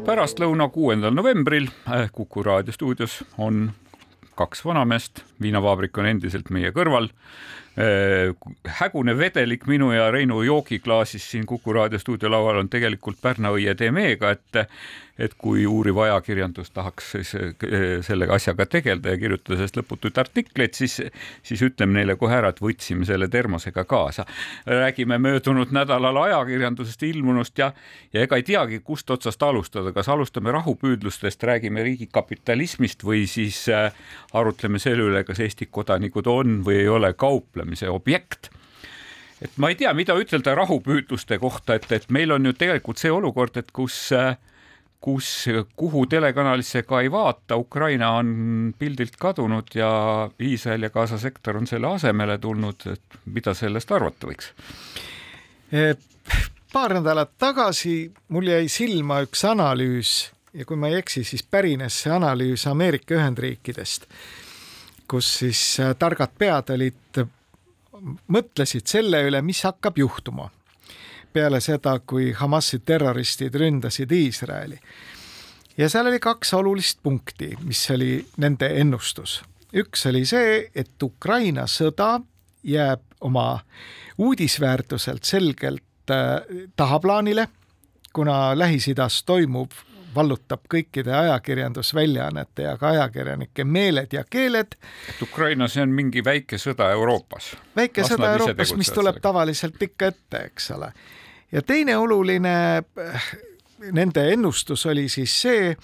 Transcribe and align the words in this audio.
pärastlõuna, 0.00 0.68
kuuendal 0.68 1.14
novembril 1.14 1.68
Kuku 2.12 2.42
raadio 2.42 2.72
stuudios 2.72 3.24
on 3.38 3.72
kaks 4.34 4.64
vanameest, 4.64 5.22
viinavaabrik 5.42 5.98
on 5.98 6.10
endiselt 6.10 6.50
meie 6.54 6.72
kõrval. 6.74 7.10
Äh, 7.74 8.30
hägune 8.78 9.16
vedelik 9.18 9.66
minu 9.66 9.90
ja 9.90 10.10
Reinu 10.14 10.42
joogiklaasis 10.46 11.24
siin 11.30 11.46
Kuku 11.46 11.72
raadio 11.74 11.98
stuudio 11.98 12.30
laual 12.30 12.60
on 12.60 12.68
tegelikult 12.70 13.18
Pärna 13.22 13.50
õie 13.50 13.74
Demeega, 13.78 14.30
et 14.30 14.66
et 15.18 15.34
kui 15.38 15.62
uuriv 15.66 15.98
ajakirjandus 16.02 16.72
tahaks 16.74 17.12
siis 17.14 17.34
eh, 17.38 17.52
selle 18.02 18.26
asjaga 18.34 18.66
tegeleda 18.66 19.12
ja 19.12 19.18
kirjutada 19.18 19.60
sellest 19.60 19.76
lõputuid 19.78 20.18
artikleid, 20.18 20.74
siis, 20.74 20.96
siis 21.46 21.62
ütleme 21.62 22.00
neile 22.00 22.16
kohe 22.18 22.34
ära, 22.34 22.50
et 22.50 22.62
võtsime 22.62 23.06
selle 23.06 23.28
termosega 23.30 23.84
kaasa. 23.86 24.24
räägime 24.66 25.18
möödunud 25.18 25.70
nädalal 25.70 26.18
ajakirjandusest 26.24 27.02
ilmunust 27.06 27.58
ja, 27.58 27.70
ja 28.12 28.24
ega 28.26 28.36
ei 28.36 28.42
teagi, 28.42 28.80
kust 28.84 29.10
otsast 29.10 29.42
alustada, 29.42 29.92
kas 29.92 30.08
alustame 30.08 30.52
rahupüüdlustest, 30.52 31.42
räägime 31.42 31.82
riigikapitalismist 31.86 33.04
või 33.04 33.28
siis 33.30 33.68
äh, 33.68 33.92
arutleme 34.32 34.82
selle 34.82 35.06
üle, 35.06 35.23
kas 35.24 35.40
Eesti 35.44 35.68
kodanikud 35.70 36.26
on 36.30 36.60
või 36.66 36.82
ei 36.84 36.88
ole 36.88 37.12
kauplemise 37.12 37.90
objekt 37.90 38.50
et 39.42 39.56
ma 39.60 39.68
ei 39.68 39.76
tea, 39.76 39.92
mida 39.92 40.16
ütelda 40.16 40.54
rahupüüdluste 40.56 41.38
kohta, 41.42 41.76
et, 41.76 41.90
et 41.92 42.10
meil 42.14 42.32
on 42.32 42.46
ju 42.46 42.54
tegelikult 42.56 43.00
see 43.00 43.12
olukord, 43.12 43.56
et 43.60 43.72
kus 43.74 44.12
kus, 45.04 45.46
kuhu 45.76 46.06
telekanalisse 46.08 46.82
ka 46.88 47.02
ei 47.04 47.10
vaata, 47.12 47.58
Ukraina 47.60 48.14
on 48.16 48.74
pildilt 48.78 49.18
kadunud 49.20 49.74
ja 49.76 49.90
Iisrael 50.40 50.86
ja 50.86 50.90
Gaza 50.90 51.18
sektor 51.20 51.58
on 51.60 51.68
selle 51.68 51.90
asemele 51.92 52.38
tulnud, 52.40 52.86
et 52.92 53.18
mida 53.28 53.52
sellest 53.54 53.92
arvata 53.92 54.30
võiks? 54.30 54.48
Paar 56.72 56.96
nädalat 56.96 57.34
tagasi 57.38 57.98
mul 58.32 58.48
jäi 58.48 58.70
silma 58.72 59.20
üks 59.26 59.44
analüüs 59.44 60.14
ja 60.56 60.64
kui 60.64 60.80
ma 60.80 60.88
ei 60.88 61.02
eksi, 61.02 61.24
siis 61.28 61.44
pärines 61.44 62.00
see 62.04 62.14
analüüs 62.14 62.64
Ameerika 62.70 63.18
Ühendriikidest, 63.18 64.08
kus 65.14 65.30
siis 65.38 65.62
äh, 65.78 65.92
targad 65.98 66.32
pead 66.38 66.74
olid, 66.74 67.22
mõtlesid 68.34 68.90
selle 68.90 69.20
üle, 69.28 69.38
mis 69.46 69.62
hakkab 69.62 69.98
juhtuma 70.00 70.48
peale 71.34 71.58
seda, 71.62 71.96
kui 72.06 72.32
Hamasi 72.34 72.80
terroristid 72.86 73.54
ründasid 73.58 74.10
Iisraeli. 74.14 74.78
ja 75.76 75.88
seal 75.90 76.10
oli 76.10 76.18
kaks 76.22 76.54
olulist 76.54 76.98
punkti, 77.02 77.52
mis 77.62 77.82
oli 77.94 78.26
nende 78.42 78.70
ennustus. 78.80 79.42
üks 79.74 80.06
oli 80.10 80.24
see, 80.26 80.70
et 80.74 81.02
Ukraina 81.02 81.66
sõda 81.70 82.20
jääb 82.62 83.02
oma 83.20 83.60
uudisväärtuselt 84.18 85.24
selgelt 85.24 86.10
äh, 86.10 86.42
tahaplaanile, 86.76 87.48
kuna 88.12 88.54
Lähis-Idas 88.58 89.22
toimuv 89.26 89.70
vallutab 90.14 90.68
kõikide 90.70 91.12
ajakirjandusväljaannete 91.18 92.68
ja 92.68 92.76
ka 92.78 92.92
ajakirjanike 92.94 93.64
meeled 93.64 94.12
ja 94.12 94.24
keeled. 94.30 94.78
et 95.08 95.22
Ukrainas 95.22 95.76
on 95.76 95.92
mingi 95.94 96.24
väike 96.24 96.56
sõda 96.56 96.90
Euroopas. 96.92 97.56
väike 97.76 98.02
Las 98.02 98.12
sõda 98.12 98.32
Euroopas, 98.32 98.74
mis 98.76 98.90
tuleb 98.90 99.14
sellega. 99.14 99.28
tavaliselt 99.28 99.82
ikka 99.82 100.06
ette, 100.06 100.46
eks 100.52 100.70
ole 100.70 100.92
ja 101.52 101.62
teine 101.62 101.96
oluline 101.96 102.56
äh, 102.78 103.28
nende 103.92 104.32
ennustus 104.32 104.86
oli 104.86 105.08
siis 105.08 105.34
see, 105.42 105.76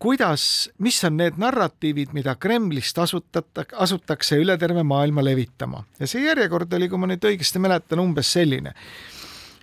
kuidas, 0.00 0.70
mis 0.78 1.04
on 1.04 1.16
need 1.20 1.36
narratiivid, 1.40 2.14
mida 2.16 2.34
Kremlist 2.40 2.98
asutata, 2.98 3.64
asutakse 3.76 4.38
üle 4.40 4.56
terve 4.58 4.82
maailma 4.82 5.24
levitama 5.24 5.84
ja 6.00 6.08
see 6.08 6.24
järjekord 6.24 6.72
oli, 6.78 6.88
kui 6.88 7.00
ma 7.00 7.10
nüüd 7.10 7.26
õigesti 7.32 7.62
mäletan, 7.62 8.00
umbes 8.02 8.32
selline. 8.32 8.74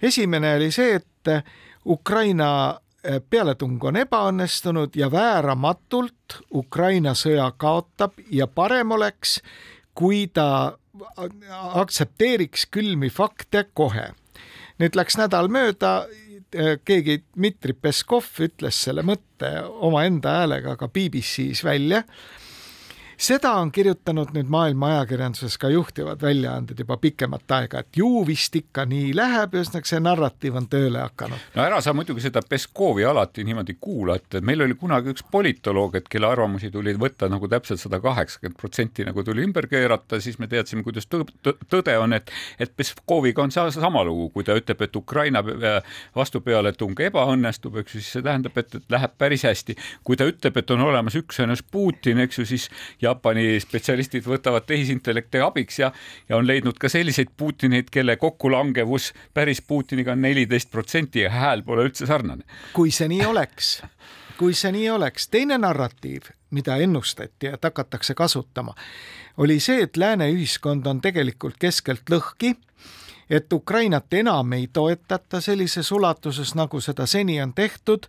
esimene 0.02 0.56
oli 0.60 0.72
see, 0.72 1.00
et 1.02 1.34
Ukraina 1.86 2.50
pealetung 3.30 3.84
on 3.84 4.00
ebaõnnestunud 4.02 4.96
ja 4.98 5.10
vääramatult 5.12 6.40
Ukraina 6.56 7.14
sõja 7.16 7.52
kaotab 7.58 8.18
ja 8.32 8.48
parem 8.48 8.92
oleks, 8.92 9.40
kui 9.98 10.28
ta 10.34 10.78
aktsepteeriks 11.78 12.66
külmi 12.74 13.10
fakte 13.14 13.68
kohe. 13.74 14.10
Nüüd 14.82 14.98
läks 14.98 15.18
nädal 15.18 15.50
mööda, 15.50 16.08
keegi 16.86 17.22
Dmitri 17.36 17.74
Peskov 17.74 18.28
ütles 18.46 18.78
selle 18.88 19.04
mõtte 19.06 19.52
omaenda 19.68 20.42
häälega 20.42 20.76
ka 20.80 20.90
BBC-s 20.90 21.64
välja 21.66 22.04
seda 23.18 23.52
on 23.58 23.72
kirjutanud 23.72 24.32
nüüd 24.36 24.50
maailma 24.52 24.92
ajakirjanduses 24.94 25.58
ka 25.58 25.70
juhtivad 25.74 26.22
väljaanded 26.22 26.80
juba 26.80 26.98
pikemat 27.02 27.52
aega, 27.58 27.82
et 27.82 27.98
ju 27.98 28.22
vist 28.28 28.56
ikka 28.56 28.86
nii 28.90 29.12
läheb, 29.18 29.56
ühesõnaga 29.58 29.90
see 29.90 30.02
narratiiv 30.04 30.60
on 30.60 30.68
tööle 30.70 31.02
hakanud. 31.02 31.48
no 31.56 31.64
ära 31.66 31.82
sa 31.82 31.94
muidugi 31.98 32.22
seda 32.28 32.44
Peskovi 32.50 33.06
alati 33.06 33.44
niimoodi 33.48 33.78
kuula, 33.82 34.18
et 34.22 34.40
meil 34.46 34.62
oli 34.62 34.78
kunagi 34.78 35.14
üks 35.16 35.26
politoloog, 35.32 35.98
et 35.98 36.10
kelle 36.10 36.30
arvamusi 36.30 36.70
tuli 36.74 36.94
võtta 36.94 37.30
nagu 37.32 37.50
täpselt 37.50 37.82
sada 37.82 38.00
kaheksakümmend 38.04 38.58
protsenti 38.60 39.06
nagu 39.08 39.24
tuli 39.26 39.46
ümber 39.46 39.68
keerata, 39.72 40.22
siis 40.22 40.38
me 40.40 40.48
teadsime, 40.52 40.86
kuidas 40.86 41.10
tõde 41.10 41.98
on, 41.98 42.14
et, 42.14 42.32
et 42.60 42.76
Peskoviga 42.78 43.42
on 43.44 43.52
sama 43.52 44.04
lugu, 44.06 44.30
kui 44.36 44.46
ta 44.46 44.56
ütleb, 44.58 44.82
et 44.86 44.96
Ukraina 44.96 45.42
vastupealetung 46.16 47.00
ebaõnnestub, 47.08 47.82
eks 47.82 47.98
ju, 47.98 48.02
siis 48.02 48.14
see 48.18 48.26
tähendab, 48.26 48.58
et, 48.62 48.78
et 48.78 48.94
läheb 48.94 49.18
päris 49.18 49.44
hästi. 49.48 49.76
kui 50.04 50.18
ta 50.20 50.28
ütleb, 50.30 50.58
et 50.62 50.72
on 50.72 50.86
olemas 50.86 51.18
üks 51.18 51.42
ennast 51.44 51.66
Putin, 51.72 52.22
eks 52.24 52.40
ju, 52.40 52.46
siis 52.46 52.70
Jaapani 53.08 53.58
spetsialistid 53.64 54.28
võtavad 54.28 54.68
tehisintellekti 54.68 55.42
abiks 55.44 55.80
ja, 55.82 55.92
ja 56.30 56.38
on 56.38 56.48
leidnud 56.48 56.78
ka 56.80 56.92
selliseid 56.92 57.34
Putineid, 57.38 57.92
kelle 57.92 58.18
kokkulangevus 58.22 59.14
päris 59.34 59.62
Putiniga 59.62 60.14
on 60.16 60.22
neliteist 60.26 60.72
protsenti 60.72 61.26
ja 61.26 61.32
hääl 61.34 61.64
pole 61.66 61.88
üldse 61.88 62.08
sarnane. 62.10 62.44
kui 62.74 62.92
see 62.92 63.10
nii 63.12 63.26
oleks, 63.26 63.78
kui 64.38 64.54
see 64.58 64.74
nii 64.76 64.90
oleks, 64.94 65.30
teine 65.34 65.58
narratiiv, 65.62 66.32
mida 66.52 66.78
ennustati, 66.84 67.52
et 67.54 67.64
hakatakse 67.64 68.16
kasutama, 68.18 68.76
oli 69.38 69.60
see, 69.64 69.84
et 69.88 69.98
lääne 69.98 70.30
ühiskond 70.34 70.88
on 70.88 71.02
tegelikult 71.02 71.58
keskelt 71.60 72.10
lõhki 72.12 72.56
et 73.30 73.54
Ukrainat 73.54 74.14
enam 74.14 74.54
ei 74.54 74.70
toetata 74.74 75.42
sellises 75.42 75.92
ulatuses, 75.92 76.56
nagu 76.56 76.80
seda 76.82 77.06
seni 77.06 77.42
on 77.44 77.54
tehtud 77.54 78.08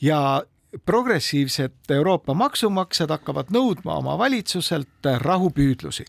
ja 0.00 0.42
progressiivsed 0.84 1.90
Euroopa 1.90 2.34
maksumaksjad 2.34 3.10
hakkavad 3.10 3.50
nõudma 3.50 3.96
oma 3.98 4.18
valitsuselt 4.18 5.08
rahupüüdlusi. 5.18 6.04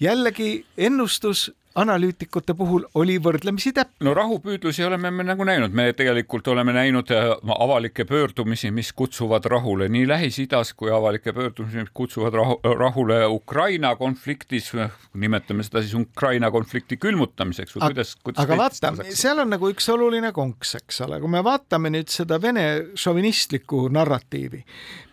jällegi 0.00 0.66
ennustus 0.76 1.50
analüütikute 1.78 2.54
puhul 2.58 2.84
oli 2.98 3.18
võrdlemisi 3.22 3.72
täpne. 3.76 4.06
no 4.06 4.14
rahupüüdlusi 4.16 4.84
oleme 4.86 5.10
me 5.10 5.24
nagu 5.26 5.44
näinud, 5.46 5.74
me 5.76 5.90
tegelikult 5.96 6.48
oleme 6.48 6.74
näinud 6.76 7.10
äh, 7.14 7.30
avalikke 7.58 8.04
pöördumisi, 8.08 8.70
mis 8.74 8.92
kutsuvad 8.92 9.46
rahule 9.50 9.88
nii 9.92 10.06
Lähis-Idas 10.08 10.74
kui 10.76 10.90
avalikke 10.94 11.32
pöördumisi, 11.32 11.84
mis 11.84 11.94
kutsuvad 11.94 12.34
rahu, 12.34 12.58
rahule 12.78 13.20
Ukraina 13.26 13.94
konfliktis, 13.96 14.72
nimetame 15.14 15.66
seda 15.66 15.82
siis 15.84 15.94
Ukraina 15.98 16.50
konflikti 16.54 16.98
külmutamiseks 17.00 17.76
või 17.76 17.86
kuidas, 17.88 18.14
kuidas 18.22 18.44
aga 18.44 18.60
vaata, 18.62 18.92
seal 19.10 19.42
on 19.44 19.52
nagu 19.54 19.72
üks 19.72 19.88
oluline 19.92 20.32
konks, 20.36 20.74
eks 20.82 21.02
ole, 21.06 21.20
kui 21.22 21.32
me 21.32 21.42
vaatame 21.44 21.92
nüüd 21.94 22.12
seda 22.12 22.40
Vene 22.42 22.66
šovinistlikku 22.98 23.86
narratiivi, 23.94 24.62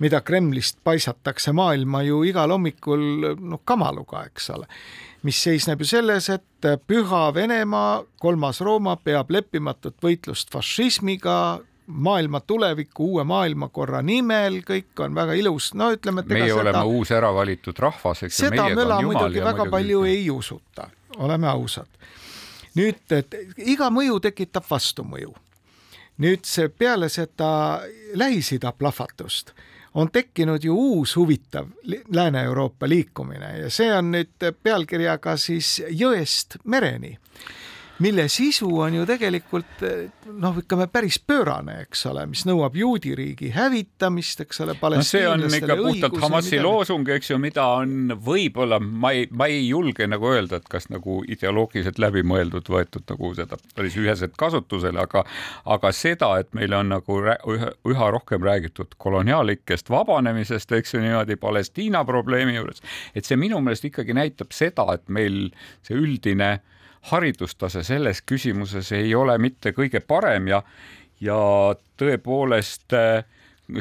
mida 0.03 0.21
Kremlist 0.25 0.81
paisatakse 0.85 1.53
maailma 1.55 2.03
ju 2.05 2.23
igal 2.27 2.53
hommikul 2.53 3.35
noh, 3.39 3.61
kamaluga, 3.65 4.25
eks 4.29 4.49
ole 4.55 4.69
mis 5.25 5.41
seisneb 5.41 5.81
ju 5.81 5.87
selles, 5.89 6.29
et 6.29 6.67
Püha 6.87 7.27
Venemaa, 7.33 8.03
kolmas 8.21 8.61
Rooma 8.61 8.95
peab 9.01 9.31
leppimatut 9.33 9.97
võitlust 10.03 10.51
fašismiga, 10.53 11.37
maailma 11.87 12.39
tuleviku, 12.39 13.11
uue 13.13 13.23
maailmakorra 13.27 14.01
nimel, 14.05 14.59
kõik 14.65 15.01
on 15.05 15.15
väga 15.17 15.37
ilus, 15.37 15.71
no 15.77 15.91
ütleme, 15.93 16.23
et 16.25 16.33
meie 16.33 16.49
seda, 16.49 16.61
oleme 16.61 16.83
uus 16.97 17.13
ära 17.13 17.31
valitud 17.33 17.79
rahvas, 17.81 18.23
eks 18.25 18.39
ju. 18.39 18.49
seda 18.49 18.69
möla 18.73 18.99
muidugi 19.05 19.41
väga 19.41 19.63
muidugi... 19.63 19.73
palju 19.77 20.03
ei 20.09 20.29
usuta, 20.33 20.89
oleme 21.17 21.49
ausad. 21.49 21.89
nüüd, 22.75 23.01
et 23.17 23.37
iga 23.57 23.89
mõju 23.93 24.19
tekitab 24.29 24.65
vastumõju. 24.69 25.33
nüüd 26.25 26.45
see 26.47 26.69
peale 26.69 27.09
seda 27.09 27.49
Lähis-Ida 28.15 28.73
plahvatust 28.77 29.53
on 29.95 30.11
tekkinud 30.11 30.63
ju 30.63 30.75
uus 30.75 31.15
huvitav 31.15 31.67
Lääne-Euroopa 32.13 32.89
liikumine 32.89 33.57
ja 33.57 33.69
see 33.71 33.91
on 33.95 34.11
nüüd 34.11 34.49
pealkirjaga 34.63 35.37
siis 35.39 35.77
Jõest 35.89 36.59
mereni. 36.63 37.15
Mille 37.99 38.27
sisu 38.27 38.67
on 38.79 38.93
ju 38.93 39.05
tegelikult 39.07 39.83
noh, 40.41 40.57
ütleme 40.59 40.87
päris 40.91 41.17
pöörane, 41.19 41.77
eks 41.85 42.05
ole, 42.09 42.25
mis 42.27 42.43
nõuab 42.47 42.75
juudi 42.75 43.13
riigi 43.15 43.51
hävitamist, 43.55 44.41
eks 44.43 44.61
ole. 44.65 44.75
no 44.75 45.03
see 45.05 45.23
on 45.29 45.45
ikka 45.47 45.77
puhtalt 45.79 46.17
Hamasi 46.25 46.59
loosung, 46.63 47.07
eks 47.15 47.31
ju, 47.31 47.39
mida 47.41 47.65
on 47.79 48.11
võib-olla, 48.25 48.79
ma 48.83 49.13
ei, 49.15 49.29
ma 49.31 49.47
ei 49.51 49.63
julge 49.67 50.07
nagu 50.11 50.29
öelda, 50.33 50.59
et 50.59 50.67
kas 50.71 50.89
nagu 50.91 51.21
ideoloogiliselt 51.31 52.01
läbimõeldud 52.01 52.69
võetud 52.71 53.07
nagu 53.11 53.31
seda 53.37 53.59
päris 53.77 53.95
üheselt 54.01 54.35
kasutusele, 54.39 54.99
aga, 55.05 55.23
aga 55.77 55.93
seda, 55.95 56.33
et 56.43 56.51
meil 56.57 56.75
on 56.75 56.91
nagu 56.97 57.19
üha, 57.23 57.71
üha 57.87 58.11
rohkem 58.17 58.43
räägitud 58.43 58.97
koloniaallikest 59.01 59.89
vabanemisest, 59.93 60.75
eks 60.75 60.97
ju 60.97 61.03
niimoodi 61.03 61.39
Palestiina 61.39 62.03
probleemi 62.07 62.59
juures, 62.59 62.83
et 63.15 63.27
see 63.27 63.39
minu 63.39 63.61
meelest 63.63 63.87
ikkagi 63.87 64.15
näitab 64.17 64.55
seda, 64.55 64.89
et 64.97 65.07
meil 65.07 65.45
see 65.85 65.95
üldine 65.95 66.57
haridustase 67.11 67.83
selles 67.83 68.21
küsimuses 68.25 68.91
ei 68.95 69.15
ole 69.15 69.37
mitte 69.37 69.73
kõige 69.77 70.01
parem 70.01 70.47
ja, 70.47 70.61
ja 71.21 71.37
tõepoolest 71.99 72.95
äh, 72.97 73.25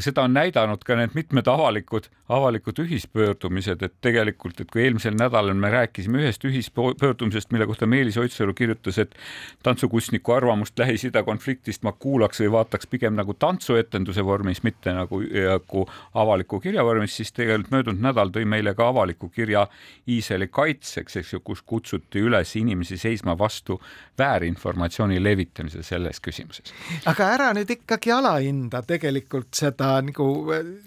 seda 0.00 0.22
on 0.22 0.32
näidanud 0.34 0.84
ka 0.84 0.96
need 0.96 1.12
mitmed 1.14 1.48
avalikud, 1.50 2.06
avalikud 2.32 2.78
ühispöördumised, 2.84 3.82
et 3.82 3.94
tegelikult, 4.00 4.60
et 4.60 4.70
kui 4.72 4.82
eelmisel 4.84 5.16
nädalal 5.18 5.54
me 5.58 5.70
rääkisime 5.70 6.22
ühest 6.22 6.44
ühispöördumisest, 6.48 7.52
mille 7.52 7.66
kohta 7.66 7.86
Meelis 7.86 8.16
Oidsalu 8.16 8.54
kirjutas, 8.54 8.98
et 8.98 9.14
tantsukunstniku 9.62 10.32
arvamust 10.32 10.78
Lähis-Ida 10.78 11.22
konfliktist 11.22 11.82
ma 11.84 11.92
kuulaks 11.92 12.40
või 12.40 12.50
vaataks 12.56 12.88
pigem 12.90 13.16
nagu 13.18 13.34
tantsuetenduse 13.34 14.24
vormis, 14.24 14.62
mitte 14.64 14.94
nagu, 14.96 15.20
nagu 15.20 15.84
avaliku 16.14 16.60
kirja 16.60 16.84
vormis, 16.84 17.16
siis 17.16 17.32
tegelikult 17.32 17.74
möödunud 17.76 18.08
nädal 18.08 18.32
tõi 18.32 18.48
meile 18.48 18.74
ka 18.74 18.88
avaliku 18.88 19.28
kirja 19.28 19.66
Iisraeli 20.08 20.48
kaitseks, 20.48 21.20
eks 21.20 21.32
ju, 21.36 21.42
kus 21.44 21.62
kutsuti 21.62 22.24
üles 22.24 22.56
inimesi 22.56 22.96
seisma 22.98 23.36
vastu 23.38 23.80
väärinformatsiooni 24.18 25.22
levitamise 25.22 25.82
selles 25.82 26.20
küsimuses. 26.24 26.72
aga 27.04 27.28
ära 27.36 27.52
nüüd 27.52 27.70
ikkagi 27.70 28.12
alahinda 28.14 28.82
tegelikult 28.86 29.52
seda 29.52 29.73
seda 29.74 30.00
nagu, 30.02 30.28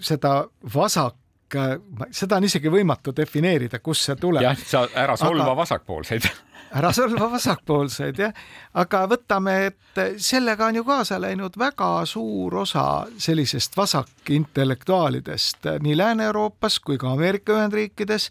seda 0.00 0.34
vasak 0.74 1.16
seda 2.12 2.36
on 2.36 2.44
isegi 2.44 2.68
võimatu 2.68 3.14
defineerida, 3.16 3.80
kust 3.80 4.04
see 4.04 4.16
tuleb. 4.20 4.42
jah, 4.44 4.58
sa 4.68 4.84
ära 4.92 5.16
solva 5.16 5.46
aga, 5.46 5.54
vasakpoolseid 5.62 6.26
ära 6.78 6.90
solva 6.92 7.30
vasakpoolseid 7.32 8.20
jah, 8.20 8.34
aga 8.80 9.04
võtame, 9.08 9.54
et 9.70 10.02
sellega 10.20 10.68
on 10.68 10.80
ju 10.80 10.84
kaasa 10.84 11.20
läinud 11.20 11.56
väga 11.58 11.90
suur 12.06 12.60
osa 12.64 13.06
sellisest 13.16 13.76
vasakintellektuaalidest 13.76 15.70
nii 15.84 15.96
Lääne-Euroopas 15.96 16.80
kui 16.84 16.98
ka 16.98 17.12
Ameerika 17.12 17.56
Ühendriikides. 17.56 18.30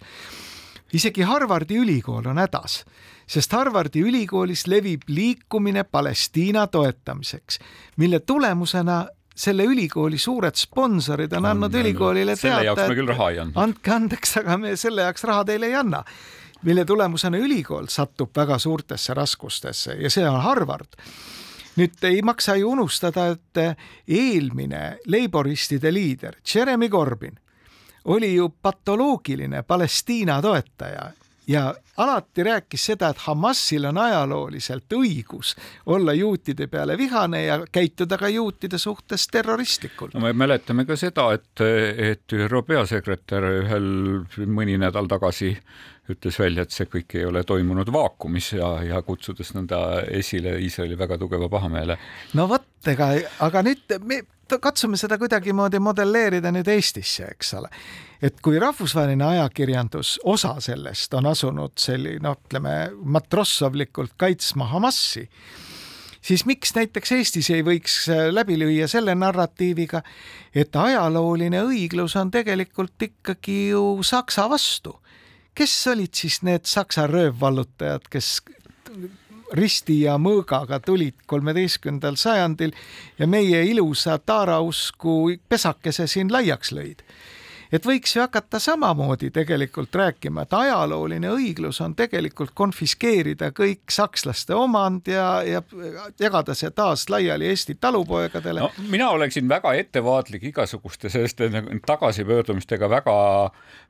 isegi 0.94 1.21
Harvardi 1.21 1.77
ülikool 1.77 2.25
on 2.25 2.38
hädas, 2.38 2.83
sest 3.27 3.51
Harvardi 3.51 4.01
ülikoolis 4.01 4.68
levib 4.68 5.01
liikumine 5.07 5.83
Palestiina 5.83 6.68
toetamiseks, 6.68 7.60
mille 7.98 8.19
tulemusena 8.19 9.06
selle 9.38 9.63
ülikooli 9.69 10.18
suured 10.18 10.57
sponsorid 10.57 11.34
on 11.38 11.45
andnud 11.45 11.74
on, 11.74 11.81
ülikoolile 11.81 12.36
teada, 12.36 12.74
et 12.74 13.57
andke 13.62 13.94
andeks, 13.94 14.38
aga 14.42 14.57
me 14.57 14.75
selle 14.80 15.06
jaoks 15.06 15.25
raha 15.30 15.45
teile 15.51 15.69
ei 15.69 15.75
anna. 15.78 16.04
mille 16.66 16.86
tulemusena 16.86 17.38
ülikool 17.38 17.86
satub 17.88 18.31
väga 18.36 18.57
suurtesse 18.57 19.13
raskustesse 19.13 19.94
ja 20.01 20.10
see 20.10 20.25
on 20.30 20.42
Harvard. 20.42 20.98
Nüüd 21.78 22.01
ei 22.10 22.22
maksa 22.25 22.56
ju 22.57 22.72
unustada, 22.72 23.28
et 23.28 23.78
eelmine 24.07 24.98
leiboristide 25.06 25.94
liider 25.94 26.39
Jeremy 26.54 26.89
Corbyn 26.89 27.38
oli 28.06 28.34
ju 28.34 28.50
patoloogiline 28.50 29.63
Palestiina 29.63 30.42
toetaja 30.42 31.12
ja 31.48 31.76
alati 31.98 32.44
rääkis 32.44 32.86
seda, 32.86 33.10
et 33.10 33.18
Hamasil 33.18 33.86
on 33.90 33.98
ajalooliselt 33.98 34.94
õigus 34.94 35.56
olla 35.86 36.14
juutide 36.14 36.68
peale 36.68 36.98
vihane 36.98 37.44
ja 37.46 37.60
käituda 37.72 38.18
ka 38.18 38.30
juutide 38.30 38.78
suhtes 38.78 39.28
terroristlikult. 39.28 40.14
no 40.14 40.20
me 40.20 40.34
mäletame 40.34 40.86
ka 40.86 40.96
seda, 40.96 41.32
et, 41.34 41.62
et 41.98 42.34
ÜRO 42.34 42.64
peasekretär 42.68 43.52
ühel 43.64 43.92
mõni 44.46 44.78
nädal 44.78 45.08
tagasi 45.08 45.56
ütles 46.12 46.40
välja, 46.40 46.64
et 46.64 46.72
see 46.72 46.88
kõik 46.88 47.18
ei 47.20 47.26
ole 47.28 47.44
toimunud 47.44 47.92
vaakumis 47.92 48.54
ja, 48.54 48.78
ja 48.84 49.02
kutsudes 49.04 49.52
nõnda 49.56 50.04
esile 50.08 50.56
Iisraeli 50.64 50.98
väga 51.00 51.18
tugeva 51.20 51.50
pahameele. 51.52 51.98
no 52.34 52.48
vot, 52.48 52.68
ega, 52.88 53.12
aga 53.44 53.64
nüüd 53.68 54.00
me 54.04 54.22
katsume 54.62 54.98
seda 54.98 55.18
kuidagimoodi 55.18 55.80
modelleerida 55.80 56.52
nüüd 56.52 56.68
Eestisse, 56.72 57.28
eks 57.32 57.54
ole 57.60 57.72
et 58.22 58.42
kui 58.42 58.60
rahvusvaheline 58.60 59.26
ajakirjandus, 59.26 60.18
osa 60.26 60.56
sellest 60.64 61.14
on 61.18 61.30
asunud 61.30 61.78
selline, 61.80 62.22
noh, 62.26 62.38
ütleme 62.48 62.76
matrossovlikult 63.18 64.16
kaitsma 64.18 64.70
Hamasi, 64.72 65.28
siis 66.22 66.46
miks 66.50 66.74
näiteks 66.76 67.14
Eestis 67.20 67.50
ei 67.54 67.66
võiks 67.66 68.00
äh, 68.12 68.28
läbi 68.34 68.58
lüüa 68.60 68.90
selle 68.92 69.16
narratiiviga, 69.16 70.02
et 70.56 70.76
ajalooline 70.76 71.62
õiglus 71.68 72.18
on 72.20 72.32
tegelikult 72.34 73.10
ikkagi 73.10 73.60
ju 73.74 73.84
Saksa 74.04 74.50
vastu. 74.50 75.00
kes 75.58 75.88
olid 75.88 76.14
siis 76.14 76.42
need 76.46 76.66
Saksa 76.70 77.08
röövvallutajad, 77.10 78.10
kes 78.10 78.42
risti 79.54 80.02
ja 80.02 80.18
mõõgaga 80.20 80.80
tulid 80.84 81.16
kolmeteistkümnendal 81.26 82.18
sajandil 82.20 82.74
ja 83.20 83.28
meie 83.28 83.64
ilusa 83.66 84.18
taarausku 84.20 85.38
pesakese 85.50 86.08
siin 86.08 86.32
laiaks 86.34 86.74
lõid 86.76 87.04
et 87.72 87.86
võiks 87.86 88.16
ju 88.16 88.22
hakata 88.22 88.60
samamoodi 88.60 89.30
tegelikult 89.34 89.96
rääkima, 89.96 90.46
et 90.46 90.54
ajalooline 90.54 91.31
õiglus 91.34 91.81
on 91.84 91.96
tegelikult 91.98 92.54
konfiskeerida 92.58 93.52
kõik 93.56 93.92
sakslaste 93.92 94.56
omand 94.56 95.08
ja, 95.12 95.28
ja 95.48 95.62
jagada 96.19 96.56
see 96.58 96.72
taas 96.75 97.08
laiali 97.10 97.50
Eesti 97.52 97.78
talupoegadele 97.81 98.66
no,. 98.66 98.72
mina 98.90 99.10
oleksin 99.16 99.50
väga 99.50 99.74
ettevaatlik 99.81 100.48
igasuguste 100.52 101.10
selliste 101.10 101.50
nagu 101.54 101.80
tagasipöördumistega 101.86 102.90
väga, 102.90 103.18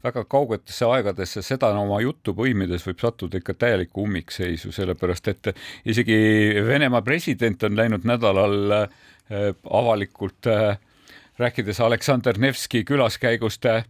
väga 0.03 0.23
kaugetesse 0.30 0.85
aegadesse, 0.85 1.41
seda 1.45 1.71
oma 1.77 2.01
juttu 2.01 2.33
põimides 2.38 2.85
võib 2.88 3.01
sattuda 3.01 3.41
ikka 3.41 3.53
täielikku 3.53 4.03
ummikseisu, 4.07 4.71
sellepärast 4.75 5.33
et 5.33 5.53
isegi 5.85 6.18
Venemaa 6.68 7.01
president 7.01 7.63
on 7.63 7.77
läinud 7.77 8.06
nädalal 8.07 8.75
äh, 8.81 8.88
avalikult 9.69 10.47
äh, 10.47 10.77
rääkides 11.37 11.79
Aleksander 11.81 12.37
Nevski 12.37 12.83
külaskäigust 12.83 13.65
äh, 13.65 13.83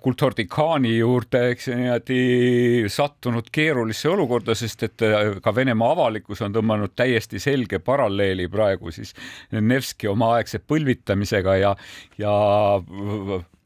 Kultordikaani 0.00 0.98
juurde, 0.98 1.48
eks 1.54 1.68
niimoodi 1.68 2.84
sattunud 2.88 3.48
keerulisse 3.52 4.08
olukorda, 4.10 4.54
sest 4.54 4.82
et 4.82 5.02
äh, 5.02 5.38
ka 5.42 5.54
Venemaa 5.54 5.92
avalikkus 5.94 6.42
on 6.42 6.54
tõmmanud 6.54 6.94
täiesti 6.96 7.38
selge 7.42 7.78
paralleeli 7.78 8.48
praegu 8.48 8.92
siis 8.94 9.14
Nevski 9.52 10.08
omaaegse 10.10 10.58
põlvitamisega 10.58 11.56
ja, 11.62 11.74
ja 12.18 12.34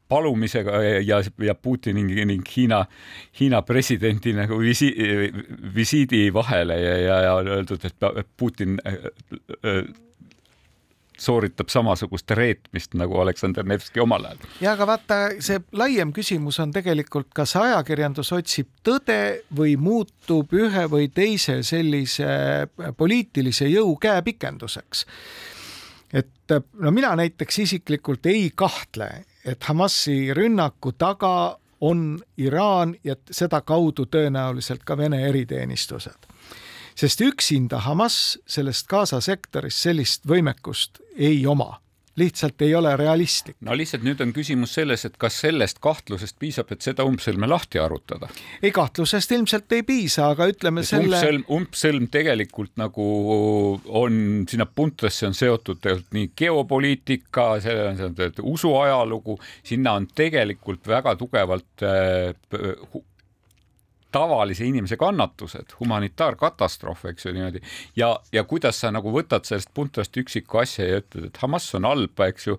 palumisega 0.09 0.81
ja, 1.05 1.21
ja 1.45 1.55
Putini 1.55 2.03
ning 2.25 2.45
Hiina, 2.55 2.83
Hiina 3.39 3.61
presidendi 3.61 4.33
nagu 4.37 4.57
visi, 4.59 4.89
visiidi 5.75 6.27
vahele 6.33 6.77
ja, 6.81 6.97
ja, 6.97 7.21
ja 7.27 7.33
öeldud, 7.57 7.85
et 7.85 8.29
Putin 8.37 8.79
äh, 8.85 9.83
sooritab 11.19 11.69
samasugust 11.69 12.31
reetmist 12.31 12.95
nagu 12.97 13.19
Aleksander 13.19 13.67
Nevski 13.67 13.99
omal 13.99 14.25
ajal. 14.25 14.49
ja 14.61 14.73
aga 14.73 14.87
vaata, 14.87 15.19
see 15.43 15.59
laiem 15.71 16.13
küsimus 16.15 16.59
on 16.63 16.73
tegelikult, 16.75 17.29
kas 17.35 17.55
ajakirjandus 17.59 18.31
otsib 18.35 18.71
tõde 18.85 19.43
või 19.55 19.75
muutub 19.77 20.53
ühe 20.55 20.85
või 20.91 21.09
teise 21.13 21.59
sellise 21.63 22.29
poliitilise 22.97 23.69
jõu 23.69 23.95
käepikenduseks. 24.01 25.05
et 26.13 26.59
no 26.79 26.91
mina 26.91 27.15
näiteks 27.15 27.59
isiklikult 27.59 28.25
ei 28.25 28.51
kahtle, 28.55 29.09
et 29.45 29.63
Hamasi 29.63 30.33
rünnaku 30.33 30.91
taga 30.91 31.59
on 31.81 32.19
Iraan 32.37 32.95
ja 33.03 33.15
sedakaudu 33.31 34.05
tõenäoliselt 34.11 34.83
ka 34.83 34.97
Vene 34.97 35.21
eriteenistused 35.29 36.27
sest 36.99 37.21
üksinda 37.23 37.79
Hamas 37.85 38.39
sellest 38.49 38.89
Gaza 38.91 39.21
sektorist 39.23 39.85
sellist 39.85 40.27
võimekust 40.27 40.99
ei 41.15 41.45
oma 41.47 41.77
lihtsalt 42.19 42.61
ei 42.61 42.75
ole 42.75 42.95
realistlik. 42.97 43.55
no 43.63 43.75
lihtsalt 43.77 44.03
nüüd 44.03 44.21
on 44.23 44.31
küsimus 44.35 44.73
selles, 44.77 45.05
et 45.07 45.15
kas 45.21 45.39
sellest 45.43 45.79
kahtlusest 45.83 46.35
piisab, 46.41 46.71
et 46.73 46.85
seda 46.85 47.05
umbsõlme 47.07 47.47
lahti 47.49 47.79
arutada? 47.79 48.29
ei, 48.61 48.71
kahtlusest 48.75 49.31
ilmselt 49.37 49.71
ei 49.77 49.85
piisa, 49.87 50.29
aga 50.33 50.49
ütleme 50.51 50.83
et 50.83 50.89
selle 50.89 51.15
umbsõlm, 51.15 51.45
umbsõlm 51.59 52.09
tegelikult 52.11 52.75
nagu 52.81 53.07
on, 54.01 54.19
sinna 54.49 54.67
puntrasse 54.67 55.29
on 55.29 55.37
seotud 55.37 55.81
tegelikult 55.83 56.17
nii 56.17 56.31
geopoliitika, 56.43 57.49
selle 57.63 57.87
on 57.93 58.01
seotud 58.01 58.43
usuajalugu, 58.55 59.37
sinna 59.71 59.95
on 59.99 60.09
tegelikult 60.15 60.87
väga 60.89 61.15
tugevalt 61.19 61.87
äh, 61.87 62.33
tavalise 64.11 64.65
inimese 64.65 64.97
kannatused, 64.97 65.75
humanitaarkatastroof, 65.79 67.05
eks 67.11 67.25
ju 67.25 67.33
niimoodi 67.35 67.61
ja, 67.95 68.11
ja 68.33 68.43
kuidas 68.43 68.79
sa 68.81 68.91
nagu 68.93 69.11
võtad 69.13 69.45
sellest 69.47 69.71
puntrast 69.73 70.17
üksiku 70.17 70.61
asja 70.63 70.87
ja 70.87 71.01
ütled, 71.03 71.29
et 71.29 71.41
Hamas 71.41 71.67
on 71.77 71.87
halb, 71.89 72.23
eks 72.25 72.47
ju, 72.49 72.57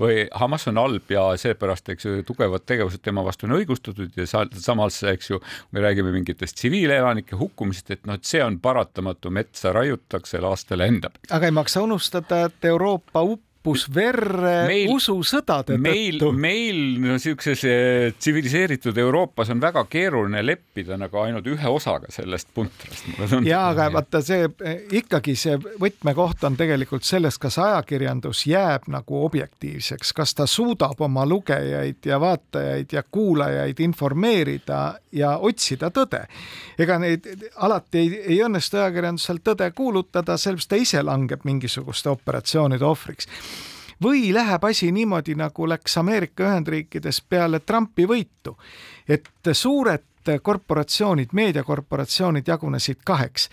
või 0.00 0.26
Hamas 0.42 0.68
on 0.70 0.80
halb 0.80 1.12
ja 1.12 1.24
seepärast, 1.40 1.88
eks 1.94 2.08
ju, 2.08 2.22
tugevad 2.28 2.66
tegevused 2.68 3.04
tema 3.04 3.24
vastu 3.26 3.48
on 3.48 3.56
õigustatud 3.58 4.16
ja 4.20 4.28
samas, 4.28 5.02
eks 5.10 5.32
ju, 5.32 5.40
me 5.72 5.84
räägime 5.84 6.12
mingitest 6.14 6.60
tsiviilelanike 6.60 7.38
hukkumisest, 7.40 7.94
et 7.96 8.06
noh, 8.06 8.20
et 8.20 8.28
see 8.28 8.42
on 8.44 8.60
paratamatu, 8.60 9.32
metsa 9.34 9.74
raiutakse, 9.76 10.40
laaste 10.42 10.78
lendab. 10.78 11.16
aga 11.30 11.48
ei 11.48 11.56
maksa 11.56 11.84
unustada, 11.86 12.44
et 12.50 12.70
Euroopa 12.70 13.24
up 13.24 13.42
uppus 13.60 13.84
verre 13.92 14.66
meil, 14.70 14.88
ususõdade 14.94 15.76
meil, 15.76 16.16
tõttu. 16.16 16.32
meil 16.32 16.78
no 17.00 17.16
niisuguses 17.18 17.64
eh, 17.68 18.12
tsiviliseeritud 18.16 18.96
Euroopas 18.96 19.50
on 19.52 19.60
väga 19.60 19.82
keeruline 19.90 20.40
leppida 20.44 20.96
nagu 20.96 21.20
ainult 21.20 21.44
ühe 21.46 21.68
osaga 21.68 22.08
sellest 22.08 22.48
puntrast. 22.56 23.04
ja 23.44 23.66
aga 23.68 23.90
vaata 23.92 24.22
see 24.24 24.48
eh, 24.64 24.86
ikkagi 25.02 25.34
see 25.36 25.58
võtmekoht 25.60 26.46
on 26.48 26.56
tegelikult 26.56 27.04
selles, 27.04 27.36
kas 27.38 27.58
ajakirjandus 27.60 28.46
jääb 28.48 28.88
nagu 28.88 29.20
objektiivseks, 29.26 30.14
kas 30.16 30.34
ta 30.34 30.48
suudab 30.48 31.00
oma 31.04 31.26
lugejaid 31.28 32.00
ja 32.08 32.20
vaatajaid 32.20 32.96
ja 32.96 33.04
kuulajaid 33.04 33.84
informeerida 33.84 34.80
ja 35.12 35.36
otsida 35.36 35.92
tõde. 35.92 36.24
ega 36.78 36.96
neid 36.98 37.28
alati 37.56 37.98
ei, 37.98 38.10
ei 38.24 38.40
õnnestu 38.46 38.80
ajakirjandusel 38.80 39.44
tõde 39.44 39.68
kuulutada, 39.76 40.40
sellepärast 40.40 40.72
ta 40.72 40.80
ise 40.80 41.04
langeb 41.04 41.44
mingisuguste 41.44 42.08
operatsioonide 42.08 42.88
ohvriks 42.88 43.28
või 44.02 44.34
läheb 44.34 44.64
asi 44.64 44.92
niimoodi, 44.92 45.34
nagu 45.34 45.68
läks 45.68 45.96
Ameerika 45.98 46.44
Ühendriikides 46.48 47.22
peale 47.28 47.60
Trumpi 47.60 48.06
võitu, 48.08 48.56
et 49.08 49.28
suured 49.52 50.06
korporatsioonid, 50.42 51.28
meediakorporatsioonid 51.32 52.48
jagunesid 52.48 53.00
kaheks. 53.04 53.48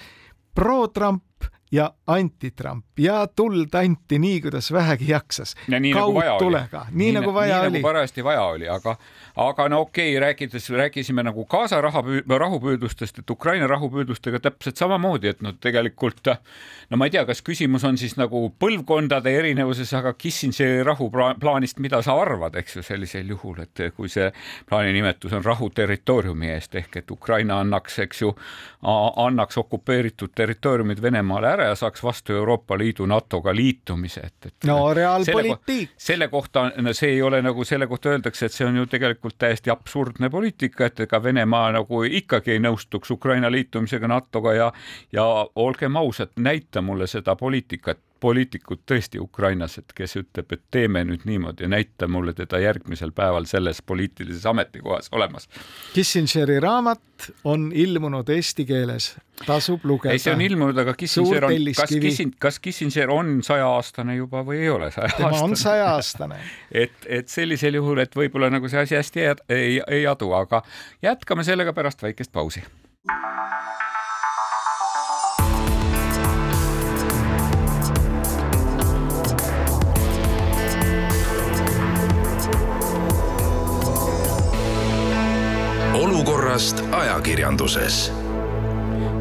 pro-Trump 0.55 1.23
ja 1.71 1.93
anti-Trump 2.07 2.85
ja 2.99 3.27
tuld 3.27 3.73
anti 3.75 4.19
nii, 4.19 4.41
kuidas 4.41 4.71
vähegi 4.71 5.09
jaksas. 5.11 5.55
nii 5.67 5.93
nagu 5.93 6.13
vaja 6.13 6.33
oli. 6.33 6.55
nii, 6.55 6.91
nii 6.91 7.11
nagu 7.11 7.33
vaja 7.33 7.47
nii, 7.47 7.53
nagu 7.55 7.67
oli. 7.67 7.79
nagu 7.79 7.87
parajasti 7.87 8.23
vaja 8.23 8.43
oli, 8.43 8.69
aga, 8.69 8.95
aga 9.35 9.69
no 9.69 9.79
okei 9.79 10.11
okay,, 10.11 10.19
rääkides, 10.19 10.69
rääkisime 10.69 11.23
nagu 11.23 11.45
Gaza 11.45 11.81
rahupüüdlustest, 11.81 13.19
et 13.19 13.29
Ukraina 13.29 13.67
rahupüüdlustega 13.67 14.39
täpselt 14.39 14.77
samamoodi, 14.77 15.27
et 15.27 15.41
noh, 15.41 15.57
tegelikult 15.59 16.31
no 16.89 16.97
ma 16.97 17.09
ei 17.09 17.11
tea, 17.11 17.25
kas 17.25 17.43
küsimus 17.43 17.83
on 17.87 17.97
siis 17.97 18.15
nagu 18.17 18.47
põlvkondade 18.59 19.35
erinevuses, 19.39 19.91
aga 19.93 20.13
Kissingeri 20.13 20.83
rahuplaanist, 20.87 21.79
mida 21.83 22.01
sa 22.01 22.15
arvad, 22.21 22.55
eks 22.55 22.79
ju, 22.79 22.83
sellisel 22.83 23.27
juhul, 23.35 23.59
et 23.67 23.89
kui 23.95 24.09
see 24.09 24.31
plaani 24.69 24.95
nimetus 24.95 25.35
on 25.35 25.43
rahu 25.43 25.69
territooriumi 25.75 26.53
eest 26.55 26.75
ehk 26.79 27.01
et 27.01 27.11
Ukraina 27.11 27.59
annaks, 27.59 27.99
eks 28.07 28.21
ju, 28.23 28.33
annaks 29.27 29.57
okupeeritud 29.57 30.31
territooriumid 30.35 31.01
Venemaale 31.01 31.51
ära 31.56 31.56
ja 31.63 31.75
saaks 31.75 32.03
vastu 32.03 32.33
Euroopa 32.33 32.77
Liidu, 32.77 33.05
NATO-ga 33.05 33.55
liitumise, 33.55 34.21
et, 34.21 34.45
et. 34.45 34.55
no 34.65 34.93
reaalpoliitik. 34.93 35.89
selle 35.97 36.27
kohta, 36.27 36.71
see 36.91 37.09
ei 37.09 37.21
ole 37.21 37.41
nagu 37.41 37.65
selle 37.65 37.87
kohta 37.87 38.09
öeldakse, 38.09 38.45
et 38.45 38.53
see 38.53 38.67
on 38.67 38.75
ju 38.75 38.85
tegelikult 38.85 39.37
täiesti 39.37 39.71
absurdne 39.73 40.29
poliitika, 40.29 40.85
et 40.85 40.99
ega 41.07 41.21
Venemaa 41.23 41.71
nagu 41.79 42.03
ikkagi 42.03 42.55
ei 42.55 42.63
nõustuks 42.63 43.11
Ukraina 43.11 43.51
liitumisega 43.51 44.07
NATO-ga 44.07 44.53
ja, 44.53 44.71
ja 45.11 45.25
olgem 45.55 45.95
ausad, 45.95 46.35
näita 46.37 46.81
mulle 46.81 47.07
seda 47.07 47.35
poliitikat 47.35 47.99
poliitikut 48.19 48.81
tõesti 48.89 49.19
Ukrainas, 49.21 49.77
et 49.77 49.93
kes 49.95 50.17
ütleb, 50.21 50.51
et 50.53 50.63
teeme 50.71 51.03
nüüd 51.07 51.25
niimoodi 51.27 51.65
ja 51.65 51.71
näita 51.71 52.07
mulle 52.07 52.33
teda 52.37 52.59
järgmisel 52.61 53.11
päeval 53.15 53.45
selles 53.49 53.81
poliitilises 53.81 54.45
ametikohas 54.45 55.09
olemas. 55.11 55.49
Kissingeri 55.93 56.59
raamat 56.63 57.31
on 57.43 57.71
ilmunud 57.73 58.29
eesti 58.29 58.65
keeles, 58.65 59.09
tasub 59.45 59.85
lugeda. 59.85 60.13
ei, 60.13 60.21
see 60.21 60.33
on 60.33 60.41
ilmunud, 60.41 60.77
aga 60.77 60.93
Kissinger 60.97 61.47
on, 61.49 61.55
kas 61.77 61.93
Kissing, 61.93 62.33
kas 62.39 62.59
Kissinger 62.59 63.13
on 63.13 63.39
sajaaastane 63.45 64.17
juba 64.19 64.43
või 64.45 64.61
ei 64.65 64.69
ole 64.73 64.91
sajaaastane? 64.91 65.29
tema 65.31 65.45
on 65.45 65.55
sajaaastane 65.57 66.41
et, 66.83 66.97
et 67.19 67.29
sellisel 67.29 67.79
juhul, 67.81 68.03
et 68.05 68.15
võib-olla 68.15 68.51
nagu 68.53 68.69
see 68.69 68.83
asi 68.85 68.99
hästi 68.99 69.25
ei, 69.25 69.37
ei, 69.49 69.79
ei 69.99 70.05
adu, 70.09 70.31
aga 70.37 70.61
jätkame 71.05 71.45
sellega 71.47 71.73
pärast 71.73 72.05
väikest 72.05 72.31
pausi. 72.31 72.65
Olukorrast 86.07 86.83
ajakirjanduses. 86.91 88.13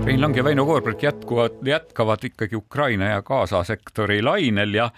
Rein 0.05 0.21
Lang 0.21 0.37
ja 0.37 0.45
Väino 0.45 0.67
Koorberg 0.67 1.03
jätkuvad, 1.03 1.57
jätkavad 1.67 2.25
ikkagi 2.25 2.57
Ukraina 2.57 3.05
ja 3.05 3.23
Gaza 3.23 3.65
sektori 3.65 4.23
lainel 4.23 4.75
ja 4.75 4.91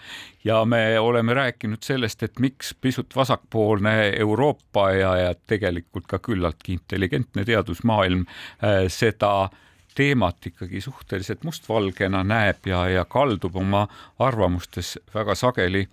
ja 0.43 0.65
me 0.65 0.99
oleme 0.99 1.33
rääkinud 1.33 1.81
sellest, 1.81 2.23
et 2.23 2.39
miks 2.39 2.75
pisut 2.81 3.15
vasakpoolne 3.15 4.13
Euroopa 4.19 4.91
ja, 4.91 5.15
ja 5.17 5.33
tegelikult 5.47 6.07
ka 6.07 6.19
küllaltki 6.19 6.77
intelligentne 6.77 7.45
teadusmaailm 7.45 8.21
äh, 8.21 8.85
seda 8.87 9.43
äh, 9.43 9.59
teemat 9.99 10.47
ikkagi 10.51 10.81
suhteliselt 10.81 11.43
mustvalgena 11.43 12.23
näeb 12.23 12.67
ja, 12.69 12.85
ja 12.87 13.05
kaldub 13.05 13.57
oma 13.59 13.85
arvamustes 14.19 14.95
väga 15.13 15.35
sageli, 15.35 15.85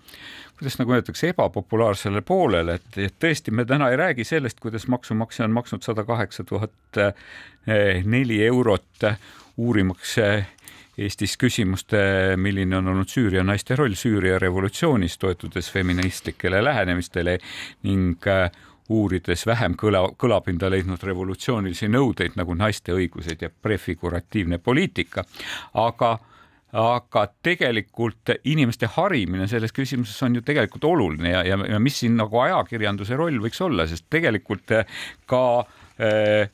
kuidas 0.58 0.78
nagu 0.78 0.94
öeldakse, 0.94 1.32
ebapopulaarsele 1.34 2.22
poolele, 2.26 2.78
et, 2.78 2.98
et 3.08 3.16
tõesti, 3.22 3.54
me 3.54 3.66
täna 3.66 3.90
ei 3.90 3.98
räägi 3.98 4.26
sellest, 4.28 4.60
kuidas 4.62 4.86
maksumaksja 4.92 5.48
on 5.48 5.56
maksnud 5.56 5.86
sada 5.86 6.06
kaheksa 6.06 6.46
tuhat 6.46 7.00
eh, 7.02 8.04
neli 8.04 8.44
eurot 8.46 9.08
uurimaks 9.56 10.18
eh, 10.22 10.52
Eestis 10.96 11.34
küsimust, 11.36 11.92
milline 12.40 12.78
on 12.78 12.86
olnud 12.88 13.10
Süüria 13.12 13.42
naiste 13.44 13.76
roll 13.76 13.92
Süüria 14.00 14.38
revolutsioonis, 14.40 15.18
toetudes 15.20 15.68
feministlikele 15.68 16.62
lähenemistele 16.64 17.34
ning 17.84 18.24
uurides 18.88 19.46
vähem 19.46 19.74
kõla, 19.78 20.04
kõlapinda 20.18 20.70
leidnud 20.70 21.02
revolutsioonilisi 21.02 21.88
nõudeid 21.90 22.38
nagu 22.38 22.54
naiste 22.54 22.94
õigused 22.94 23.42
ja 23.42 23.50
prefiguratiivne 23.50 24.58
poliitika, 24.58 25.24
aga 25.74 26.16
aga 26.76 27.22
tegelikult 27.46 28.32
inimeste 28.44 28.88
harimine 28.96 29.46
selles 29.48 29.72
küsimuses 29.72 30.18
on 30.26 30.34
ju 30.36 30.42
tegelikult 30.44 30.84
oluline 30.84 31.30
ja, 31.30 31.44
ja, 31.46 31.56
ja 31.70 31.78
mis 31.80 32.00
siin 32.02 32.16
nagu 32.18 32.40
ajakirjanduse 32.42 33.16
roll 33.16 33.38
võiks 33.40 33.62
olla, 33.64 33.86
sest 33.88 34.08
tegelikult 34.12 34.74
ka 35.30 35.42
äh, 35.62 36.50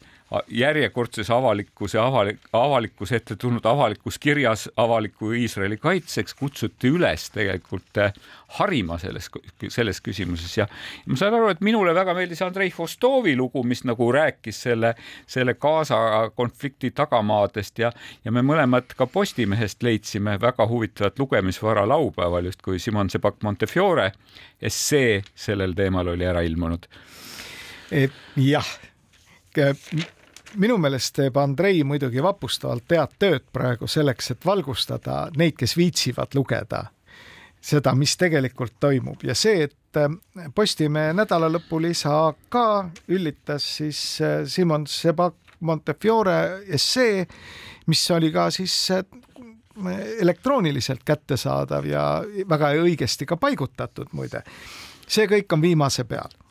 järjekordses 0.48 1.30
avalikkuse 1.30 1.98
avalik, 1.98 2.38
avalikkuse 2.52 3.16
ette 3.16 3.36
tulnud 3.36 3.64
avalikus 3.66 4.18
kirjas 4.18 4.68
avaliku 4.76 5.32
Iisraeli 5.36 5.76
kaitseks 5.76 6.34
kutsuti 6.34 6.88
üles 6.88 7.28
tegelikult 7.34 7.98
eh, 8.00 8.12
harima 8.58 8.98
selles, 8.98 9.28
selles 9.68 10.00
küsimuses 10.04 10.54
ja 10.56 10.66
ma 11.06 11.18
saan 11.20 11.36
aru, 11.36 11.50
et 11.52 11.60
minule 11.64 11.94
väga 11.94 12.14
meeldis 12.16 12.42
Andrei 12.44 12.70
Fostovi 12.70 13.34
lugu, 13.36 13.64
mis 13.64 13.84
nagu 13.88 14.08
rääkis 14.12 14.62
selle, 14.68 14.94
selle 15.26 15.54
Gaza 15.54 16.30
konflikti 16.36 16.92
tagamaadest 16.96 17.84
ja, 17.84 17.92
ja 18.24 18.32
me 18.32 18.44
mõlemad 18.46 18.96
ka 18.96 19.06
Postimehest 19.12 19.82
leidsime 19.82 20.38
väga 20.40 20.66
huvitavat 20.68 21.18
lugemisvara 21.18 21.84
laupäeval, 21.88 22.48
justkui 22.48 22.78
Simon 22.78 23.10
Sebak 23.10 23.42
Montefiore 23.42 24.12
essee 24.62 25.20
sellel 25.34 25.76
teemal 25.76 26.14
oli 26.14 26.24
ära 26.24 26.40
ilmunud. 26.46 26.88
jah 28.36 28.66
minu 30.56 30.78
meelest 30.78 31.14
teeb 31.16 31.36
Andrei 31.36 31.84
muidugi 31.84 32.22
vapustavalt 32.22 32.90
head 32.92 33.14
tööd 33.18 33.44
praegu 33.52 33.88
selleks, 33.88 34.32
et 34.34 34.44
valgustada 34.46 35.26
neid, 35.36 35.56
kes 35.58 35.76
viitsivad 35.76 36.34
lugeda 36.34 36.86
seda, 37.62 37.94
mis 37.94 38.16
tegelikult 38.18 38.74
toimub 38.82 39.22
ja 39.24 39.34
see, 39.38 39.68
et 39.68 40.00
äh, 40.00 40.10
Postimehe 40.54 41.14
nädalalõpulisa 41.16 42.34
ka 42.52 42.66
üllitas 43.08 43.66
siis 43.78 44.02
äh, 44.20 44.42
Simon 44.46 44.86
Sebak 44.90 45.38
Montefiore 45.62 46.64
essee, 46.74 47.26
mis 47.86 48.02
oli 48.10 48.32
ka 48.34 48.48
siis 48.50 48.74
äh, 48.90 49.04
elektrooniliselt 50.18 51.04
kättesaadav 51.06 51.86
ja 51.86 52.06
väga 52.48 52.74
õigesti 52.82 53.26
ka 53.26 53.38
paigutatud 53.40 54.10
muide. 54.12 54.42
see 55.08 55.26
kõik 55.28 55.52
on 55.52 55.62
viimase 55.62 56.04
peal 56.04 56.41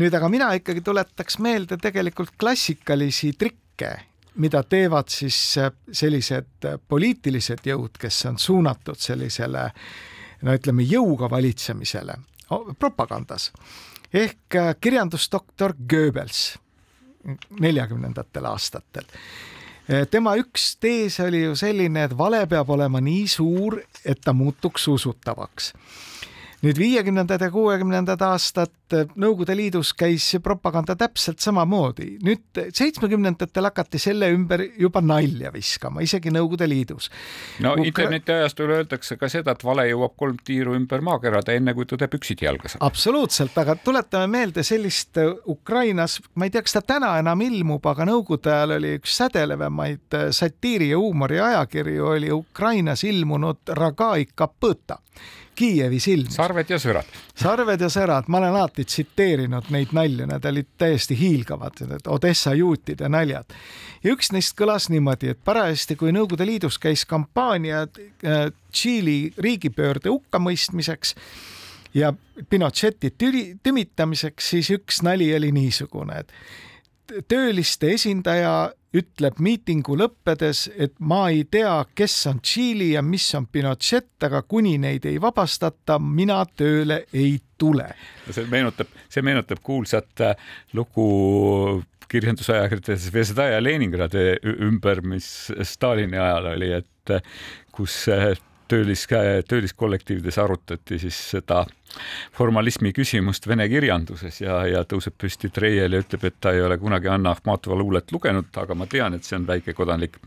nüüd 0.00 0.14
aga 0.16 0.30
mina 0.32 0.48
ikkagi 0.56 0.80
tuletaks 0.84 1.38
meelde 1.44 1.76
tegelikult 1.80 2.32
klassikalisi 2.40 3.34
trikke, 3.38 3.92
mida 4.40 4.62
teevad 4.64 5.10
siis 5.12 5.36
äh, 5.60 5.72
sellised 5.92 6.68
äh, 6.68 6.78
poliitilised 6.88 7.66
jõud, 7.66 7.98
kes 8.00 8.22
on 8.30 8.38
suunatud 8.40 9.00
sellisele 9.00 9.66
no 10.46 10.56
ütleme 10.56 10.86
jõuga 10.88 11.28
valitsemisele 11.30 12.16
propagandas 12.80 13.50
ehk 14.14 14.56
äh, 14.56 14.72
kirjandusdoktor 14.80 15.76
Goebbels 15.90 16.56
neljakümnendatel 17.60 18.46
aastatel. 18.48 19.04
tema 20.10 20.32
üks 20.40 20.78
tees 20.80 21.18
oli 21.20 21.42
ju 21.42 21.56
selline, 21.58 22.06
et 22.06 22.14
vale 22.16 22.46
peab 22.48 22.70
olema 22.72 23.02
nii 23.04 23.26
suur, 23.28 23.76
et 24.04 24.22
ta 24.24 24.32
muutuks 24.32 24.86
usutavaks 24.88 25.74
nüüd 26.64 26.80
viiekümnendad 26.80 27.44
ja 27.44 27.50
kuuekümnendad 27.52 28.24
aastad 28.24 28.72
Nõukogude 28.92 29.54
Liidus 29.56 29.92
käis 29.94 30.26
propaganda 30.42 30.96
täpselt 30.98 31.40
samamoodi. 31.40 32.18
nüüd 32.24 32.60
seitsmekümnendatel 32.74 33.68
hakati 33.68 33.98
selle 33.98 34.30
ümber 34.34 34.62
juba 34.78 35.00
nalja 35.00 35.52
viskama, 35.52 36.02
isegi 36.04 36.32
Nõukogude 36.34 36.68
Liidus. 36.68 37.10
no 37.60 37.72
Ukra... 37.72 37.86
interneti 37.86 38.32
ajastul 38.32 38.70
öeldakse 38.76 39.16
ka 39.16 39.28
seda, 39.28 39.54
et 39.56 39.64
vale 39.64 39.86
jõuab 39.90 40.16
kolm 40.16 40.38
tiiru 40.44 40.74
ümber 40.78 41.00
maakerada, 41.00 41.52
enne 41.52 41.74
kui 41.74 41.88
tõde 41.88 42.08
püksid 42.10 42.42
jalga 42.46 42.68
saab. 42.68 42.84
absoluutselt, 42.88 43.58
aga 43.58 43.76
tuletame 43.76 44.26
meelde 44.26 44.62
sellist 44.66 45.18
Ukrainas, 45.46 46.20
ma 46.34 46.48
ei 46.48 46.54
tea, 46.54 46.62
kas 46.62 46.78
ta 46.78 46.84
täna 46.94 47.16
enam 47.18 47.40
ilmub, 47.46 47.86
aga 47.86 48.08
Nõukogude 48.08 48.52
ajal 48.54 48.76
oli 48.78 48.96
üks 49.00 49.16
sädelevamaid 49.22 50.18
satiiri 50.36 50.90
ja 50.90 50.98
huumori 50.98 51.40
ajakirju 51.40 52.06
oli 52.14 52.32
Ukrainas 52.32 53.04
ilmunud 53.04 53.74
Ragai 53.76 54.26
Kapõta 54.34 55.00
Kiievis 55.60 56.06
ilmus. 56.08 56.34
sarved 56.38 56.70
ja 56.70 56.78
sõrad. 56.80 57.08
sarved 57.36 57.82
ja 57.84 57.88
sõrad, 57.92 58.28
ma 58.32 58.38
olen 58.38 58.54
alati 58.56 58.79
tsiteerinud 58.84 59.70
neid 59.70 59.94
nalju, 59.96 60.26
need 60.30 60.48
olid 60.50 60.68
täiesti 60.80 61.16
hiilgavad, 61.18 61.82
need 61.88 62.08
Odessa 62.08 62.54
juutide 62.54 63.08
naljad. 63.08 63.54
ja 64.04 64.14
üks 64.14 64.32
neist 64.32 64.56
kõlas 64.58 64.88
niimoodi, 64.90 65.32
et 65.34 65.40
parajasti, 65.44 65.96
kui 65.96 66.12
Nõukogude 66.12 66.46
Liidus 66.46 66.78
käis 66.78 67.04
kampaania 67.06 67.86
äh, 67.86 68.50
Tšiili 68.72 69.32
riigipöörde 69.38 70.10
hukkamõistmiseks 70.10 71.14
ja 71.94 72.12
Pinocheti 72.48 73.12
tümitamiseks, 73.62 74.50
siis 74.50 74.70
üks 74.70 75.02
nali 75.02 75.32
oli 75.34 75.52
niisugune, 75.52 76.20
et 76.20 76.32
tööliste 77.28 77.94
esindaja 77.94 78.70
ütleb 78.96 79.38
miitingu 79.38 79.94
lõppedes, 79.98 80.64
et 80.74 80.96
ma 80.98 81.28
ei 81.30 81.44
tea, 81.50 81.76
kes 81.94 82.14
on 82.30 82.40
Tšiili 82.42 82.92
ja 82.96 83.02
mis 83.06 83.28
on 83.38 83.46
Pinochet, 83.46 84.10
aga 84.26 84.42
kuni 84.42 84.76
neid 84.82 85.06
ei 85.06 85.20
vabastata, 85.22 86.00
mina 86.02 86.40
tööle 86.56 87.04
ei 87.14 87.38
tule. 87.58 87.86
see 88.30 88.48
meenutab, 88.50 88.90
see 89.08 89.22
meenutab 89.22 89.62
kuulsat 89.62 90.24
äh, 90.26 90.50
lugu 90.74 91.82
kirjandusajakirjades 92.10 93.06
Vesdaja 93.14 93.62
Leningradi 93.62 94.34
ümber, 94.66 95.04
mis 95.06 95.50
Stalini 95.62 96.18
ajal 96.18 96.52
oli, 96.56 96.72
et 96.80 97.14
äh, 97.14 97.22
kus 97.74 98.02
äh, 98.10 98.32
töölis, 98.70 99.04
tööliskollektiivides 99.50 100.38
arutati 100.40 100.98
siis 101.02 101.18
seda 101.34 101.64
formalismi 102.36 102.92
küsimust 102.96 103.48
vene 103.50 103.66
kirjanduses 103.70 104.40
ja, 104.44 104.62
ja 104.70 104.84
tõuseb 104.88 105.16
püsti 105.18 105.50
Treiel 105.54 105.96
ja 105.96 106.02
ütleb, 106.04 106.26
et 106.30 106.40
ta 106.40 106.54
ei 106.54 106.62
ole 106.62 106.78
kunagi 106.78 107.10
Anna 107.10 107.34
Ahmatova 107.36 107.78
luulet 107.78 108.12
lugenud, 108.14 108.50
aga 108.62 108.76
ma 108.78 108.86
tean, 108.90 109.16
et 109.18 109.26
see 109.26 109.38
on 109.38 109.46
väikekodanik 109.48 110.20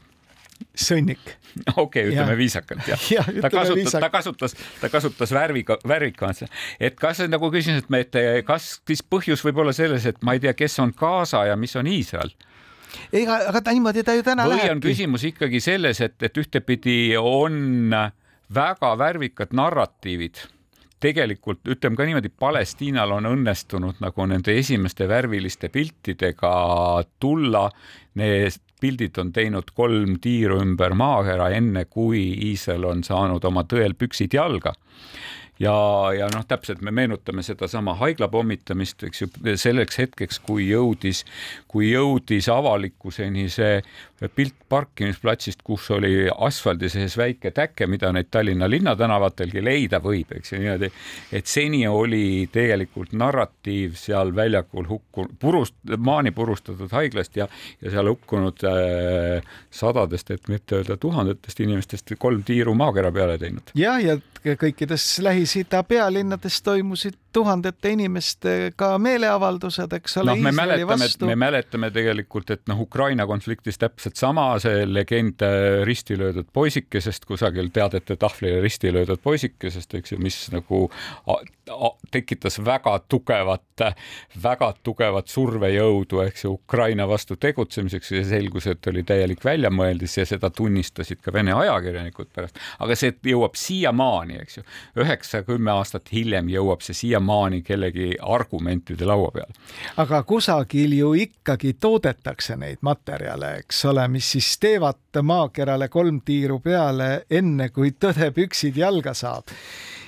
sõnnik. 0.78 1.20
okei 1.76 1.84
okay,, 1.84 2.08
ütleme 2.12 2.34
ja. 2.34 2.38
viisakalt 2.38 2.88
jah 2.88 3.10
ja, 3.16 3.26
ta 3.42 3.52
kasutas 3.54 3.78
viisak., 3.80 4.02
ta 4.02 4.10
kasutas, 4.14 4.58
ta 4.82 4.90
kasutas 4.94 5.36
värviga, 5.36 5.78
värvikans, 5.88 6.46
et 6.80 6.98
kas 7.00 7.24
nagu 7.30 7.52
küsin, 7.54 7.80
et 7.84 7.92
me, 7.94 8.04
et 8.06 8.18
kas 8.48 8.76
siis 8.88 9.04
põhjus 9.06 9.44
võib 9.46 9.64
olla 9.64 9.76
selles, 9.76 10.08
et 10.10 10.24
ma 10.26 10.36
ei 10.36 10.44
tea, 10.44 10.56
kes 10.58 10.80
on 10.84 10.96
Gaza 10.98 11.46
ja 11.50 11.60
mis 11.60 11.76
on 11.80 11.90
Iisrael 11.90 12.34
ega, 13.14 13.40
aga 13.50 13.62
ta 13.62 13.74
niimoodi 13.74 14.04
ta 14.06 14.16
ju 14.18 14.26
täna 14.26 14.48
või 14.48 14.58
lähebki. 14.58 14.76
on 14.76 14.84
küsimus 14.84 15.24
ikkagi 15.30 15.62
selles, 15.64 16.02
et, 16.06 16.18
et 16.26 16.38
ühtepidi 16.38 17.16
on 17.20 17.94
äh, 17.98 18.12
väga 18.56 18.94
värvikad 19.00 19.54
narratiivid 19.56 20.44
tegelikult 21.04 21.68
ütleme 21.68 22.00
ka 22.00 22.06
niimoodi, 22.08 22.32
Palestiinal 22.40 23.12
on 23.18 23.28
õnnestunud 23.28 24.00
nagu 24.04 24.28
nende 24.30 24.56
esimeste 24.56 25.08
värviliste 25.12 25.68
piltidega 25.74 26.54
tulla. 27.20 27.66
Need 28.20 28.62
pildid 28.84 29.18
on 29.20 29.32
teinud 29.36 29.72
kolm 29.76 30.18
tiiru 30.24 30.62
ümber 30.64 30.96
maakera, 30.96 31.50
enne 31.56 31.86
kui 31.92 32.24
Iisrael 32.50 32.88
on 32.88 33.04
saanud 33.04 33.44
oma 33.48 33.66
tõel 33.68 33.98
püksid 34.00 34.36
jalga 34.36 34.76
ja, 35.60 35.76
ja 36.18 36.30
noh, 36.34 36.46
täpselt 36.48 36.82
me 36.82 36.92
meenutame 36.92 37.44
sedasama 37.44 37.96
haigla 38.00 38.28
pommitamist, 38.32 39.04
eks 39.04 39.22
ju, 39.24 39.30
selleks 39.60 40.00
hetkeks, 40.02 40.40
kui 40.44 40.68
jõudis, 40.70 41.24
kui 41.68 41.92
jõudis 41.92 42.50
avalikkuseni 42.52 43.50
see 43.54 43.78
pilt 44.36 44.56
parkimisplatsist, 44.70 45.62
kus 45.64 45.90
oli 45.92 46.30
asfaldi 46.32 46.90
sees 46.90 47.18
väike 47.20 47.52
täke, 47.56 47.88
mida 47.92 48.12
neid 48.16 48.30
Tallinna 48.32 48.70
linnatänavatelgi 48.72 49.64
leida 49.64 50.00
võib, 50.04 50.32
eks 50.38 50.54
ju 50.54 50.62
niimoodi, 50.62 50.90
et 51.36 51.50
seni 51.50 51.84
oli 51.90 52.48
tegelikult 52.54 53.14
narratiiv 53.20 53.98
seal 54.00 54.34
väljakul 54.36 54.88
hukkunud, 54.90 55.36
purust, 55.40 55.76
maani 55.98 56.32
purustatud 56.32 56.92
haiglast 56.96 57.38
ja, 57.38 57.50
ja 57.84 57.94
seal 57.94 58.10
hukkunud 58.14 58.64
äh, 58.70 59.56
sadadest, 59.72 60.32
et 60.32 60.48
mitte 60.52 60.80
öelda 60.80 60.98
tuhandetest 60.98 61.60
inimestest 61.66 62.16
kolm 62.18 62.46
tiiru 62.48 62.74
maakera 62.78 63.12
peale 63.12 63.38
teinud. 63.42 63.76
jah, 63.78 64.00
ja 64.02 64.18
kõikides 64.60 65.06
Lähis-Ida 65.54 65.84
pealinnades 65.84 66.62
toimusid 66.62 67.14
tuhandete 67.34 67.94
inimestega 67.96 68.94
meeleavaldused, 69.02 69.94
eks 69.98 70.18
ole. 70.22 70.34
noh, 70.34 70.44
me 70.46 70.54
mäletame, 70.56 71.10
me 71.30 71.38
mäletame 71.46 71.92
tegelikult, 71.94 72.54
et 72.56 72.63
noh, 72.72 72.84
Ukraina 72.86 73.28
konfliktis 73.30 73.80
täpselt 73.82 74.20
sama 74.20 74.48
see 74.63 74.86
legend 74.89 75.43
äh, 75.46 75.82
risti 75.88 76.17
löödud 76.19 76.52
poisikesest 76.54 77.26
kusagil 77.30 77.72
teadete 77.74 78.17
tahvlile 78.19 78.62
risti 78.63 78.93
löödud 78.93 79.22
poisikesest, 79.24 79.93
eks 80.00 80.15
ju, 80.15 80.22
mis 80.24 80.39
nagu 80.54 80.88
tekitas 82.12 82.60
väga 82.65 82.98
tugevat, 83.08 83.84
väga 84.43 84.74
tugevat 84.84 85.32
survejõudu, 85.32 86.19
eks 86.26 86.43
ju, 86.43 86.54
Ukraina 86.58 87.08
vastu 87.08 87.38
tegutsemiseks. 87.39 88.12
Ja 88.12 88.24
selgus, 88.28 88.67
et 88.67 88.88
oli 88.91 89.04
täielik 89.08 89.43
väljamõeldis 89.46 90.17
ja 90.17 90.26
seda 90.28 90.50
tunnistasid 90.54 91.22
ka 91.24 91.34
Vene 91.34 91.56
ajakirjanikud 91.56 92.30
pärast, 92.36 92.60
aga 92.84 92.98
see 93.00 93.13
jõuab 93.32 93.56
siiamaani, 93.60 94.41
eks 94.43 94.60
ju, 94.60 94.65
üheksa-kümme 95.04 95.72
aastat 95.74 96.12
hiljem 96.13 96.52
jõuab 96.52 96.84
see 96.86 96.98
siia 96.98 97.23
siiamaani 97.24 97.62
kellegi 97.62 98.18
argumentide 98.22 99.06
laua 99.06 99.32
peal. 99.32 99.52
aga 99.98 100.24
kusagil 100.24 100.94
ju 100.94 101.14
ikkagi 101.14 101.74
toodetakse 101.74 102.56
neid 102.56 102.78
materjale, 102.82 103.56
eks 103.58 103.86
ole, 103.86 104.08
mis 104.08 104.32
siis 104.32 104.58
teevad 104.60 105.22
maakerale 105.22 105.88
kolm 105.90 106.22
tiiru 106.26 106.60
peale, 106.60 107.26
enne 107.30 107.70
kui 107.70 107.92
tõde 107.92 108.32
püksid 108.32 108.78
jalga 108.78 109.14
saab 109.14 109.44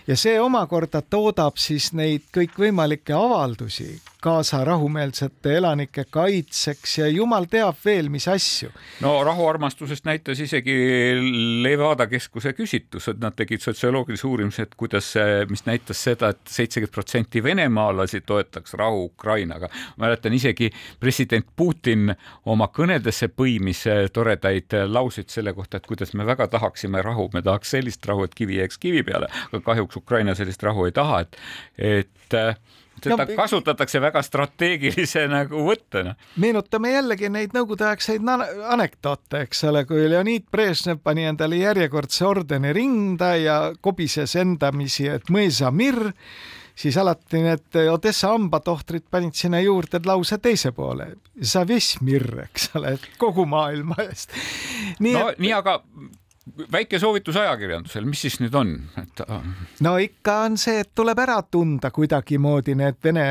ja 0.08 0.16
see 0.16 0.40
omakorda 0.40 1.02
toodab 1.02 1.58
siis 1.58 1.94
neid 1.94 2.28
kõikvõimalikke 2.34 3.14
avaldusi 3.14 3.96
kaasa 4.26 4.64
rahumeelsete 4.66 5.58
elanike 5.60 6.06
kaitseks 6.10 6.98
ja 6.98 7.08
jumal 7.12 7.46
teab 7.52 7.78
veel, 7.86 8.10
mis 8.10 8.28
asju. 8.32 8.72
no 9.06 9.16
rahuarmastusest 9.24 10.06
näitas 10.06 10.40
isegi 10.42 10.76
Levada 11.64 12.08
keskuse 12.10 12.54
küsitlus, 12.58 13.10
et 13.12 13.22
nad 13.22 13.36
tegid 13.38 13.62
sotsioloogilise 13.62 14.28
uurimise, 14.28 14.66
et 14.66 14.76
kuidas, 14.76 15.12
mis 15.50 15.66
näitas 15.68 16.02
seda 16.08 16.32
et, 16.34 16.42
et 16.42 16.54
seitsekümmend 16.58 16.94
protsenti 16.94 17.44
venemaalasi 17.44 18.22
toetaks 18.22 18.74
rahu 18.74 19.04
Ukrainaga. 19.06 19.70
mäletan 19.98 20.34
isegi 20.34 20.70
president 21.00 21.46
Putin 21.56 22.16
oma 22.46 22.68
kõnedesse 22.68 23.28
põimis 23.28 23.84
toredaid 24.14 24.74
lauseid 24.88 25.30
selle 25.30 25.54
kohta, 25.54 25.78
et 25.78 25.88
kuidas 25.88 26.14
me 26.14 26.26
väga 26.26 26.48
tahaksime 26.48 27.02
rahu, 27.02 27.30
me 27.34 27.42
tahaks 27.42 27.76
sellist 27.78 28.06
rahu, 28.06 28.24
et 28.24 28.36
kivi 28.36 28.58
jääks 28.58 28.78
kivi 28.78 29.04
peale, 29.04 29.30
aga 29.52 29.62
kahjuks 29.62 30.02
Ukraina 30.02 30.36
sellist 30.36 30.64
rahu 30.64 30.86
ei 30.86 30.96
taha, 30.96 31.20
et, 31.20 31.38
et 31.78 32.40
seda 33.04 33.26
no, 33.26 33.36
kasutatakse 33.38 34.02
väga 34.04 34.22
strateegilise 34.26 35.26
nagu 35.32 35.66
võttena. 35.68 36.16
meenutame 36.42 36.94
jällegi 36.96 37.30
neid 37.34 37.56
nõukogudeaegseid 37.56 38.26
anekdoote, 38.76 39.46
eks 39.46 39.64
ole, 39.70 39.86
kui 39.90 40.08
Leonid 40.10 40.48
Brežnev 40.52 41.02
pani 41.04 41.28
endale 41.30 41.62
järjekordse 41.62 42.26
ordeni 42.28 42.74
rinda 42.76 43.36
ja 43.40 43.60
kobises 43.82 44.36
endamisi, 44.40 45.08
et 45.12 45.32
mõisa 45.34 45.72
Mir, 45.76 46.00
siis 46.76 46.98
alati 47.00 47.42
need 47.44 47.80
Odessa 47.92 48.34
hambatohtrid 48.34 49.08
panid 49.12 49.36
sinna 49.38 49.62
juurde 49.64 50.02
lause 50.06 50.40
teise 50.44 50.72
poole, 50.76 51.14
Mir, 52.06 52.28
eks 52.48 52.72
ole, 52.76 52.98
kogu 53.22 53.48
maailma 53.50 54.00
eest. 54.08 54.36
no 55.16 55.30
et... 55.32 55.42
nii, 55.42 55.56
aga 55.56 55.82
väike 56.72 57.00
soovitus 57.00 57.38
ajakirjandusel, 57.42 58.06
mis 58.06 58.22
siis 58.22 58.38
nüüd 58.40 58.56
on, 58.58 58.74
et? 59.02 59.22
No 59.86 59.96
ikka 60.02 60.38
on 60.46 60.58
see, 60.62 60.84
et 60.84 60.92
tuleb 60.96 61.20
ära 61.24 61.40
tunda 61.52 61.92
kuidagimoodi 61.92 62.76
need 62.78 63.00
Vene 63.04 63.26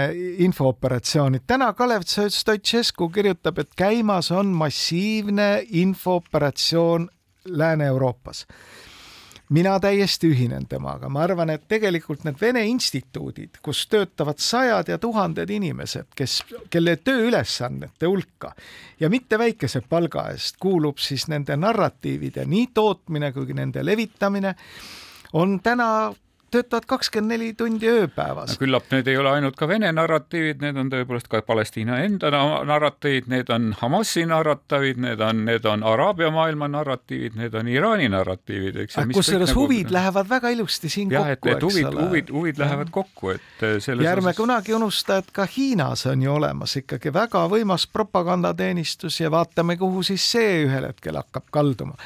infooperatsioonid. 0.47 1.45
täna 1.47 1.73
Kalev 1.73 2.07
Stoicescu 2.07 3.09
kirjutab, 3.15 3.59
et 3.59 3.75
käimas 3.77 4.31
on 4.35 4.47
massiivne 4.47 5.65
infooperatsioon 5.71 7.09
Lääne-Euroopas 7.45 8.47
mina 9.49 9.75
täiesti 9.81 10.31
ühinen 10.33 10.67
temaga, 10.69 11.09
ma 11.09 11.25
arvan, 11.25 11.51
et 11.51 11.67
tegelikult 11.69 12.25
need 12.25 12.41
Vene 12.41 12.65
instituudid, 12.67 13.61
kus 13.63 13.85
töötavad 13.93 14.41
sajad 14.41 14.89
ja 14.89 14.99
tuhanded 14.99 15.51
inimesed, 15.51 16.11
kes, 16.17 16.41
kelle 16.71 16.97
tööülesannete 16.97 18.09
hulka 18.09 18.55
ja 19.01 19.11
mitte 19.13 19.39
väikese 19.39 19.85
palga 19.89 20.29
eest 20.33 20.57
kuulub 20.61 20.99
siis 21.03 21.29
nende 21.29 21.57
narratiivide 21.57 22.47
nii 22.49 22.69
tootmine 22.75 23.33
kui 23.33 23.55
nende 23.55 23.85
levitamine, 23.85 24.55
on 25.33 25.59
täna 25.61 26.15
töötavad 26.55 26.87
kakskümmend 26.89 27.35
neli 27.35 27.51
tundi 27.59 27.89
ööpäevas 27.91 28.55
no,. 28.55 28.59
küllap 28.61 28.91
need 28.95 29.09
ei 29.11 29.19
ole 29.21 29.33
ainult 29.39 29.57
ka 29.59 29.69
Vene 29.69 29.91
narratiivid, 29.95 30.61
need 30.63 30.79
on 30.81 30.91
tõepoolest 30.93 31.31
ka 31.33 31.41
Palestiina 31.47 32.01
enda 32.05 32.31
narratiivid, 32.69 33.29
need 33.33 33.51
on 33.55 33.73
Hamasi 33.81 34.27
narratiivid, 34.31 35.01
need 35.05 35.23
on, 35.25 35.45
need 35.49 35.67
on 35.69 35.85
Araabia 35.87 36.31
maailma 36.35 36.69
narratiivid, 36.73 37.39
need 37.41 37.57
on 37.59 37.71
Iraani 37.71 38.09
narratiivid, 38.13 38.79
eks 38.85 38.99
ju. 38.99 39.07
kusjuures 39.15 39.51
nagu... 39.53 39.65
huvid 39.65 39.93
lähevad 39.95 40.31
väga 40.31 40.55
ilusti 40.55 40.93
siin 40.93 41.13
jah, 41.15 41.33
kokku, 41.35 41.53
eks 41.55 41.67
huvid, 41.69 41.91
ole. 41.91 42.07
huvid, 42.07 42.33
huvid 42.39 42.63
lähevad 42.63 42.95
kokku, 42.95 43.35
et 43.35 43.67
äh, 43.67 43.77
selles 43.85 44.07
ja 44.07 44.15
ärme 44.15 44.33
osas... 44.33 44.41
kunagi 44.43 44.77
unusta, 44.77 45.19
et 45.23 45.35
ka 45.35 45.49
Hiinas 45.57 46.07
on 46.11 46.23
ju 46.23 46.33
olemas 46.35 46.77
ikkagi 46.81 47.13
väga 47.15 47.47
võimas 47.51 47.89
propagandateenistus 47.91 49.21
ja 49.21 49.33
vaatame, 49.35 49.79
kuhu 49.81 50.03
siis 50.07 50.25
see 50.37 50.65
ühel 50.65 50.91
hetkel 50.91 51.19
hakkab 51.21 51.51
kalduma 51.55 51.99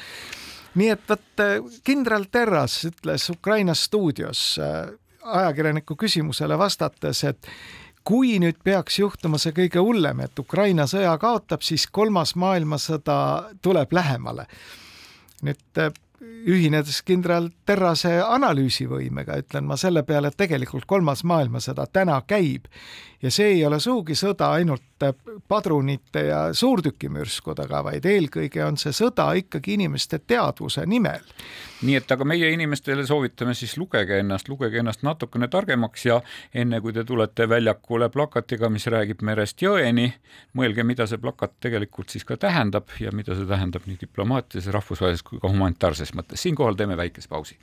nii 0.75 0.89
et 0.93 1.05
vot 1.09 1.43
äh, 1.43 1.59
kindral 1.83 2.27
Terras 2.31 2.83
ütles 2.89 3.29
Ukraina 3.33 3.73
stuudios 3.73 4.57
äh, 4.61 4.89
ajakirjaniku 5.23 5.95
küsimusele 5.95 6.57
vastates, 6.57 7.23
et 7.23 7.47
kui 8.03 8.37
nüüd 8.41 8.61
peaks 8.63 8.99
juhtuma 8.99 9.37
see 9.37 9.53
kõige 9.55 9.81
hullem, 9.83 10.23
et 10.25 10.39
Ukraina 10.39 10.87
sõja 10.89 11.15
kaotab, 11.21 11.61
siis 11.65 11.87
kolmas 11.87 12.35
maailmasõda 12.35 13.17
tuleb 13.61 13.93
lähemale. 13.93 14.47
nüüd 15.41 15.79
äh, 15.79 15.93
ühinedes 16.19 17.01
kindral 17.07 17.49
Terrase 17.65 18.17
analüüsivõimega, 18.23 19.37
ütlen 19.39 19.67
ma 19.67 19.77
selle 19.79 20.03
peale, 20.03 20.27
et 20.27 20.37
tegelikult 20.37 20.85
kolmas 20.85 21.23
maailmasõda 21.23 21.85
täna 21.93 22.21
käib 22.27 22.67
ja 23.21 23.31
see 23.31 23.53
ei 23.55 23.65
ole 23.65 23.79
sugugi 23.79 24.15
sõda 24.19 24.51
ainult 24.57 24.83
padrunite 25.47 26.23
ja 26.27 26.39
suurtükimürskudega, 26.53 27.83
vaid 27.83 28.05
eelkõige 28.05 28.63
on 28.65 28.77
see 28.77 28.93
sõda 28.95 29.31
ikkagi 29.39 29.77
inimeste 29.77 30.19
teadvuse 30.19 30.85
nimel. 30.85 31.23
nii 31.81 31.95
et 31.95 32.11
aga 32.11 32.25
meie 32.27 32.49
inimestele 32.51 33.05
soovitame 33.07 33.53
siis 33.55 33.77
lugege 33.79 34.17
ennast, 34.19 34.49
lugege 34.51 34.81
ennast 34.81 35.03
natukene 35.07 35.47
targemaks 35.47 36.05
ja 36.05 36.19
enne 36.53 36.81
kui 36.81 36.93
te 36.93 37.03
tulete 37.07 37.47
väljakule 37.49 38.09
plakatiga, 38.09 38.69
mis 38.69 38.87
räägib 38.87 39.23
merest 39.23 39.63
jõeni, 39.63 40.09
mõelge, 40.53 40.83
mida 40.83 41.07
see 41.07 41.17
plakat 41.17 41.55
tegelikult 41.63 42.09
siis 42.09 42.27
ka 42.27 42.37
tähendab 42.37 42.91
ja 42.99 43.15
mida 43.15 43.35
see 43.35 43.47
tähendab 43.47 43.87
nii 43.87 43.97
diplomaatilises, 44.01 44.73
rahvusvahelises 44.75 45.23
kui 45.23 45.39
ka 45.39 45.47
humanitaarses 45.47 46.13
mõttes. 46.13 46.41
siinkohal 46.43 46.75
teeme 46.75 46.97
väikese 46.97 47.31
pausi. 47.31 47.57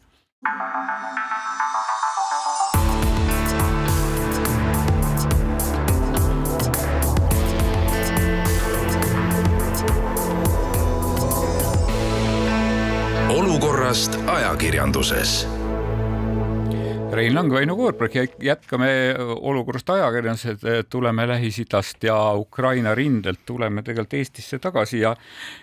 Olukorrast 13.57 14.19
ajakirjanduses. 14.29 15.47
Rein 17.13 17.33
Lang, 17.35 17.49
Väino 17.53 17.77
Koorberg 17.77 18.13
jätkame 18.45 18.89
olukorrast 19.17 19.91
ajakirjanduses, 19.91 20.85
tuleme 20.93 21.25
Lähis-Idast 21.27 22.05
ja 22.05 22.19
Ukraina 22.37 22.93
rindelt, 22.95 23.41
tuleme 23.49 23.83
tegelikult 23.83 24.19
Eestisse 24.19 24.59
tagasi 24.59 25.01
ja 25.01 25.15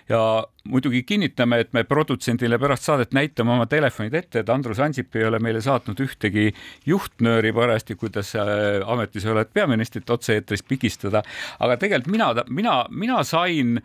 ja 0.08 0.44
muidugi 0.68 1.02
kinnitame, 1.04 1.58
et 1.60 1.72
me 1.76 1.82
produtsendile 1.84 2.56
pärast 2.60 2.86
saadet 2.88 3.12
näitame 3.12 3.52
oma 3.52 3.66
telefonid 3.68 4.14
ette, 4.16 4.40
et 4.40 4.48
Andrus 4.48 4.80
Ansip 4.80 5.16
ei 5.16 5.26
ole 5.28 5.38
meile 5.44 5.60
saatnud 5.64 6.00
ühtegi 6.00 6.46
juhtnööri 6.88 7.52
parajasti, 7.52 7.96
kuidas 8.00 8.32
äh, 8.40 8.80
ametis 8.88 9.26
olevat 9.28 9.52
peaministrit 9.52 10.10
otse-eetris 10.10 10.64
pigistada. 10.64 11.22
aga 11.60 11.76
tegelikult 11.76 12.12
mina, 12.12 12.30
mina, 12.48 12.76
mina 12.90 13.20
sain, 13.28 13.76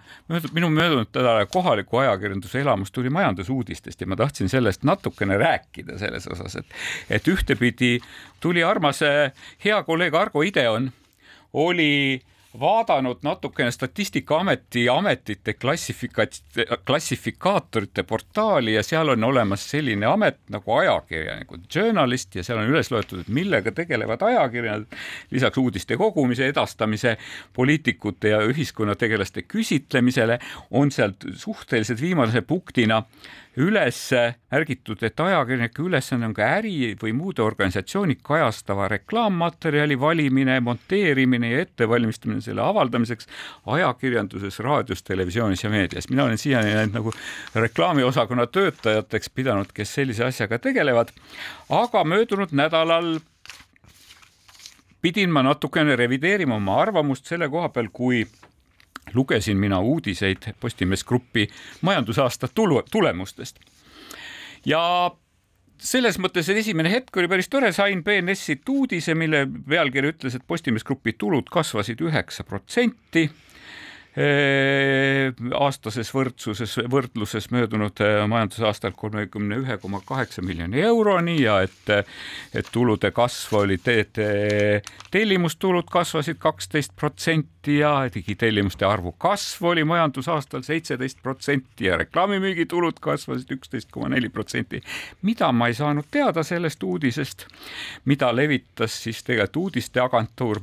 minu 0.53 0.69
möödunud 0.71 1.11
nädala 1.15 1.45
kohaliku 1.51 1.99
ajakirjanduse 2.05 2.61
elamus 2.61 2.91
tuli 2.95 3.09
majandusuudistest 3.09 4.01
ja 4.01 4.07
ma 4.07 4.15
tahtsin 4.15 4.49
sellest 4.49 4.83
natukene 4.87 5.37
rääkida 5.37 5.99
selles 5.99 6.27
osas, 6.31 6.55
et, 6.55 6.79
et 7.09 7.27
ühtepidi 7.27 7.97
tuli 8.39 8.63
armas 8.63 9.03
äh, 9.03 9.33
hea 9.65 9.83
kolleeg 9.83 10.15
Argo 10.15 10.41
Ideon 10.47 10.91
oli 11.53 12.21
vaadanud 12.59 13.17
natukene 13.23 13.71
Statistikaameti 13.71 14.89
ametite 14.89 15.53
klassifika-, 15.53 16.25
klassifikaatorite 16.85 18.03
portaali 18.03 18.73
ja 18.73 18.83
seal 18.83 19.09
on 19.13 19.23
olemas 19.23 19.69
selline 19.69 20.05
amet 20.05 20.39
nagu 20.49 20.73
ajakirjanikud, 20.73 21.67
journalist 21.75 22.35
ja 22.35 22.43
seal 22.43 22.63
on 22.63 22.71
üles 22.71 22.89
loetud, 22.91 23.21
et 23.21 23.33
millega 23.33 23.71
tegelevad 23.71 24.25
ajakirjanikud 24.31 24.97
lisaks 25.31 25.61
uudiste 25.61 25.97
kogumise, 25.97 26.47
edastamise, 26.49 27.17
poliitikute 27.53 28.33
ja 28.33 28.41
ühiskonnategelaste 28.49 29.45
küsitlemisele 29.45 30.39
on 30.71 30.91
sealt 30.91 31.25
suhteliselt 31.37 32.01
viimase 32.01 32.41
punktina 32.41 33.03
üles 33.57 33.99
märgitud, 34.51 35.01
et 35.03 35.19
ajakirjanike 35.19 35.81
ülesanne 35.81 36.27
on 36.29 36.33
ka 36.37 36.45
äri 36.59 36.93
või 37.01 37.13
muude 37.17 37.41
organisatsiooni 37.41 38.19
kajastava 38.23 38.87
reklaammaterjali 38.91 39.97
valimine, 39.99 40.59
monteerimine 40.63 41.51
ja 41.51 41.63
ettevalmistamine 41.65 42.41
selle 42.45 42.61
avaldamiseks 42.61 43.27
ajakirjanduses, 43.65 44.59
raadios, 44.59 45.03
televisioonis 45.03 45.63
ja 45.63 45.69
meedias. 45.69 46.09
mina 46.09 46.23
olen 46.23 46.37
siiani 46.37 46.75
neid 46.75 46.93
nagu 46.93 47.13
reklaamiosakonna 47.55 48.47
töötajateks 48.47 49.29
pidanud, 49.29 49.73
kes 49.73 49.93
sellise 49.93 50.25
asjaga 50.25 50.59
tegelevad, 50.59 51.11
aga 51.69 52.03
möödunud 52.03 52.51
nädalal 52.51 53.17
pidin 55.01 55.31
ma 55.31 55.43
natukene 55.43 55.95
revideerima 55.95 56.55
oma 56.55 56.81
arvamust 56.81 57.25
selle 57.25 57.49
koha 57.49 57.69
peal, 57.69 57.89
kui 57.93 58.25
lugesin 59.13 59.57
mina 59.57 59.79
uudiseid 59.79 60.51
Postimees 60.59 61.03
Grupi 61.03 61.47
majandusaasta 61.81 62.47
tulu, 62.55 62.83
tulemustest. 62.91 63.59
ja 64.65 65.11
selles 65.79 66.19
mõttes, 66.19 66.49
et 66.51 66.57
esimene 66.59 66.91
hetk 66.91 67.17
oli 67.17 67.27
päris 67.31 67.49
tore, 67.49 67.71
sain 67.71 68.03
BNS-ilt 68.03 68.69
uudise, 68.69 69.15
mille 69.15 69.45
pealkiri 69.69 70.11
ütles, 70.13 70.35
et 70.35 70.43
Postimees 70.47 70.83
Grupi 70.83 71.13
tulud 71.17 71.47
kasvasid 71.51 72.01
üheksa 72.03 72.43
protsenti 72.43 73.29
aastases 75.55 76.09
võrdsuses, 76.11 76.73
võrdluses 76.91 77.47
möödunud 77.53 78.01
majandusaastal 78.27 78.91
kolmekümne 78.97 79.61
ühe 79.61 79.77
koma 79.79 80.01
kaheksa 80.05 80.43
miljoni 80.43 80.81
euroni 80.83 81.37
ja 81.41 81.61
et, 81.63 81.91
et 82.53 82.67
tulude 82.73 83.13
kasv 83.15 83.61
oli 83.61 83.77
te,, 83.79 84.03
te, 84.11 84.27
tellimustulud 85.11 85.87
kasvasid 85.91 86.39
kaksteist 86.41 86.95
protsenti 86.99 87.77
ja 87.79 87.93
digitellimuste 88.13 88.85
arvu 88.85 89.13
kasv 89.17 89.69
oli 89.71 89.85
majandusaastal 89.87 90.65
seitseteist 90.67 91.23
protsenti 91.23 91.87
ja 91.87 91.97
reklaamimüügitulud 92.01 92.99
kasvasid 92.99 93.55
üksteist 93.55 93.91
koma 93.91 94.09
neli 94.11 94.29
protsenti. 94.29 94.81
mida 95.21 95.51
ma 95.51 95.67
ei 95.67 95.77
saanud 95.79 96.11
teada 96.11 96.43
sellest 96.43 96.83
uudisest, 96.83 97.47
mida 98.05 98.35
levitas 98.35 99.03
siis 99.03 99.23
tegelikult 99.23 99.59
uudisteagentuur, 99.59 100.59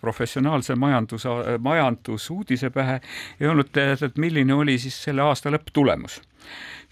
professionaalse 0.00 0.74
majandus, 0.74 1.24
majandusuudise 1.58 2.53
uudise 2.54 2.70
pähe, 2.70 3.00
ei 3.40 3.50
olnud 3.50 3.72
teada, 3.72 4.06
et 4.06 4.18
milline 4.18 4.54
oli 4.54 4.78
siis 4.78 4.96
selle 5.08 5.22
aasta 5.26 5.50
lõpptulemus 5.50 6.20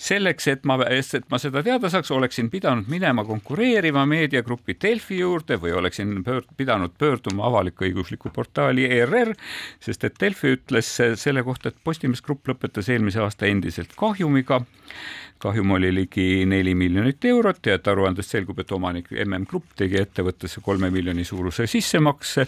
selleks, 0.03 0.49
et 0.51 0.65
ma, 0.69 0.79
et 0.91 1.27
ma 1.31 1.39
seda 1.39 1.63
teada 1.63 1.91
saaks, 1.93 2.11
oleksin 2.15 2.51
pidanud 2.51 2.89
minema 2.91 3.25
konkureeriva 3.25 4.05
meediagrupi 4.09 4.77
Delfi 4.83 5.21
juurde 5.21 5.59
või 5.63 5.75
oleksin 5.79 6.23
pöörd, 6.27 6.51
pidanud 6.57 6.97
pöörduma 6.99 7.47
avalik-õigusliku 7.51 8.33
portaali 8.35 8.89
ERR, 8.99 9.35
sest 9.83 10.09
et 10.09 10.19
Delfi 10.21 10.57
ütles 10.57 10.91
selle 11.23 11.45
kohta, 11.47 11.71
et 11.71 11.83
Postimees 11.85 12.23
Grupp 12.23 12.51
lõpetas 12.51 12.91
eelmise 12.93 13.23
aasta 13.23 13.47
endiselt 13.51 13.95
kahjumiga 13.99 14.63
kahjum 15.43 15.71
oli 15.71 15.91
ligi 15.95 16.45
neli 16.47 16.75
miljonit 16.79 17.25
eurot 17.25 17.67
ja 17.67 17.77
et 17.79 17.89
aruandest 17.91 18.35
selgub, 18.35 18.61
et 18.63 18.73
omanik 18.73 19.11
MM 19.25 19.47
Grupp 19.51 19.75
tegi 19.79 19.99
ettevõttesse 19.99 20.63
kolme 20.63 20.91
miljoni 20.95 21.25
suuruse 21.27 21.67
sissemakse. 21.71 22.47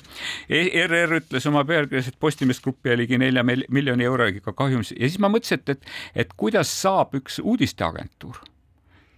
ERR 0.49 1.19
ütles 1.19 1.49
oma 1.51 1.65
pealkirjas, 1.67 2.13
et 2.13 2.19
Postimees 2.21 2.63
Grupp 2.65 2.87
jäi 2.87 2.97
ligi 3.03 3.19
nelja 3.21 3.43
miljoni 3.45 4.07
euroga 4.07 4.55
kahjumis 4.55 4.95
ja 4.95 5.09
siis 5.09 5.19
ma 5.23 5.31
mõtlesin, 5.33 5.63
et, 5.63 5.75
et, 5.75 5.93
et 6.25 6.37
kuidas 6.39 6.71
saab 6.95 7.15
üks 7.19 7.41
uudisteagentuur, 7.43 8.39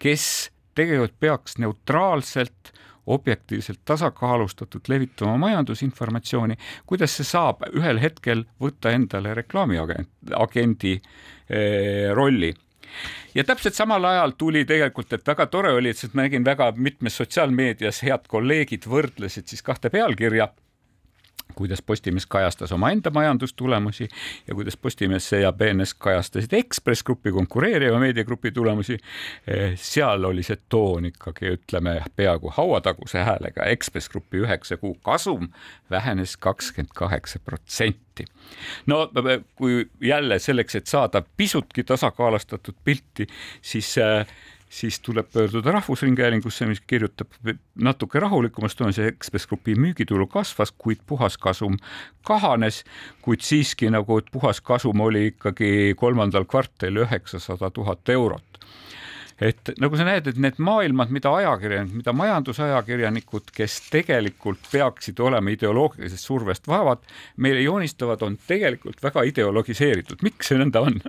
kes 0.01 0.51
tegelikult 0.77 1.17
peaks 1.21 1.59
neutraalselt 1.61 2.73
objektiivselt 3.07 3.85
tasakaalustatult 3.85 4.89
levitama 4.89 5.37
majandusinformatsiooni, 5.45 6.57
kuidas 6.87 7.15
see 7.17 7.29
saab 7.29 7.63
ühel 7.71 8.01
hetkel 8.03 8.43
võtta 8.63 8.91
endale 8.97 9.35
reklaamiagendi 9.39 10.95
eh, 10.97 12.11
rolli. 12.19 12.51
Ja 13.37 13.45
täpselt 13.45 13.77
samal 13.77 14.05
ajal 14.09 14.33
tuli 14.41 14.65
tegelikult, 14.67 15.13
et 15.13 15.27
väga 15.27 15.47
tore 15.53 15.75
oli, 15.77 15.93
et 15.93 16.19
nägin 16.19 16.45
väga 16.45 16.73
mitmes 16.77 17.19
sotsiaalmeedias 17.21 18.03
head 18.07 18.27
kolleegid 18.33 18.89
võrdlesid 18.91 19.53
siis 19.53 19.63
kahte 19.63 19.93
pealkirja 19.93 20.49
kuidas 21.57 21.83
Postimees 21.83 22.27
kajastas 22.27 22.73
omaenda 22.73 23.11
majandustulemusi 23.11 24.09
ja 24.49 24.55
kuidas 24.55 24.77
Postimees 24.77 25.33
ja 25.33 25.53
BNS 25.53 25.95
kajastasid 25.95 26.53
Ekspress 26.53 27.03
Grupi 27.03 27.33
konkureeriva 27.33 27.99
meediagrupi 27.99 28.53
tulemusi. 28.53 28.99
Eh, 29.47 29.73
seal 29.75 30.25
oli 30.25 30.43
see 30.43 30.59
toon 30.69 31.09
ikkagi, 31.11 31.57
ütleme 31.57 31.97
peaaegu 32.17 32.53
hauataguse 32.57 33.25
häälega. 33.25 33.65
Ekspress 33.73 34.09
Grupi 34.09 34.45
üheksa 34.45 34.77
kuu 34.77 34.95
kasum 35.03 35.49
vähenes 35.91 36.37
kakskümmend 36.37 36.93
kaheksa 36.95 37.39
protsenti. 37.39 38.25
no 38.87 39.11
kui 39.57 39.91
jälle 40.01 40.39
selleks, 40.39 40.75
et 40.75 40.87
saada 40.87 41.23
pisutki 41.37 41.85
tasakaalustatud 41.85 42.75
pilti, 42.85 43.27
siis 43.63 43.99
äh, 43.99 44.27
siis 44.69 45.01
tuleb 45.01 45.29
pöörduda 45.33 45.73
Rahvusringhäälingusse, 45.73 46.67
mis 46.67 46.81
kirjutab 46.81 47.29
natuke 47.75 48.21
rahulikumas 48.21 48.77
toonis, 48.77 48.99
Ekspress 48.99 49.47
Grupi 49.47 49.75
müügitulu 49.75 50.27
kasvas, 50.27 50.73
kuid 50.79 51.05
puhaskasum 51.07 51.79
kahanes, 52.27 52.85
kuid 53.23 53.41
siiski 53.41 53.91
nagu 53.91 54.21
puhaskasum 54.33 55.01
oli 55.01 55.27
ikkagi 55.27 55.95
kolmandal 55.97 56.45
kvartalil 56.45 57.05
üheksasada 57.07 57.71
tuhat 57.71 58.09
eurot 58.09 58.57
et 59.41 59.73
nagu 59.81 59.99
sa 59.99 60.07
näed, 60.09 60.31
et 60.31 60.39
need 60.41 60.61
maailmad, 60.65 61.11
mida 61.13 61.29
ajakirjanikud, 61.37 61.99
mida 62.01 62.15
majandusajakirjanikud, 62.17 63.51
kes 63.57 63.79
tegelikult 63.93 64.71
peaksid 64.73 65.21
olema 65.21 65.53
ideoloogilisest 65.53 66.25
survest 66.25 66.69
vabad, 66.71 67.05
meile 67.37 67.61
joonistavad, 67.67 68.25
on 68.25 68.39
tegelikult 68.49 69.03
väga 69.05 69.27
ideologiseeritud. 69.33 70.25
miks 70.25 70.53
see 70.53 70.61
nõnda 70.61 70.85
on? 70.89 71.01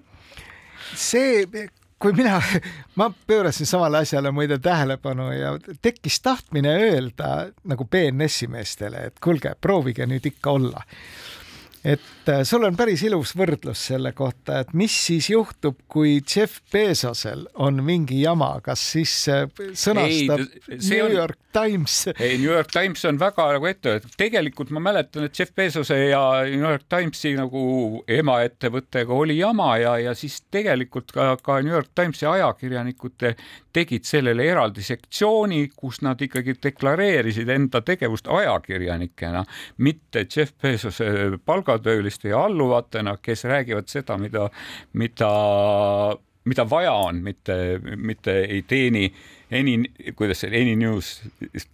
see 0.96 1.46
kui 2.00 2.14
mina, 2.18 2.42
ma 3.00 3.10
pöörasin 3.28 3.70
samale 3.70 4.04
asjale 4.04 4.32
muide 4.32 4.60
tähelepanu 4.64 5.32
ja 5.34 5.56
tekkis 5.82 6.20
tahtmine 6.22 6.76
öelda 6.88 7.48
nagu 7.68 7.88
BNS-i 7.90 8.50
meestele, 8.52 9.08
et 9.10 9.24
kuulge, 9.24 9.56
proovige 9.62 10.08
nüüd 10.10 10.26
ikka 10.30 10.58
olla 10.60 10.86
et 11.84 12.30
äh, 12.30 12.44
sul 12.48 12.66
on 12.68 12.76
päris 12.78 13.04
ilus 13.08 13.34
võrdlus 13.38 13.82
selle 13.90 14.12
kohta, 14.18 14.62
et 14.64 14.74
mis 14.78 14.94
siis 15.08 15.30
juhtub, 15.32 15.80
kui 15.92 16.18
Jeff 16.20 16.62
Bezosel 16.74 17.46
on 17.64 17.82
mingi 17.86 18.22
jama, 18.24 18.56
kas 18.66 18.84
siis 18.96 19.14
äh, 19.32 19.46
sõnastab 19.74 20.44
ei, 20.44 20.80
New 20.80 21.06
on... 21.06 21.16
York 21.16 21.40
Times? 21.56 22.00
ei, 22.16 22.38
New 22.38 22.50
York 22.50 22.72
Times 22.74 23.06
on 23.10 23.20
väga 23.22 23.48
nagu 23.58 23.70
ette, 23.70 23.98
tegelikult 24.20 24.74
ma 24.76 24.84
mäletan, 24.90 25.28
et 25.28 25.40
Jeff 25.40 25.54
Bezose 25.58 25.98
ja 26.10 26.24
New 26.48 26.66
York 26.66 26.88
Timesi 26.92 27.36
nagu 27.38 28.04
emaettevõttega 28.08 29.14
oli 29.14 29.40
jama 29.40 29.74
ja, 29.82 29.98
ja 30.02 30.16
siis 30.18 30.40
tegelikult 30.54 31.14
ka, 31.16 31.34
ka 31.44 31.62
New 31.62 31.74
York 31.74 31.94
Timesi 31.98 32.28
ajakirjanikud 32.30 33.30
tegid 33.78 34.08
sellele 34.10 34.50
eraldi 34.50 34.84
sektsiooni, 34.86 35.62
kus 35.78 36.02
nad 36.06 36.22
ikkagi 36.26 36.58
deklareerisid 36.64 37.50
enda 37.54 37.84
tegevust 37.86 38.28
ajakirjanikena, 38.28 39.46
mitte 39.86 40.26
Jeff 40.26 40.58
Bezose 40.62 41.38
palga 41.46 41.68
palgatööliste 41.68 42.30
ja 42.30 42.44
alluvatena, 42.44 43.18
kes 43.22 43.44
räägivad 43.44 43.88
seda, 43.88 44.18
mida, 44.18 44.50
mida, 44.94 45.30
mida 46.46 46.70
vaja 46.70 46.94
on, 46.94 47.16
mitte, 47.24 47.80
mitte 47.96 48.40
ei 48.40 48.62
teeni 48.62 49.14
any, 49.52 49.84
kuidas 50.16 50.40
see 50.44 50.62
any 50.62 50.76
news 50.76 51.22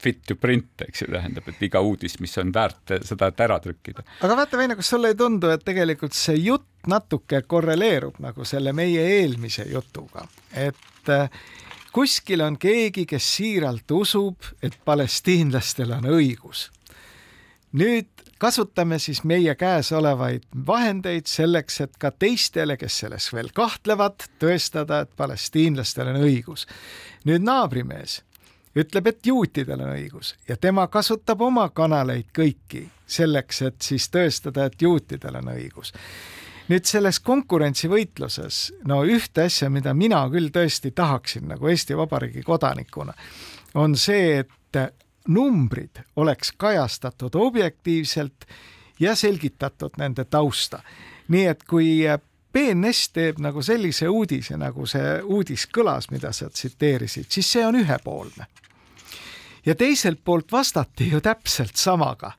fit 0.02 0.22
to 0.28 0.36
print, 0.36 0.86
eks 0.88 1.04
ju, 1.06 1.10
tähendab, 1.14 1.48
et 1.50 1.64
iga 1.64 1.82
uudis, 1.82 2.20
mis 2.22 2.38
on 2.42 2.54
väärt 2.54 2.96
seda, 3.06 3.30
et 3.30 3.44
ära 3.46 3.60
trükkida. 3.64 4.06
aga 4.22 4.38
vaata, 4.38 4.58
Väino, 4.58 4.78
kas 4.80 4.94
sulle 4.94 5.14
ei 5.14 5.20
tundu, 5.20 5.50
et 5.54 5.66
tegelikult 5.66 6.14
see 6.18 6.38
jutt 6.42 6.88
natuke 6.88 7.42
korreleerub 7.48 8.20
nagu 8.24 8.46
selle 8.46 8.74
meie 8.74 9.06
eelmise 9.20 9.66
jutuga, 9.72 10.26
et 10.52 11.14
äh, 11.14 11.30
kuskil 11.94 12.42
on 12.42 12.58
keegi, 12.60 13.06
kes 13.06 13.36
siiralt 13.38 13.92
usub, 13.92 14.42
et 14.64 14.78
palestiinlastel 14.86 15.92
on 15.92 16.10
õigus. 16.18 16.70
nüüd 17.74 18.10
kasutame 18.38 19.00
siis 19.00 19.24
meie 19.24 19.56
käes 19.56 19.92
olevaid 19.92 20.44
vahendeid 20.68 21.26
selleks, 21.26 21.80
et 21.82 21.98
ka 21.98 22.12
teistele, 22.12 22.78
kes 22.78 23.00
selles 23.06 23.30
veel 23.34 23.50
kahtlevad, 23.54 24.28
tõestada, 24.40 25.02
et 25.02 25.16
palestiinlastel 25.18 26.08
on 26.08 26.22
õigus. 26.26 26.68
nüüd 27.26 27.46
naabrimees 27.46 28.22
ütleb, 28.76 29.08
et 29.08 29.26
juutidel 29.26 29.82
on 29.82 29.94
õigus 29.94 30.36
ja 30.48 30.58
tema 30.58 30.88
kasutab 30.88 31.42
oma 31.42 31.70
kanaleid 31.70 32.34
kõiki 32.34 32.88
selleks, 33.08 33.62
et 33.62 33.82
siis 33.82 34.10
tõestada, 34.10 34.66
et 34.66 34.82
juutidel 34.82 35.36
on 35.36 35.54
õigus 35.54 35.94
nüüd 36.72 36.88
selles 36.88 37.20
konkurentsivõitluses, 37.20 38.60
no 38.88 39.02
ühte 39.04 39.48
asja, 39.50 39.70
mida 39.70 39.94
mina 39.94 40.22
küll 40.32 40.52
tõesti 40.54 40.94
tahaksin 40.96 41.50
nagu 41.52 41.68
Eesti 41.68 41.98
Vabariigi 41.98 42.44
kodanikuna, 42.48 43.14
on 43.76 43.98
see, 44.00 44.44
et 44.44 44.50
numbrid 45.28 46.04
oleks 46.16 46.52
kajastatud 46.58 47.36
objektiivselt 47.36 48.46
ja 49.00 49.16
selgitatud 49.16 49.98
nende 49.98 50.26
tausta. 50.26 50.82
nii 51.28 51.46
et 51.48 51.64
kui 51.64 52.04
BNS 52.54 53.10
teeb 53.14 53.40
nagu 53.40 53.62
sellise 53.62 54.10
uudise, 54.10 54.58
nagu 54.58 54.86
see 54.86 55.22
uudis 55.24 55.66
kõlas, 55.78 56.12
mida 56.12 56.32
sa 56.32 56.50
tsiteerisid, 56.50 57.26
siis 57.30 57.52
see 57.52 57.66
on 57.66 57.76
ühepoolne. 57.76 58.46
ja 59.66 59.76
teiselt 59.76 60.20
poolt 60.24 60.52
vastati 60.52 61.10
ju 61.12 61.22
täpselt 61.22 61.76
samaga 61.76 62.34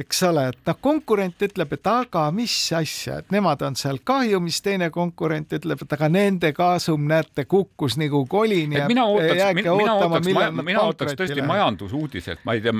eks 0.00 0.22
ole, 0.28 0.48
et 0.52 0.58
noh, 0.68 0.78
konkurent 0.80 1.42
ütleb, 1.46 1.72
et 1.76 1.88
aga 1.90 2.26
mis 2.34 2.54
asja, 2.76 3.20
et 3.22 3.30
nemad 3.34 3.62
on 3.66 3.76
seal 3.78 4.00
kahjumis, 4.04 4.60
teine 4.64 4.90
konkurent 4.94 5.52
ütleb, 5.56 5.82
et 5.82 5.96
aga 5.96 6.10
nende 6.12 6.52
kasum, 6.56 7.06
näete, 7.08 7.46
kukkus 7.48 7.96
nagu 8.00 8.24
kolin 8.30 8.76
ja 8.76 8.86
mina 8.90 9.06
ootaks, 9.08 9.54
mina 9.56 9.74
ootaks, 9.96 10.30
mina 10.62 10.84
ootaks 10.84 11.16
tõesti 11.18 11.46
majandusuudiselt, 11.46 12.44
ma 12.44 12.56
ei 12.56 12.64
tea, 12.64 12.74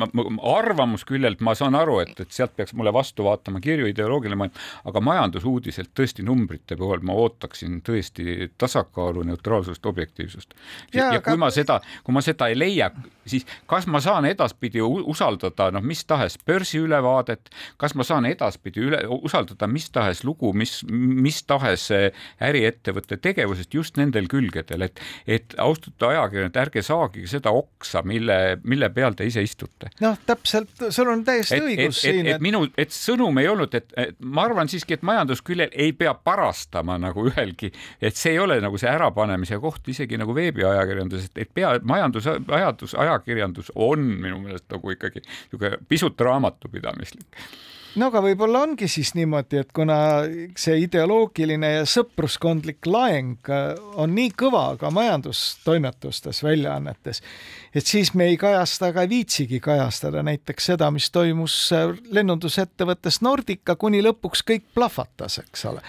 arvamusküljelt 0.56 1.40
ma 1.46 1.56
saan 1.58 1.78
aru, 1.78 2.00
et, 2.04 2.14
et 2.20 2.36
sealt 2.36 2.56
peaks 2.56 2.76
mulle 2.76 2.92
vastu 2.94 3.24
vaatama 3.26 3.62
kirju 3.64 3.88
ideoloogiline 3.90 4.50
aga 4.86 5.02
majandusuudiselt 5.04 5.92
tõesti 5.96 6.24
numbrite 6.26 6.76
puhul 6.76 7.02
ma 7.06 7.16
ootaksin 7.16 7.80
tõesti 7.86 8.50
tasakaalu, 8.58 9.24
neutraalsust, 9.30 9.86
objektiivsust. 9.86 10.54
ja, 10.94 11.12
ja 11.14 11.20
kui 11.20 11.34
aga... 11.34 11.40
ma 11.46 11.50
seda, 11.54 11.80
kui 12.04 12.16
ma 12.16 12.22
seda 12.24 12.50
ei 12.52 12.58
leia, 12.58 12.90
siis 13.26 13.46
kas 13.66 13.86
ma 13.90 14.00
saan 14.04 14.28
edaspidi 14.28 14.82
usaldada 14.82 15.70
noh, 15.74 15.84
mis 15.84 16.04
tahes 16.04 16.38
börsiülevaadet, 16.46 17.05
ülevaadet, 17.06 17.50
kas 17.78 17.94
ma 17.94 18.04
saan 18.04 18.26
edaspidi 18.26 18.82
üle, 18.86 19.00
usaldada 19.08 19.66
mis 19.70 19.88
tahes 19.90 20.22
lugu, 20.24 20.52
mis, 20.56 20.80
mis 20.88 21.42
tahes 21.46 21.90
eh, 21.94 22.12
äriettevõtte 22.42 23.18
tegevusest 23.22 23.74
just 23.74 23.96
nendel 23.96 24.28
külgedel, 24.28 24.86
et, 24.86 25.00
et 25.26 25.54
austatud 25.58 26.08
ajakirjanik, 26.10 26.56
ärge 26.56 26.82
saagige 26.82 27.28
seda 27.30 27.52
oksa, 27.54 28.02
mille, 28.06 28.58
mille 28.64 28.90
peal 28.94 29.16
te 29.16 29.26
ise 29.26 29.42
istute. 29.44 29.90
noh, 30.00 30.16
täpselt, 30.26 30.88
sul 30.90 31.10
on 31.12 31.24
täiesti 31.26 31.58
et, 31.58 31.66
õigus 31.66 32.02
et, 32.02 32.02
siin. 32.02 32.26
et, 32.26 32.36
et 32.36 32.44
minu, 32.44 32.64
et 32.76 32.94
sõnum 32.94 33.42
ei 33.42 33.50
olnud, 33.50 33.74
et, 33.76 33.92
et 33.96 34.16
ma 34.20 34.46
arvan 34.48 34.70
siiski, 34.70 34.96
et 34.96 35.06
majandusküljel 35.06 35.72
ei 35.72 35.92
pea 35.96 36.14
parastama 36.14 36.98
nagu 37.00 37.26
ühelgi, 37.30 37.72
et 38.00 38.16
see 38.16 38.34
ei 38.34 38.42
ole 38.42 38.58
nagu 38.62 38.78
see 38.80 38.90
ärapanemise 38.90 39.60
koht 39.62 39.86
isegi 39.92 40.18
nagu 40.20 40.34
veebiajakirjanduses, 40.36 41.30
et 41.36 41.52
pea, 41.54 41.76
majandus, 41.86 42.28
ajandus, 42.28 42.96
ajakirjandus 42.98 43.72
on 43.74 44.02
minu 44.22 44.40
meelest 44.42 44.66
nagu 44.72 44.94
ikkagi 44.94 45.22
niisugune 45.26 45.76
pisut 45.88 46.20
raamatupidamine 46.20 46.95
südameslik. 46.96 47.46
No 47.96 48.10
aga 48.10 48.20
võib-olla 48.20 48.60
ongi 48.66 48.90
siis 48.92 49.14
niimoodi, 49.16 49.62
et 49.62 49.70
kuna 49.72 49.96
see 50.60 50.82
ideoloogiline 50.82 51.70
ja 51.78 51.86
sõpruskondlik 51.88 52.84
laeng 52.84 53.48
on 53.96 54.12
nii 54.12 54.34
kõva 54.36 54.66
ka 54.76 54.90
majandustoimetustes, 54.92 56.42
väljaannetes, 56.44 57.22
et 57.72 57.88
siis 57.88 58.12
me 58.12 58.28
ei 58.28 58.36
kajasta 58.36 58.90
ega 58.92 59.06
viitsigi 59.08 59.62
kajastada 59.64 60.20
näiteks 60.28 60.68
seda, 60.74 60.90
mis 60.92 61.08
toimus 61.10 61.56
lennundusettevõttes 62.12 63.22
Nordica, 63.24 63.78
kuni 63.80 64.04
lõpuks 64.04 64.44
kõik 64.44 64.68
plahvatas, 64.76 65.40
eks 65.40 65.64
ole. 65.72 65.80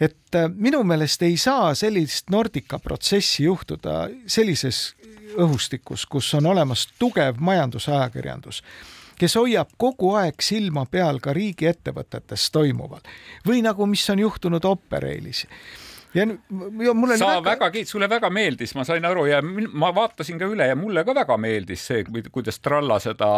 Et 0.00 0.34
äh, 0.34 0.50
minu 0.50 0.82
meelest 0.86 1.22
ei 1.26 1.36
saa 1.38 1.70
sellist 1.78 2.30
Nordica 2.30 2.78
protsessi 2.82 3.46
juhtuda 3.46 4.08
sellises 4.26 4.92
õhustikus, 5.38 6.06
kus 6.10 6.34
on 6.34 6.46
olemas 6.50 6.88
tugev 6.98 7.38
majandusajakirjandus 7.42 8.62
kes 9.18 9.36
hoiab 9.40 9.74
kogu 9.76 10.14
aeg 10.20 10.40
silma 10.44 10.86
peal 10.90 11.20
ka 11.20 11.34
riigiettevõtetes 11.36 12.48
toimuval. 12.54 13.04
Või 13.46 13.62
nagu, 13.66 13.86
mis 13.86 14.06
on 14.10 14.24
juhtunud 14.24 14.64
Operailis 14.64 15.46
ja, 16.14 16.26
ja 16.84 16.94
mulle 16.94 17.18
sa 17.18 17.26
väga, 17.42 17.66
väga, 17.66 17.84
sulle 17.86 18.08
väga 18.10 18.30
meeldis, 18.32 18.74
ma 18.76 18.84
sain 18.86 19.04
aru 19.04 19.26
ja 19.28 19.40
ma 19.42 19.90
vaatasin 19.94 20.38
ka 20.40 20.48
üle 20.50 20.68
ja 20.70 20.76
mulle 20.78 21.04
ka 21.06 21.14
väga 21.16 21.36
meeldis 21.40 21.84
see, 21.90 22.04
kuidas 22.32 22.60
Tralla 22.64 22.98
seda 23.02 23.28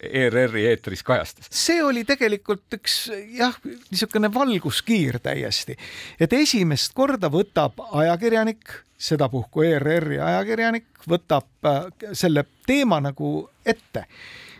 ERR-i 0.00 0.66
eetris 0.70 1.04
kajastas. 1.06 1.50
see 1.50 1.82
oli 1.84 2.04
tegelikult 2.08 2.78
üks 2.78 2.98
jah, 3.38 3.56
niisugune 3.90 4.32
valguskiir 4.34 5.20
täiesti, 5.22 5.76
et 6.20 6.32
esimest 6.36 6.96
korda 6.96 7.30
võtab 7.32 7.80
ajakirjanik, 7.92 8.80
sedapuhku 8.98 9.66
ERR-i 9.66 10.20
ajakirjanik, 10.22 10.88
võtab 11.08 11.68
äh, 11.68 11.86
selle 12.16 12.46
teema 12.66 13.00
nagu 13.04 13.38
ette 13.66 14.06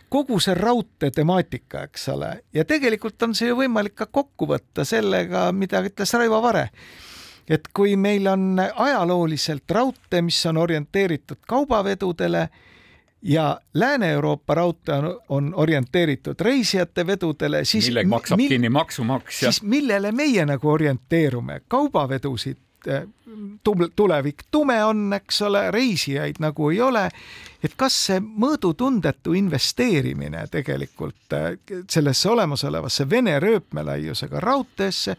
kogu 0.09 0.39
see 0.39 0.55
raudtee 0.55 1.11
temaatika, 1.11 1.83
eks 1.87 2.09
ole, 2.09 2.31
ja 2.53 2.65
tegelikult 2.65 3.23
on 3.23 3.35
see 3.35 3.49
ju 3.49 3.57
võimalik 3.59 3.95
ka 3.95 4.07
kokku 4.11 4.47
võtta 4.49 4.85
sellega, 4.87 5.51
mida 5.51 5.81
ütles 5.85 6.13
Raivo 6.13 6.41
Vare. 6.41 6.69
et 7.47 7.67
kui 7.73 7.95
meil 7.95 8.27
on 8.27 8.59
ajalooliselt 8.59 9.71
raudtee, 9.71 10.21
mis 10.21 10.45
on 10.45 10.57
orienteeritud 10.57 11.37
kaubavedudele 11.47 12.49
ja 13.21 13.61
Lääne-Euroopa 13.73 14.55
raudtee 14.55 14.95
on, 14.95 15.21
on 15.29 15.53
orienteeritud 15.55 16.39
reisijate 16.39 17.07
vedudele, 17.07 17.65
siis 17.65 17.87
millega 17.87 18.09
maksab 18.09 18.37
mi 18.37 18.47
kinni 18.47 18.69
maksumaksja. 18.69 19.51
siis 19.51 19.63
millele 19.63 20.11
meie 20.11 20.45
nagu 20.45 20.69
orienteerume, 20.69 21.61
kaubavedusid 21.67 22.57
tulevik 23.95 24.43
tume 24.51 24.77
on, 24.85 25.11
eks 25.13 25.41
ole, 25.41 25.71
reisijaid 25.71 26.39
nagu 26.39 26.71
ei 26.71 26.81
ole. 26.81 27.09
et 27.63 27.73
kas 27.73 27.95
see 28.05 28.19
mõõdutundetu 28.21 29.33
investeerimine 29.33 30.43
tegelikult 30.53 31.33
äh, 31.33 31.55
sellesse 31.89 32.29
olemasolevasse 32.29 33.07
Vene 33.09 33.33
rööpmelaiusega 33.41 34.39
raudteesse 34.39 35.15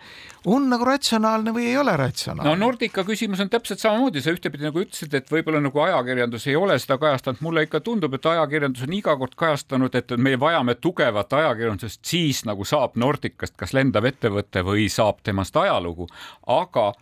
on 0.46 0.68
nagu 0.70 0.86
ratsionaalne 0.86 1.50
või 1.52 1.66
ei 1.72 1.76
ole 1.76 1.96
ratsionaalne? 1.98 2.46
no 2.46 2.54
Nordica 2.66 3.02
küsimus 3.04 3.42
on 3.42 3.50
täpselt 3.50 3.82
samamoodi, 3.82 4.22
sa 4.22 4.30
ühtepidi 4.32 4.68
nagu 4.68 4.84
ütlesid, 4.84 5.16
et 5.18 5.32
võib-olla 5.34 5.60
nagu 5.64 5.82
ajakirjandus 5.82 6.46
ei 6.46 6.56
ole 6.56 6.78
seda 6.78 6.96
kajastanud, 7.02 7.42
mulle 7.44 7.66
ikka 7.66 7.82
tundub, 7.84 8.14
et 8.14 8.30
ajakirjandus 8.30 8.86
on 8.86 8.94
iga 9.00 9.16
kord 9.18 9.34
kajastanud, 9.42 9.98
et 9.98 10.16
me 10.16 10.36
vajame 10.40 10.78
tugevat 10.78 11.34
ajakirjandusest, 11.42 12.04
siis 12.06 12.44
nagu 12.48 12.64
saab 12.64 12.96
Nordicast 12.96 13.58
kas 13.58 13.74
lendav 13.76 14.06
ettevõte 14.08 14.62
või 14.64 14.86
saab 14.92 15.20
temast 15.26 15.58
ajalugu, 15.58 16.06
aga 16.46 16.92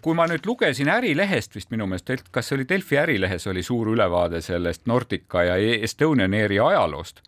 kui 0.00 0.14
ma 0.14 0.28
nüüd 0.30 0.46
lugesin 0.46 0.88
Ärilehest 0.92 1.56
vist 1.56 1.72
minu 1.74 1.88
meelest, 1.90 2.28
kas 2.30 2.46
see 2.48 2.58
oli 2.60 2.68
Delfi 2.68 3.00
Ärilehes 3.02 3.48
oli 3.50 3.64
suur 3.66 3.90
ülevaade 3.94 4.40
sellest 4.46 4.86
Nordica 4.86 5.42
ja 5.42 5.56
Estonian 5.82 6.34
Airi 6.38 6.60
ajaloost 6.62 7.24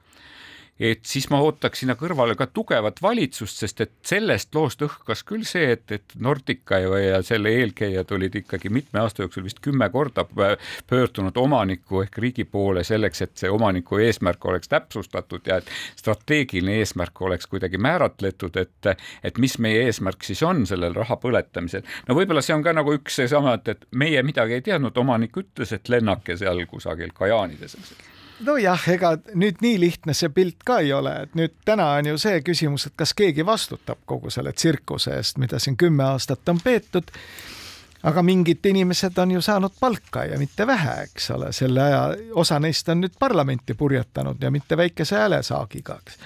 et 0.81 1.05
siis 1.07 1.29
ma 1.31 1.39
ootaks 1.45 1.83
sinna 1.83 1.95
kõrvale 1.99 2.35
ka 2.39 2.47
tugevat 2.49 3.03
valitsust, 3.03 3.61
sest 3.61 3.81
et 3.85 3.93
sellest 4.07 4.55
loost 4.57 4.83
õhkas 4.83 5.23
küll 5.29 5.45
see, 5.47 5.75
et, 5.77 5.85
et 5.93 6.15
Nordica 6.19 6.79
ja, 6.81 6.91
ja 7.03 7.19
selle 7.27 7.53
eelkäijad 7.61 8.11
olid 8.17 8.39
ikkagi 8.41 8.73
mitme 8.73 9.03
aasta 9.03 9.23
jooksul 9.23 9.45
vist 9.45 9.61
kümme 9.65 9.89
korda 9.93 10.25
pöördunud 10.89 11.37
omaniku 11.37 12.03
ehk 12.03 12.19
riigi 12.25 12.45
poole 12.49 12.85
selleks, 12.89 13.23
et 13.27 13.35
see 13.45 13.51
omaniku 13.53 14.01
eesmärk 14.03 14.45
oleks 14.49 14.73
täpsustatud 14.73 15.47
ja 15.47 15.61
et 15.61 15.71
strateegiline 16.01 16.79
eesmärk 16.81 17.21
oleks 17.23 17.47
kuidagi 17.53 17.79
määratletud, 17.79 18.57
et, 18.57 18.93
et 19.23 19.39
mis 19.43 19.59
meie 19.63 19.85
eesmärk 19.91 20.25
siis 20.25 20.43
on 20.47 20.65
sellel 20.67 20.97
raha 20.97 21.19
põletamisel. 21.21 21.85
no 22.09 22.17
võib-olla 22.17 22.43
see 22.43 22.57
on 22.57 22.65
ka 22.65 22.75
nagu 22.75 22.97
üks 22.97 23.21
seesama, 23.21 23.59
et, 23.61 23.69
et 23.77 23.87
meie 23.93 24.23
midagi 24.25 24.57
ei 24.57 24.65
teadnud, 24.65 24.97
omanik 24.99 25.37
ütles, 25.37 25.77
et 25.77 25.93
lennake 25.93 26.39
seal 26.41 26.65
kusagil 26.71 27.13
kajaanides, 27.15 27.77
eks 27.79 27.95
nojah, 28.47 28.89
ega 28.93 29.15
nüüd 29.35 29.63
nii 29.65 29.81
lihtne 29.81 30.15
see 30.17 30.31
pilt 30.35 30.63
ka 30.67 30.79
ei 30.83 30.93
ole, 30.93 31.15
et 31.27 31.35
nüüd 31.39 31.55
täna 31.65 31.93
on 31.99 32.13
ju 32.13 32.19
see 32.21 32.43
küsimus, 32.45 32.87
et 32.89 32.97
kas 32.97 33.15
keegi 33.19 33.47
vastutab 33.47 34.03
kogu 34.07 34.31
selle 34.31 34.53
tsirkuse 34.53 35.17
eest, 35.17 35.41
mida 35.43 35.61
siin 35.63 35.77
kümme 35.77 36.05
aastat 36.05 36.49
on 36.49 36.61
peetud. 36.65 37.11
aga 38.03 38.23
mingid 38.23 38.67
inimesed 38.67 39.19
on 39.19 39.31
ju 39.31 39.41
saanud 39.41 39.77
palka 39.81 40.25
ja 40.25 40.39
mitte 40.39 40.67
vähe, 40.67 41.03
eks 41.03 41.31
ole, 41.31 41.53
selle 41.53 41.83
aja, 41.83 42.17
osa 42.35 42.59
neist 42.59 42.89
on 42.89 43.01
nüüd 43.01 43.15
parlamenti 43.19 43.75
purjetanud 43.75 44.43
ja 44.43 44.51
mitte 44.51 44.77
väikese 44.77 45.17
häälesaagiga, 45.17 46.01
eks 46.03 46.19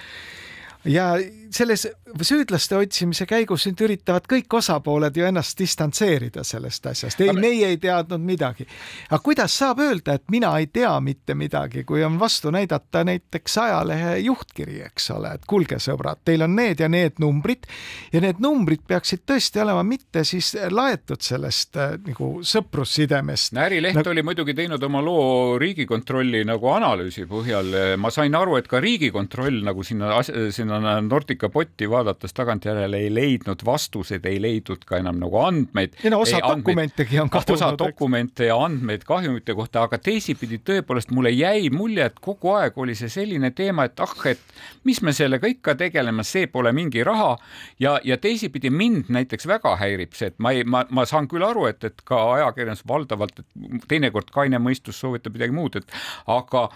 ja 0.87 1.05
selles 1.51 1.87
süüdlaste 2.23 2.77
otsimise 2.77 3.27
käigus 3.29 3.67
nüüd 3.69 3.83
üritavad 3.87 4.27
kõik 4.31 4.57
osapooled 4.59 5.17
ju 5.17 5.27
ennast 5.29 5.59
distantseerida 5.59 6.45
sellest 6.45 6.87
asjast. 6.87 7.21
ei, 7.21 7.33
meie 7.33 7.71
ei 7.73 7.79
teadnud 7.81 8.23
midagi. 8.23 8.67
aga 9.11 9.21
kuidas 9.23 9.55
saab 9.59 9.81
öelda, 9.85 10.17
et 10.17 10.25
mina 10.31 10.53
ei 10.59 10.67
tea 10.67 10.93
mitte 11.01 11.35
midagi, 11.35 11.85
kui 11.85 12.05
on 12.05 12.19
vastu 12.21 12.51
näidata 12.55 13.05
näiteks 13.05 13.59
ajalehe 13.59 14.17
juhtkiri, 14.27 14.81
eks 14.87 15.11
ole, 15.11 15.35
et 15.37 15.47
kuulge, 15.47 15.79
sõbrad, 15.83 16.23
teil 16.25 16.43
on 16.47 16.57
need 16.57 16.81
ja 16.81 16.89
need 16.89 17.21
numbrid 17.23 17.69
ja 18.13 18.23
need 18.25 18.41
numbrid 18.43 18.85
peaksid 18.89 19.25
tõesti 19.27 19.63
olema 19.63 19.83
mitte 19.87 20.25
siis 20.25 20.55
laetud 20.71 21.23
sellest 21.23 21.77
äh, 21.77 21.97
nagu 22.07 22.31
sõprussidemest. 22.43 23.57
ärileht 23.67 23.99
nagu... 23.99 24.11
oli 24.11 24.27
muidugi 24.27 24.55
teinud 24.55 24.83
oma 24.83 25.03
loo 25.05 25.59
Riigikontrolli 25.59 26.45
nagu 26.49 26.71
analüüsi 26.73 27.27
põhjal. 27.31 27.73
ma 27.99 28.11
sain 28.11 28.35
aru, 28.35 28.57
et 28.57 28.69
ka 28.69 28.81
Riigikontroll 28.81 29.63
nagu 29.67 29.85
sinna, 29.87 30.21
sinna 30.25 31.01
Nordica 31.01 31.36
potti 31.53 31.89
vaadates 31.91 32.35
tagantjärele 32.35 32.99
ei 33.05 33.15
leidnud 33.15 33.63
vastuseid, 33.65 34.25
ei 34.27 34.41
leidnud 34.43 34.85
ka 34.87 35.01
enam 35.01 35.19
nagu 35.21 35.39
andmeid. 35.41 35.97
ei 36.05 36.11
no 36.11 36.21
osa 36.21 36.39
andmeid, 36.41 36.59
dokumentegi 36.59 37.21
on 37.21 37.31
kadunud. 37.31 37.57
osa 37.57 37.71
dokumente 37.79 38.47
ja 38.47 38.57
andmeid 38.65 39.05
kahjumite 39.07 39.55
kohta, 39.55 39.83
aga 39.87 39.99
teisipidi 39.99 40.61
tõepoolest 40.65 41.13
mulle 41.15 41.31
jäi 41.31 41.71
mulje, 41.71 42.09
et 42.11 42.21
kogu 42.21 42.55
aeg 42.57 42.79
oli 42.79 42.95
see 42.99 43.13
selline 43.13 43.51
teema, 43.57 43.87
et 43.87 44.01
ah, 44.01 44.15
et 44.31 44.43
mis 44.85 45.01
me 45.03 45.13
sellega 45.17 45.49
ikka 45.51 45.77
tegeleme, 45.79 46.25
see 46.25 46.47
pole 46.53 46.73
mingi 46.77 47.05
raha 47.05 47.37
ja, 47.83 47.97
ja 48.05 48.17
teisipidi 48.17 48.71
mind 48.71 49.13
näiteks 49.13 49.47
väga 49.47 49.77
häirib 49.81 50.15
see, 50.17 50.33
et 50.33 50.39
ma 50.39 50.53
ei, 50.57 50.65
ma, 50.65 50.85
ma 50.91 51.07
saan 51.07 51.29
küll 51.31 51.45
aru, 51.47 51.67
et, 51.71 51.85
et 51.85 52.05
ka 52.07 52.21
ajakirjandus 52.37 52.87
valdavalt, 52.89 53.43
teinekord 53.89 54.31
kaine 54.35 54.61
mõistus 54.63 55.01
soovitab 55.01 55.37
midagi 55.37 55.57
muud, 55.57 55.81
et 55.81 55.99
aga 56.27 56.69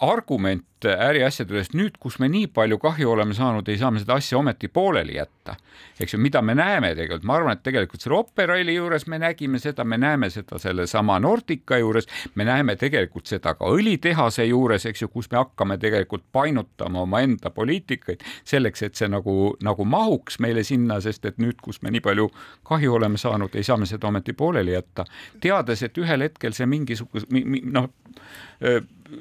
argument 0.00 0.64
äriasjadest 0.84 1.74
nüüd, 1.74 1.96
kus 2.00 2.18
me 2.20 2.28
nii 2.28 2.48
palju 2.52 2.78
kahju 2.82 3.10
oleme 3.10 3.34
saanud, 3.34 3.68
ei 3.68 3.78
saa 3.80 3.90
me 3.94 4.02
seda 4.02 4.18
asja 4.20 4.38
ometi 4.38 4.68
pooleli 4.68 5.16
jätta. 5.16 5.56
eks 6.00 6.14
ju, 6.14 6.18
mida 6.18 6.42
me 6.42 6.54
näeme 6.54 6.94
tegelikult, 6.94 7.24
ma 7.24 7.36
arvan, 7.36 7.52
et 7.56 7.62
tegelikult 7.62 8.02
selle 8.02 8.18
Operaili 8.18 8.74
juures 8.74 9.06
me 9.06 9.18
nägime 9.18 9.58
seda, 9.58 9.84
me 9.84 9.98
näeme 9.98 10.30
seda 10.30 10.58
sellesama 10.58 11.18
Nordica 11.18 11.78
juures, 11.78 12.06
me 12.34 12.44
näeme 12.44 12.76
tegelikult 12.76 13.26
seda 13.26 13.54
ka 13.54 13.68
õlitehase 13.70 14.46
juures, 14.48 14.86
eks 14.86 15.02
ju, 15.02 15.08
kus 15.08 15.30
me 15.30 15.38
hakkame 15.38 15.78
tegelikult 15.78 16.24
painutama 16.32 17.02
omaenda 17.02 17.50
poliitikaid 17.50 18.24
selleks, 18.44 18.82
et 18.82 18.94
see 18.94 19.08
nagu, 19.08 19.54
nagu 19.62 19.84
mahuks 19.84 20.38
meile 20.42 20.64
sinna, 20.64 21.00
sest 21.00 21.24
et 21.24 21.38
nüüd, 21.38 21.60
kus 21.62 21.82
me 21.82 21.94
nii 21.94 22.02
palju 22.04 22.30
kahju 22.66 22.98
oleme 22.98 23.18
saanud, 23.18 23.54
ei 23.54 23.62
saa 23.62 23.76
me 23.76 23.86
seda 23.86 24.10
ometi 24.10 24.32
pooleli 24.32 24.74
jätta, 24.74 25.06
teades, 25.40 25.82
et 25.82 25.98
ühel 25.98 26.26
hetkel 26.26 26.56
see 26.56 26.66
mingisuguse, 26.66 27.26
noh, 27.64 27.90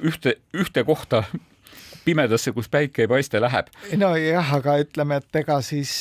ühte, 0.02 0.38
ühte 0.54 0.84
kohta 0.84 1.24
pimedasse, 2.06 2.52
kus 2.52 2.70
päike 2.70 3.06
ei 3.06 3.08
paista, 3.08 3.42
läheb. 3.42 3.70
nojah, 3.98 4.54
aga 4.58 4.78
ütleme, 4.84 5.20
et 5.22 5.42
ega 5.44 5.60
siis 5.62 5.94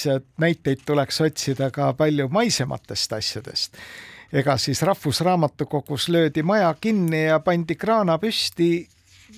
näiteid 0.43 0.83
tuleks 0.87 1.21
otsida 1.21 1.71
ka 1.71 1.93
palju 1.99 2.29
maisematest 2.29 3.13
asjadest. 3.19 3.79
ega 4.33 4.57
siis 4.57 4.83
Rahvusraamatukogus 4.83 6.09
löödi 6.09 6.43
maja 6.43 6.75
kinni 6.81 7.25
ja 7.27 7.41
pandi 7.41 7.77
kraana 7.77 8.19
püsti 8.19 8.89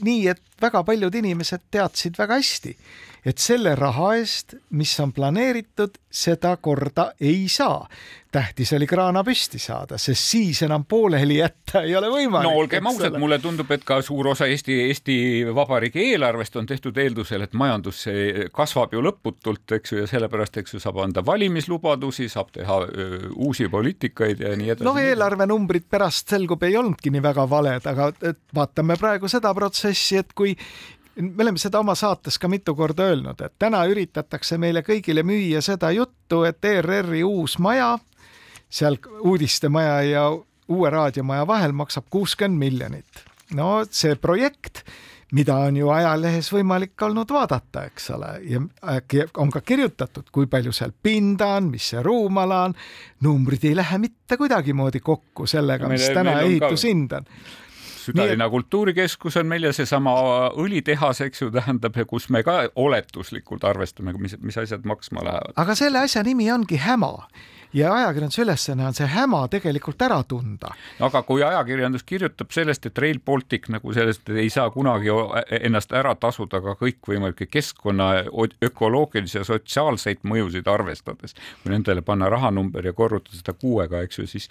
nii, 0.02 0.28
et 0.28 0.42
väga 0.62 0.82
paljud 0.84 1.14
inimesed 1.14 1.66
teadsid 1.70 2.18
väga 2.18 2.38
hästi, 2.40 2.76
et 3.24 3.38
selle 3.38 3.74
raha 3.78 4.14
eest, 4.18 4.56
mis 4.70 4.92
on 5.00 5.12
planeeritud, 5.12 5.98
seda 6.10 6.56
korda 6.56 7.12
ei 7.20 7.48
saa 7.48 7.86
tähtis 8.34 8.72
oli 8.74 8.86
kraana 8.90 9.22
püsti 9.24 9.60
saada, 9.62 9.98
sest 10.00 10.30
siis 10.32 10.62
enam 10.66 10.84
pooleli 10.90 11.36
jätta 11.38 11.84
ei 11.86 11.94
ole 11.96 12.10
võimalik. 12.10 12.48
no 12.48 12.62
olgem 12.62 12.88
ausad, 12.90 13.18
mulle 13.20 13.38
tundub, 13.42 13.70
et 13.74 13.84
ka 13.86 14.00
suur 14.02 14.32
osa 14.32 14.48
Eesti, 14.50 14.78
Eesti 14.88 15.16
Vabariigi 15.54 16.02
eelarvest 16.10 16.58
on 16.58 16.66
tehtud 16.66 16.98
eeldusel, 16.98 17.46
et 17.46 17.54
majandus 17.58 18.04
kasvab 18.54 18.96
ju 18.96 19.04
lõputult, 19.04 19.76
eks 19.78 19.94
ju, 19.94 20.00
ja 20.02 20.10
sellepärast, 20.10 20.58
eks 20.62 20.76
ju, 20.76 20.82
saab 20.82 20.98
anda 21.04 21.22
valimislubadusi, 21.26 22.26
saab 22.32 22.50
teha 22.56 22.80
öö, 22.88 23.20
uusi 23.46 23.68
poliitikaid 23.70 24.42
ja 24.42 24.56
nii 24.58 24.74
edasi. 24.74 24.88
noh, 24.88 24.98
eelarvenumbrid 24.98 25.86
pärast 25.90 26.34
selgub, 26.34 26.66
ei 26.66 26.76
olnudki 26.80 27.14
nii 27.14 27.22
väga 27.22 27.46
valed, 27.50 27.86
aga 27.94 28.10
vaatame 28.54 28.98
praegu 28.98 29.30
seda 29.30 29.54
protsessi, 29.54 30.18
et 30.24 30.34
kui 30.34 30.56
me 31.20 31.42
oleme 31.42 31.58
seda 31.58 31.80
oma 31.80 31.94
saates 31.94 32.38
ka 32.38 32.48
mitu 32.48 32.74
korda 32.74 33.08
öelnud, 33.10 33.40
et 33.44 33.54
täna 33.58 33.84
üritatakse 33.90 34.58
meile 34.58 34.82
kõigile 34.86 35.22
müüa 35.26 35.62
seda 35.62 35.90
juttu, 35.94 36.42
et 36.48 36.64
ERR-i 36.64 37.22
uus 37.24 37.58
maja 37.58 37.94
seal 38.74 38.98
uudistemaja 39.22 40.02
ja 40.02 40.28
uue 40.68 40.90
raadiomaja 40.90 41.46
vahel 41.46 41.72
maksab 41.72 42.08
kuuskümmend 42.10 42.58
miljonit. 42.58 43.24
no 43.54 43.84
see 43.90 44.16
projekt, 44.16 44.82
mida 45.32 45.56
on 45.68 45.76
ju 45.76 45.90
ajalehes 45.92 46.48
võimalik 46.52 47.02
olnud 47.02 47.30
vaadata, 47.30 47.84
eks 47.90 48.10
ole, 48.16 48.30
ja 48.48 48.62
on 49.36 49.50
ka 49.50 49.60
kirjutatud, 49.60 50.30
kui 50.32 50.46
palju 50.50 50.72
seal 50.72 50.94
pinda 51.02 51.54
on, 51.58 51.68
mis 51.70 51.90
see 51.92 52.02
ruumala 52.02 52.64
on, 52.68 52.74
numbrid 53.22 53.68
ei 53.68 53.76
lähe 53.76 53.98
mitte 53.98 54.38
kuidagimoodi 54.40 55.00
kokku 55.04 55.46
sellega, 55.46 55.88
mis 55.88 56.08
täna 56.14 56.40
ehitushind 56.40 57.12
on 57.20 57.28
Südalinna 58.04 58.48
kultuurikeskus 58.50 59.36
on 59.40 59.48
meil 59.48 59.68
ja 59.68 59.72
seesama 59.72 60.14
õlitehas, 60.60 61.22
eks 61.24 61.42
ju, 61.42 61.50
tähendab, 61.54 61.96
kus 62.10 62.28
me 62.28 62.42
ka 62.46 62.64
oletuslikult 62.76 63.64
arvestame, 63.64 64.12
mis, 64.18 64.36
mis 64.40 64.58
asjad 64.60 64.84
maksma 64.88 65.24
lähevad. 65.24 65.56
aga 65.56 65.74
selle 65.78 66.04
asja 66.04 66.22
nimi 66.26 66.50
ongi 66.52 66.80
häma 66.80 67.12
ja 67.74 67.92
ajakirjanduse 67.94 68.42
ülesanne 68.42 68.86
on 68.86 68.94
see 68.94 69.06
häma 69.10 69.40
tegelikult 69.50 70.02
ära 70.06 70.20
tunda. 70.28 70.70
aga 71.02 71.22
kui 71.26 71.42
ajakirjandus 71.42 72.04
kirjutab 72.06 72.52
sellest, 72.54 72.86
et 72.86 72.98
Rail 73.02 73.18
Baltic 73.26 73.66
nagu 73.72 73.94
sellest 73.94 74.30
ei 74.30 74.50
saa 74.50 74.70
kunagi 74.70 75.10
ennast 75.60 75.92
ära 75.92 76.14
tasuda 76.14 76.60
ka 76.62 76.76
kõikvõimalikke 76.80 77.48
keskkonna 77.50 78.10
ökoloogilisi 78.64 79.40
ja 79.40 79.44
sotsiaalseid 79.48 80.22
mõjusid 80.22 80.70
arvestades, 80.70 81.34
kui 81.62 81.74
nendele 81.74 82.04
panna 82.06 82.30
rahanumber 82.32 82.86
ja 82.86 82.94
korrutada 82.94 83.36
seda 83.36 83.56
kuuega, 83.58 84.04
eks 84.06 84.22
ju, 84.22 84.26
siis 84.30 84.48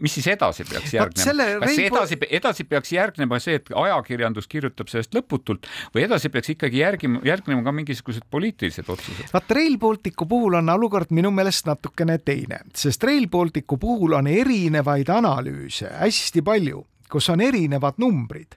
mis 0.00 0.18
siis 0.18 0.26
edasi 0.34 0.66
peaks 0.66 0.96
järgnema? 0.96 1.60
kas 1.62 1.78
edasi, 1.86 2.20
edasi 2.40 2.68
peaks 2.68 2.92
järgnema 2.92 3.40
see, 3.42 3.60
et 3.60 3.70
ajakirjandus 3.86 4.50
kirjutab 4.50 4.90
sellest 4.90 5.14
lõputult 5.14 5.70
või 5.94 6.06
edasi 6.08 6.32
peaks 6.34 6.50
ikkagi 6.56 6.82
järgima, 6.82 7.22
järgnema 7.26 7.62
ka 7.66 7.74
mingisugused 7.78 8.26
poliitilised 8.30 8.90
otsused? 8.90 9.30
vaat 9.32 9.56
Rail 9.56 9.78
Balticu 9.78 10.26
puhul 10.26 10.58
on 10.58 10.74
olukord 10.74 11.14
minu 11.14 11.30
meelest 11.34 11.70
natukene 11.70 12.18
teine 12.18 12.55
oluline, 12.56 12.74
sest 12.74 13.04
Rail 13.04 13.28
Balticu 13.28 13.78
puhul 13.78 14.14
on 14.16 14.26
erinevaid 14.26 15.08
analüüse 15.08 15.90
hästi 16.00 16.42
palju, 16.42 16.86
kus 17.10 17.28
on 17.30 17.40
erinevad 17.40 17.98
numbrid 17.98 18.56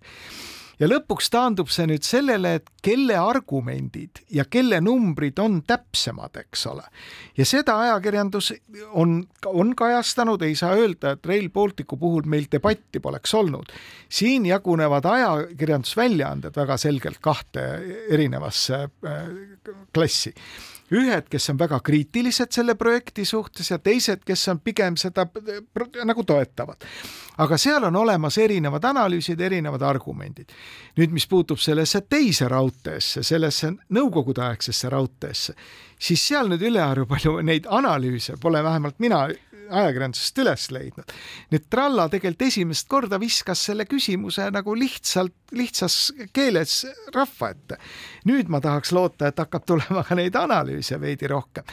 ja 0.80 0.88
lõpuks 0.88 1.28
taandub 1.30 1.68
see 1.70 1.86
nüüd 1.90 2.04
sellele, 2.04 2.56
et 2.56 2.70
kelle 2.82 3.18
argumendid 3.20 4.22
ja 4.32 4.46
kelle 4.46 4.80
numbrid 4.82 5.40
on 5.40 5.62
täpsemad, 5.68 6.38
eks 6.40 6.66
ole. 6.72 6.84
ja 7.38 7.46
seda 7.46 7.78
ajakirjandus 7.80 8.54
on, 8.94 9.28
on 9.46 9.76
kajastanud, 9.76 10.42
ei 10.42 10.56
saa 10.56 10.76
öelda, 10.76 11.12
et 11.12 11.26
Rail 11.26 11.50
Balticu 11.50 11.98
puhul 11.98 12.24
meil 12.26 12.48
debatti 12.52 13.00
poleks 13.00 13.34
olnud. 13.34 13.72
siin 14.10 14.46
jagunevad 14.46 15.06
ajakirjandusväljaanded 15.06 16.56
väga 16.56 16.78
selgelt 16.78 17.20
kahte 17.22 17.70
erinevasse 18.10 18.88
äh, 19.06 19.24
klassi 19.94 20.34
ühed, 20.96 21.28
kes 21.30 21.50
on 21.54 21.60
väga 21.60 21.80
kriitilised 21.86 22.54
selle 22.56 22.76
projekti 22.76 23.26
suhtes 23.26 23.72
ja 23.72 23.80
teised, 23.80 24.24
kes 24.26 24.48
on 24.54 24.62
pigem 24.64 24.98
seda 24.98 25.28
nagu 26.06 26.24
toetavad. 26.24 26.86
aga 27.38 27.58
seal 27.58 27.84
on 27.84 27.96
olemas 27.96 28.38
erinevad 28.38 28.84
analüüsid, 28.84 29.40
erinevad 29.40 29.82
argumendid. 29.82 30.50
nüüd, 30.98 31.12
mis 31.12 31.28
puutub 31.28 31.60
sellesse 31.60 32.02
teise 32.02 32.48
raudteesse, 32.48 33.24
sellesse 33.24 33.74
nõukogudeaegsesse 33.90 34.90
raudteesse, 34.90 35.54
siis 36.00 36.28
seal 36.28 36.50
nüüd 36.50 36.62
ülearu 36.62 37.06
palju 37.06 37.42
neid 37.42 37.68
analüüse 37.70 38.38
pole 38.42 38.64
vähemalt 38.64 39.00
mina 39.00 39.28
ajakirjandusest 39.70 40.42
üles 40.44 40.68
leidnud. 40.74 41.14
nüüd 41.52 41.66
Tralla 41.70 42.08
tegelikult 42.10 42.48
esimest 42.48 42.88
korda 42.90 43.20
viskas 43.22 43.66
selle 43.70 43.86
küsimuse 43.90 44.50
nagu 44.54 44.76
lihtsalt, 44.78 45.36
lihtsas 45.52 46.14
keeles 46.34 46.86
rahva 47.16 47.50
ette. 47.50 47.80
nüüd 48.26 48.50
ma 48.50 48.62
tahaks 48.62 48.92
loota, 48.92 49.28
et 49.28 49.40
hakkab 49.40 49.66
tulema 49.66 50.04
ka 50.04 50.16
neid 50.16 50.36
analüüse 50.36 51.02
veidi 51.02 51.28
rohkem 51.28 51.66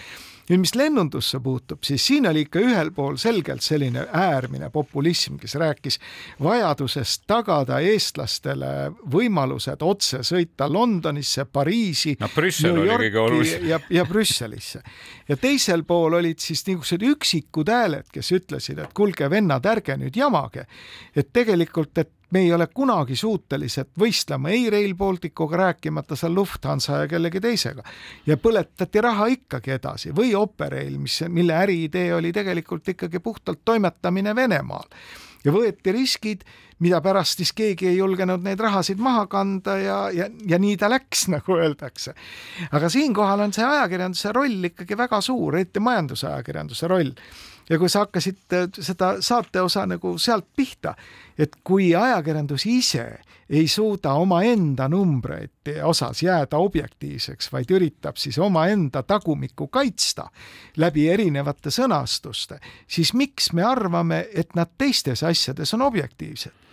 nüüd, 0.50 0.62
mis 0.62 0.74
lennundusse 0.78 1.40
puutub, 1.42 1.82
siis 1.86 2.04
siin 2.06 2.26
oli 2.30 2.44
ikka 2.46 2.60
ühel 2.62 2.92
pool 2.94 3.18
selgelt 3.20 3.64
selline 3.66 4.06
äärmine 4.14 4.70
populism, 4.70 5.38
kes 5.40 5.56
rääkis 5.58 5.98
vajadusest 6.42 7.26
tagada 7.26 7.80
eestlastele 7.84 8.72
võimalused 9.12 9.82
otse 9.86 10.22
sõita 10.26 10.68
Londonisse, 10.72 11.46
Pariisi 11.50 12.16
no,, 12.20 12.30
New 12.78 12.86
Yorki 12.86 13.68
ja, 13.68 13.80
ja 13.90 14.06
Brüsselisse. 14.06 14.82
ja 15.28 15.36
teisel 15.36 15.84
pool 15.84 16.18
olid 16.20 16.42
siis 16.42 16.62
niisugused 16.66 17.02
üksikud 17.02 17.70
hääled, 17.70 18.10
kes 18.12 18.32
ütlesid, 18.36 18.78
et 18.82 18.94
kuulge, 18.94 19.30
vennad, 19.30 19.66
ärge 19.66 19.98
nüüd 19.98 20.16
jamage, 20.16 20.66
et 21.16 21.32
tegelikult, 21.34 21.96
et 21.98 22.12
me 22.30 22.40
ei 22.40 22.52
ole 22.52 22.66
kunagi 22.74 23.16
suutelised 23.16 23.92
võistlema 23.98 24.50
ei 24.50 24.70
Rail 24.70 24.94
Balticuga, 24.94 25.56
rääkimata 25.56 26.16
seal 26.16 26.34
Lufthansa 26.34 27.02
ja 27.02 27.08
kellegi 27.08 27.40
teisega. 27.40 27.82
ja 28.26 28.36
põletati 28.36 29.00
raha 29.00 29.26
ikkagi 29.26 29.76
edasi 29.76 30.14
või 30.16 30.34
Operail, 30.34 30.98
mis, 30.98 31.20
mille 31.28 31.54
äriidee 31.54 32.14
oli 32.14 32.32
tegelikult 32.32 32.88
ikkagi 32.88 33.20
puhtalt 33.20 33.64
toimetamine 33.64 34.34
Venemaal 34.34 34.88
ja 35.46 35.54
võeti 35.54 35.94
riskid, 35.94 36.42
mida 36.82 37.00
pärast 37.00 37.40
siis 37.40 37.52
keegi 37.56 37.88
ei 37.92 37.96
julgenud 38.00 38.42
neid 38.44 38.60
rahasid 38.60 39.00
maha 39.02 39.26
kanda 39.30 39.76
ja, 39.80 39.98
ja, 40.12 40.28
ja 40.48 40.58
nii 40.60 40.76
ta 40.80 40.90
läks, 40.90 41.26
nagu 41.34 41.58
öeldakse. 41.58 42.14
aga 42.72 42.90
siinkohal 42.92 43.46
on 43.46 43.54
see 43.56 43.64
ajakirjanduse 43.64 44.32
roll 44.36 44.70
ikkagi 44.72 44.98
väga 44.98 45.20
suur, 45.24 45.56
eriti 45.56 45.80
majandusajakirjanduse 45.80 46.90
roll 46.90 47.14
ja 47.70 47.78
kui 47.78 47.88
sa 47.88 48.04
hakkasid 48.04 48.52
äh, 48.52 48.68
seda 48.80 49.16
saateosa 49.20 49.86
nagu 49.86 50.16
sealt 50.18 50.48
pihta, 50.56 50.94
et 51.38 51.56
kui 51.64 51.94
ajakirjandus 51.94 52.66
ise 52.66 53.06
ei 53.50 53.68
suuda 53.68 54.12
omaenda 54.18 54.88
numbreid 54.88 55.70
osas 55.84 56.22
jääda 56.22 56.58
objektiivseks, 56.58 57.52
vaid 57.52 57.70
üritab 57.70 58.18
siis 58.18 58.38
omaenda 58.38 59.02
tagumikku 59.02 59.68
kaitsta 59.68 60.28
läbi 60.76 61.08
erinevate 61.10 61.70
sõnastuste, 61.70 62.58
siis 62.86 63.14
miks 63.14 63.52
me 63.52 63.62
arvame, 63.62 64.26
et 64.34 64.54
nad 64.54 64.74
teistes 64.78 65.22
asjades 65.22 65.74
on 65.74 65.82
objektiivsed? 65.82 66.66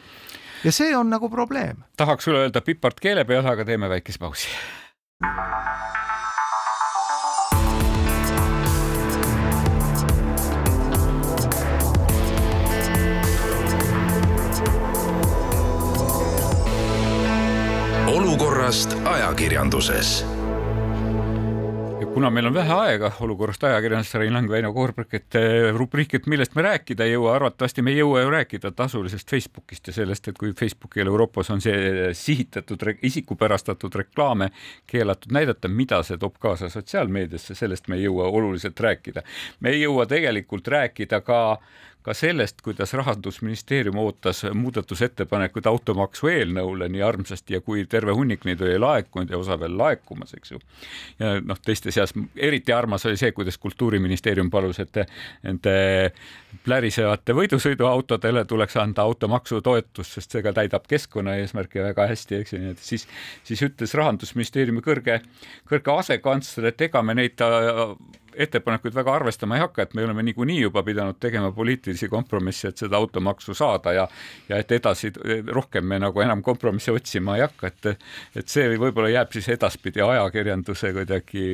ja 0.64 0.72
see 0.72 0.96
on 0.98 1.10
nagu 1.10 1.30
probleem. 1.30 1.84
tahaks 1.98 2.24
sulle 2.24 2.40
öelda 2.40 2.62
pipart 2.62 3.00
keele 3.00 3.26
peal, 3.26 3.46
aga 3.46 3.66
teeme 3.66 3.90
väikese 3.90 4.20
pausi. 4.20 4.48
Olukorrast 18.34 18.96
ajakirjanduses 19.06 20.24
ja 22.02 22.08
kuna 22.14 22.32
meil 22.34 22.48
on 22.50 22.56
vähe 22.56 22.74
aega 22.74 23.12
olukorrast 23.22 23.64
ajakirjanduses, 23.64 24.16
Rein 24.18 24.34
Lang, 24.34 24.50
Väino 24.50 24.72
Koorberg, 24.74 25.14
et 25.14 25.38
eh, 25.38 25.68
rubriik, 25.78 26.16
et 26.18 26.26
millest 26.26 26.56
me 26.58 26.66
rääkida 26.66 27.06
ei 27.06 27.14
jõua, 27.14 27.36
arvatavasti 27.36 27.86
me 27.86 27.94
ei 27.94 28.00
jõua 28.00 28.24
ju 28.24 28.32
rääkida 28.34 28.72
tasulisest 28.74 29.30
Facebookist 29.30 29.92
ja 29.92 29.94
sellest, 30.00 30.32
et 30.32 30.42
kui 30.42 30.50
Facebookil 30.58 31.14
Euroopas 31.14 31.54
on 31.54 31.62
see 31.62 32.10
sihitatud, 32.18 32.88
isikupärastatud 33.06 34.02
reklaame 34.02 34.50
keelatud 34.90 35.38
näidata, 35.38 35.70
mida 35.70 36.02
see 36.02 36.18
toob 36.18 36.42
kaasa 36.42 36.74
sotsiaalmeediasse, 36.74 37.54
sellest 37.60 37.86
me 37.88 38.02
ei 38.02 38.08
jõua 38.08 38.34
oluliselt 38.34 38.80
rääkida. 38.80 39.22
me 39.60 39.78
ei 39.78 39.86
jõua 39.86 40.10
tegelikult 40.10 40.74
rääkida 40.74 41.22
ka 41.22 41.44
ka 42.04 42.14
sellest, 42.14 42.62
kuidas 42.66 42.94
Rahandusministeerium 42.94 43.98
ootas 44.04 44.44
muudatusettepanekuid 44.54 45.68
automaksu 45.70 46.28
eelnõule 46.32 46.90
nii 46.92 47.02
armsasti 47.06 47.58
ja 47.58 47.62
kui 47.64 47.86
terve 47.90 48.16
hunnik 48.16 48.46
neid 48.48 48.62
oli 48.62 48.78
laekunud 48.82 49.32
ja 49.32 49.40
osa 49.40 49.58
veel 49.60 49.78
laekumas, 49.78 50.34
eks 50.38 50.54
ju. 50.54 50.62
ja 51.20 51.36
noh, 51.42 51.60
teiste 51.64 51.92
seas 51.96 52.14
eriti 52.36 52.74
armas 52.74 53.06
oli 53.10 53.20
see, 53.20 53.32
kuidas 53.32 53.58
Kultuuriministeerium 53.64 54.52
palus, 54.52 54.80
et 54.84 55.04
nende 55.44 55.76
plärisevate 56.64 57.36
võidusõiduautodele 57.38 58.46
tuleks 58.46 58.78
anda 58.82 59.06
automaksu 59.08 59.62
toetust, 59.64 60.18
sest 60.18 60.36
see 60.36 60.44
ka 60.46 60.54
täidab 60.56 60.88
keskkonnaeesmärke 60.90 61.84
väga 61.88 62.08
hästi, 62.12 62.42
eks 62.42 62.56
ju, 62.56 62.64
nii 62.64 62.76
et 62.76 62.84
siis, 62.84 63.08
siis 63.48 63.64
ütles 63.70 63.96
Rahandusministeeriumi 63.98 64.84
kõrge, 64.86 65.22
kõrge 65.70 65.98
asekantsler, 65.98 66.72
et 66.74 66.88
ega 66.90 67.02
me 67.06 67.16
neid 67.18 67.40
ettepanekuid 68.36 68.96
väga 68.96 69.16
arvestama 69.16 69.58
ei 69.58 69.64
hakka, 69.64 69.84
et 69.84 69.94
me 69.94 70.06
oleme 70.06 70.24
niikuinii 70.24 70.62
juba 70.62 70.84
pidanud 70.84 71.20
tegema 71.20 71.52
poliitilisi 71.52 72.10
kompromisse, 72.10 72.74
et 72.74 72.78
seda 72.78 72.98
automaksu 72.98 73.54
saada 73.54 73.94
ja 73.94 74.08
ja 74.50 74.58
et 74.58 74.72
edasi 74.72 75.12
rohkem 75.52 75.86
me 75.86 76.00
nagu 76.00 76.22
enam 76.22 76.42
kompromisse 76.44 76.92
otsima 76.92 77.38
ei 77.38 77.46
hakka, 77.46 77.68
et 77.68 77.92
et 78.36 78.48
see 78.48 78.78
võib-olla 78.78 79.10
jääb 79.10 79.32
siis 79.34 79.50
edaspidi 79.58 80.02
ajakirjanduse 80.02 80.94
kuidagi 80.94 81.46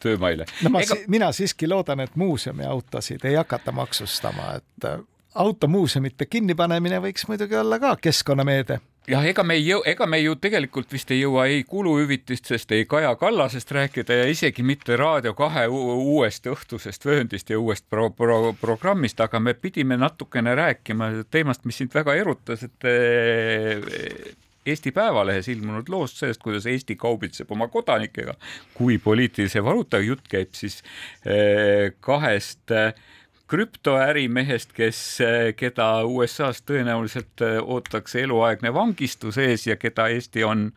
töömaile. 0.00 0.46
no 0.62 0.70
ma 0.70 0.82
Ega... 0.84 0.94
si, 0.94 1.04
mina 1.08 1.32
siiski 1.32 1.68
loodan, 1.68 2.00
et 2.04 2.16
muuseumiautosid 2.16 3.24
ei 3.24 3.38
hakata 3.40 3.72
maksustama, 3.72 4.54
et 4.60 4.88
automuuseumite 5.34 6.26
kinnipanemine 6.26 7.00
võiks 7.02 7.28
muidugi 7.28 7.56
olla 7.58 7.78
ka 7.82 7.96
keskkonnameede 8.00 8.80
jah, 9.08 9.24
ega 9.28 9.44
me 9.46 9.56
ei 9.58 9.64
jõu, 9.66 9.82
ega 9.88 10.06
me 10.08 10.18
ju 10.20 10.34
tegelikult 10.40 10.92
vist 10.92 11.10
ei 11.12 11.20
jõua 11.20 11.46
ei 11.52 11.64
kuluhüvitistest, 11.68 12.72
ei 12.76 12.86
Kaja 12.88 13.14
Kallasest 13.20 13.72
rääkida 13.74 14.20
ja 14.22 14.28
isegi 14.30 14.64
mitte 14.66 14.96
Raadio 14.96 15.34
kahe 15.36 15.66
uuest 15.68 16.46
õhtusest 16.50 17.04
vööndist 17.06 17.50
ja 17.52 17.60
uuest 17.60 17.86
pro 17.90 18.10
pro 18.10 18.54
programmist, 18.60 19.20
aga 19.20 19.40
me 19.40 19.54
pidime 19.54 19.98
natukene 20.00 20.54
rääkima 20.54 21.10
teemast, 21.30 21.64
mis 21.68 21.82
sind 21.82 21.94
väga 21.94 22.16
erutas, 22.20 22.64
et 22.64 22.88
eh, 22.88 24.34
Eesti 24.64 24.94
Päevalehes 24.96 25.50
ilmunud 25.52 25.90
loost 25.92 26.22
sellest, 26.22 26.40
kuidas 26.40 26.64
Eesti 26.66 26.96
kaubitseb 26.96 27.50
oma 27.52 27.68
kodanikega, 27.68 28.32
kui 28.74 28.96
poliitilise 28.98 29.60
valuutaga 29.64 30.06
jutt 30.06 30.24
käib 30.30 30.56
siis 30.56 30.80
eh, 31.28 31.92
kahest 32.00 32.72
äh, 32.72 32.94
krüptoärimehest, 33.50 34.72
kes, 34.72 35.00
keda 35.56 35.88
USA-s 36.08 36.62
tõenäoliselt 36.66 37.42
äh, 37.44 37.58
ootaks 37.60 38.16
eluaegne 38.16 38.72
vangistus 38.74 39.38
ees 39.38 39.66
ja 39.66 39.76
keda 39.76 40.06
Eesti 40.14 40.44
on, 40.44 40.70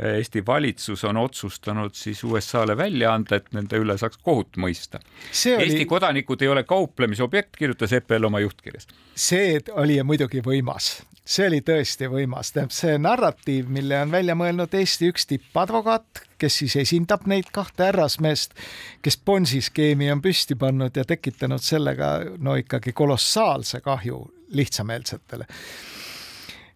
äh, 0.00 0.16
Eesti 0.18 0.42
valitsus 0.46 1.04
on 1.06 1.16
otsustanud 1.16 1.94
siis 1.94 2.24
USA-le 2.24 2.76
välja 2.76 3.12
anda, 3.14 3.38
et 3.38 3.52
nende 3.54 3.78
üle 3.78 3.98
saaks 3.98 4.18
kohut 4.22 4.58
mõista. 4.58 4.98
Oli... 4.98 5.68
Eesti 5.68 5.86
kodanikud 5.86 6.42
ei 6.42 6.50
ole 6.50 6.64
kauplemisobjekt, 6.66 7.54
kirjutas 7.56 7.94
EPL 8.00 8.26
oma 8.30 8.42
juhtkirjas. 8.42 8.90
see 9.14 9.60
oli 9.72 10.02
muidugi 10.02 10.42
võimas, 10.44 10.98
see 11.28 11.48
oli 11.48 11.60
tõesti 11.64 12.08
võimas, 12.08 12.52
tähendab 12.54 12.74
see 12.74 12.96
narratiiv, 13.00 13.68
mille 13.72 14.00
on 14.00 14.12
välja 14.12 14.36
mõelnud 14.38 14.72
Eesti 14.74 15.10
üks 15.12 15.28
tippadvokaat, 15.28 16.22
kes 16.40 16.60
siis 16.62 16.76
esindab 16.80 17.26
neid 17.28 17.50
kahte 17.52 17.90
härrasmeest, 17.90 18.56
kes 19.04 19.18
Bonsi 19.26 19.60
skeemi 19.64 20.08
on 20.12 20.22
püsti 20.24 20.56
pannud 20.58 20.96
ja 20.96 21.04
tekitanud 21.08 21.64
sellega 21.64 22.14
no 22.40 22.56
ikkagi 22.56 22.94
kolossaalse 22.96 23.82
kahju 23.84 24.22
lihtsameelsetele. 24.56 25.46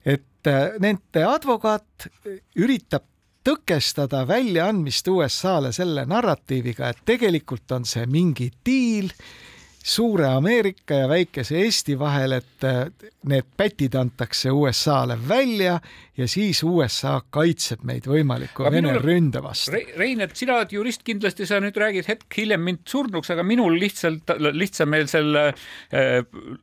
et 0.04 0.50
äh, 0.50 0.74
nende 0.82 1.24
advokaat 1.24 2.08
üritab 2.56 3.06
tõkestada 3.46 4.26
väljaandmist 4.28 5.08
USA-le 5.08 5.72
selle 5.72 6.04
narratiiviga, 6.06 6.90
et 6.90 7.00
tegelikult 7.06 7.72
on 7.72 7.86
see 7.88 8.04
mingi 8.06 8.50
diil 8.66 9.10
suure 9.82 10.28
Ameerika 10.30 11.02
ja 11.02 11.08
väikese 11.10 11.58
Eesti 11.62 11.98
vahel, 11.98 12.38
et 12.38 12.66
need 13.28 13.48
pätid 13.56 13.94
antakse 13.98 14.50
USA-le 14.50 15.18
välja 15.28 15.80
ja 16.16 16.28
siis 16.28 16.60
USA 16.62 17.14
kaitseb 17.32 17.84
meid 17.88 18.04
võimaliku 18.08 18.66
aga 18.66 18.72
Vene 18.74 18.90
minul, 18.90 19.04
ründe 19.04 19.40
vastu 19.44 19.72
Re. 19.72 19.80
Rein, 19.96 20.20
et 20.20 20.34
sina 20.36 20.58
oled 20.58 20.72
jurist, 20.74 21.00
kindlasti 21.06 21.46
sa 21.48 21.60
nüüd 21.62 21.76
räägid 21.80 22.08
hetk 22.10 22.36
hiljem 22.36 22.60
mind 22.66 22.82
surnuks, 22.88 23.30
aga 23.32 23.44
minul 23.46 23.78
lihtsalt, 23.80 24.34
lihtsameelsel 24.52 25.38
äh, 25.40 26.18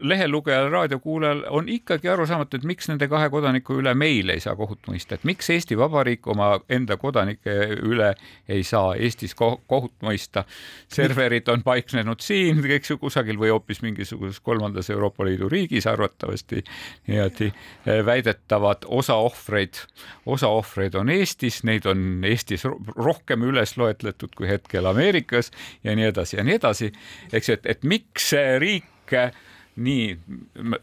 lehelugejal, 0.05 0.70
raadiokuulajal 0.74 1.43
on 1.57 1.70
ikkagi 1.74 2.11
arusaamatu, 2.13 2.59
et 2.59 2.67
miks 2.70 2.91
nende 2.91 3.09
kahe 3.09 3.32
kodaniku 3.34 3.80
üle 3.82 3.95
meil 3.97 4.30
ei 4.36 4.43
saa 4.43 4.53
kohut 4.59 4.86
mõista, 4.91 5.17
et 5.17 5.26
miks 5.28 5.49
Eesti 5.55 5.78
Vabariik 5.80 6.30
oma 6.30 6.51
enda 6.70 6.99
kodanike 7.01 7.57
üle 7.80 8.13
ei 8.49 8.61
saa 8.67 8.93
Eestis 8.99 9.34
kohut 9.36 9.95
mõista. 10.05 10.45
serverid 10.89 11.49
on 11.49 11.65
paiknenud 11.65 12.22
siin, 12.22 12.61
ju, 12.61 12.99
kusagil 13.10 13.39
või 13.41 13.51
hoopis 13.53 13.82
mingisuguses 13.86 14.39
kolmandas 14.45 14.89
Euroopa 14.93 15.26
Liidu 15.28 15.49
riigis 15.49 15.88
arvatavasti 15.89 16.64
niimoodi 17.10 17.49
äh, 17.49 18.05
väidetavad 18.05 18.88
osa 18.88 19.18
ohvreid 19.20 19.82
osa 20.26 20.47
ohvreid 20.53 20.95
on 20.95 21.10
Eestis, 21.10 21.64
neid 21.68 21.89
on 21.89 22.24
Eestis 22.26 22.64
rohkem 22.95 23.43
üles 23.49 23.76
loetletud 23.78 24.38
kui 24.38 24.49
hetkel 24.49 24.86
Ameerikas 24.89 25.51
ja 25.84 25.95
nii 25.95 26.12
edasi 26.14 26.38
ja 26.38 26.45
nii 26.47 26.60
edasi. 26.62 26.91
eks 27.34 27.55
et, 27.57 27.66
et 27.66 27.84
miks 27.84 28.32
riik 28.60 28.86
nii, 29.80 30.18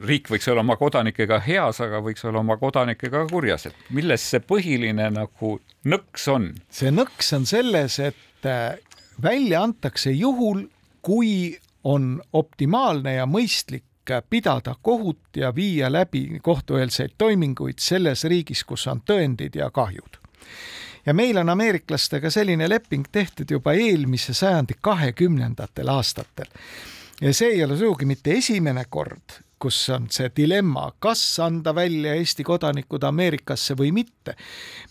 riik 0.06 0.30
võiks 0.30 0.48
olla 0.50 0.64
oma 0.64 0.76
kodanikega 0.80 1.38
heas, 1.44 1.80
aga 1.84 2.00
võiks 2.04 2.24
olla 2.26 2.40
oma 2.42 2.56
kodanikega 2.60 3.26
kurjas, 3.30 3.68
et 3.70 3.90
milles 3.94 4.24
see 4.24 4.42
põhiline 4.42 5.10
nagu 5.14 5.56
nõks 5.88 6.26
on? 6.32 6.50
see 6.72 6.92
nõks 6.94 7.32
on 7.36 7.46
selles, 7.48 7.98
et 8.02 8.48
äh, 8.48 8.78
välja 9.22 9.62
antakse 9.66 10.12
juhul, 10.14 10.66
kui 11.06 11.56
on 11.86 12.22
optimaalne 12.32 13.14
ja 13.14 13.26
mõistlik 13.30 13.84
pidada 14.30 14.74
kohut 14.82 15.36
ja 15.36 15.54
viia 15.54 15.92
läbi 15.92 16.40
kohtueelseid 16.42 17.14
toiminguid 17.18 17.78
selles 17.78 18.24
riigis, 18.24 18.64
kus 18.64 18.86
on 18.86 19.02
tõendid 19.06 19.58
ja 19.58 19.70
kahjud. 19.70 20.18
ja 21.06 21.14
meil 21.14 21.36
on 21.36 21.48
ameeriklastega 21.48 22.30
selline 22.30 22.68
leping 22.68 23.06
tehtud 23.12 23.50
juba 23.50 23.72
eelmise 23.72 24.34
sajandi 24.34 24.74
kahekümnendatel 24.80 25.88
aastatel. 25.88 26.46
ja 27.20 27.34
see 27.34 27.48
ei 27.48 27.64
ole 27.64 27.78
sugugi 27.78 28.06
mitte 28.06 28.32
esimene 28.32 28.84
kord, 28.90 29.42
kus 29.58 29.88
on 29.90 30.10
see 30.10 30.30
dilemma, 30.36 30.92
kas 30.98 31.40
anda 31.40 31.74
välja 31.74 32.14
Eesti 32.14 32.44
kodanikud 32.44 33.02
Ameerikasse 33.02 33.74
või 33.78 33.92
mitte. 33.92 34.36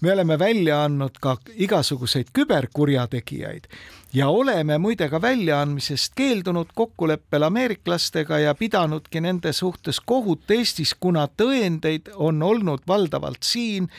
me 0.02 0.12
oleme 0.12 0.40
välja 0.40 0.84
andnud 0.84 1.20
ka 1.22 1.38
igasuguseid 1.56 2.32
küberkurjategijaid 2.34 3.68
ja 4.14 4.28
oleme 4.30 4.78
muide 4.78 5.10
ka 5.10 5.22
väljaandmisest 5.22 6.14
keeldunud 6.16 6.68
kokkuleppel 6.76 7.44
ameeriklastega 7.44 8.40
ja 8.40 8.56
pidanudki 8.56 9.22
nende 9.22 9.54
suhtes 9.54 10.00
kohut 10.00 10.52
Eestis, 10.52 10.96
kuna 11.00 11.28
tõendeid 11.28 12.12
on 12.16 12.44
olnud 12.44 12.86
valdavalt 12.88 13.44
siin 13.44 13.90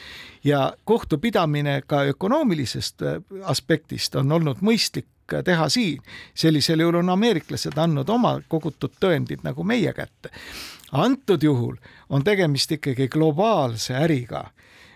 ja 0.44 0.72
kohtupidamine 0.84 1.82
ka 1.86 2.02
ökonoomilisest 2.02 3.02
äh, 3.02 3.20
aspektist 3.44 4.14
on 4.16 4.32
olnud 4.32 4.62
mõistlik 4.62 5.06
teha 5.44 5.68
siin. 5.68 6.02
sellisel 6.34 6.80
juhul 6.80 6.94
on 6.94 7.10
ameeriklased 7.10 7.78
andnud 7.78 8.08
oma 8.08 8.40
kogutud 8.48 8.92
tõendid 9.00 9.42
nagu 9.42 9.64
meie 9.64 9.92
kätte. 9.92 10.30
antud 10.92 11.42
juhul 11.42 11.76
on 12.08 12.24
tegemist 12.24 12.72
ikkagi 12.72 13.08
globaalse 13.08 13.94
äriga 13.94 14.50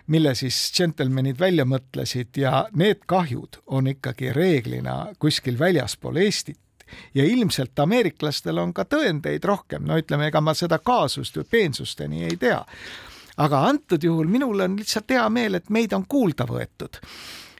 mille 0.07 0.35
siis 0.35 0.57
džentelmenid 0.75 1.39
välja 1.39 1.65
mõtlesid 1.65 2.37
ja 2.37 2.65
need 2.75 3.05
kahjud 3.05 3.61
on 3.65 3.87
ikkagi 3.91 4.33
reeglina 4.33 5.13
kuskil 5.19 5.59
väljaspool 5.59 6.21
Eestit. 6.21 6.59
Ja 7.15 7.23
ilmselt 7.23 7.79
ameeriklastel 7.79 8.57
on 8.59 8.73
ka 8.75 8.83
tõendeid 8.83 9.45
rohkem, 9.47 9.85
no 9.87 9.95
ütleme, 9.99 10.27
ega 10.27 10.41
ma 10.43 10.51
seda 10.57 10.81
kaasust 10.83 11.37
või 11.39 11.47
peensusteni 11.51 12.25
ei 12.27 12.35
tea. 12.37 12.65
aga 13.37 13.61
antud 13.67 14.03
juhul 14.03 14.27
minul 14.27 14.59
on 14.59 14.75
lihtsalt 14.77 15.09
hea 15.09 15.29
meel, 15.29 15.55
et 15.55 15.69
meid 15.69 15.93
on 15.93 16.03
kuulda 16.05 16.45
võetud. 16.45 16.99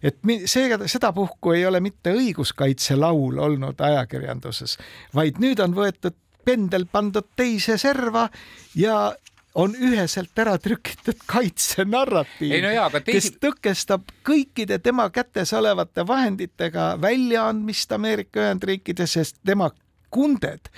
Et 0.04 0.18
seega 0.46 0.82
sedapuhku 0.88 1.54
ei 1.56 1.66
ole 1.66 1.80
mitte 1.80 2.12
õiguskaitselaul 2.12 3.40
olnud 3.40 3.82
ajakirjanduses, 3.82 4.78
vaid 5.16 5.40
nüüd 5.40 5.60
on 5.64 5.76
võetud 5.78 6.18
pendel 6.46 6.86
pandud 6.92 7.28
teise 7.38 7.78
serva 7.78 8.28
ja 8.76 9.14
on 9.56 9.76
üheselt 9.76 10.38
ära 10.40 10.56
trükitud 10.62 11.20
kaitsenarratiiv, 11.30 12.58
no 12.64 12.72
teisi... 13.00 13.12
kes 13.12 13.30
tõkestab 13.44 14.12
kõikide 14.28 14.80
tema 14.84 15.10
kätes 15.14 15.54
olevate 15.58 16.06
vahenditega 16.08 16.94
väljaandmist 17.02 17.92
Ameerika 17.92 18.46
Ühendriikides, 18.46 19.18
sest 19.18 19.42
tema 19.46 19.72
kunded 20.12 20.72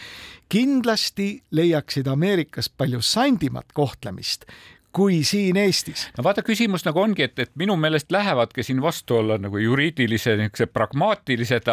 kindlasti 0.53 1.27
leiaksid 1.55 2.07
Ameerikas 2.09 2.69
palju 2.69 3.01
sandimat 3.01 3.71
kohtlemist 3.73 4.45
kui 4.93 5.23
siin 5.23 5.57
Eestis. 5.57 6.05
no 6.17 6.23
vaata, 6.23 6.43
küsimus 6.45 6.85
nagu 6.85 7.01
ongi, 7.01 7.25
et, 7.25 7.39
et 7.39 7.51
minu 7.59 7.75
meelest 7.79 8.11
lähevadki 8.13 8.63
siin 8.63 8.81
vastu 8.81 9.17
olla 9.17 9.39
nagu 9.41 9.57
juriidilise 9.57 10.35
niisuguse 10.37 10.67
pragmaatilised, 10.69 11.69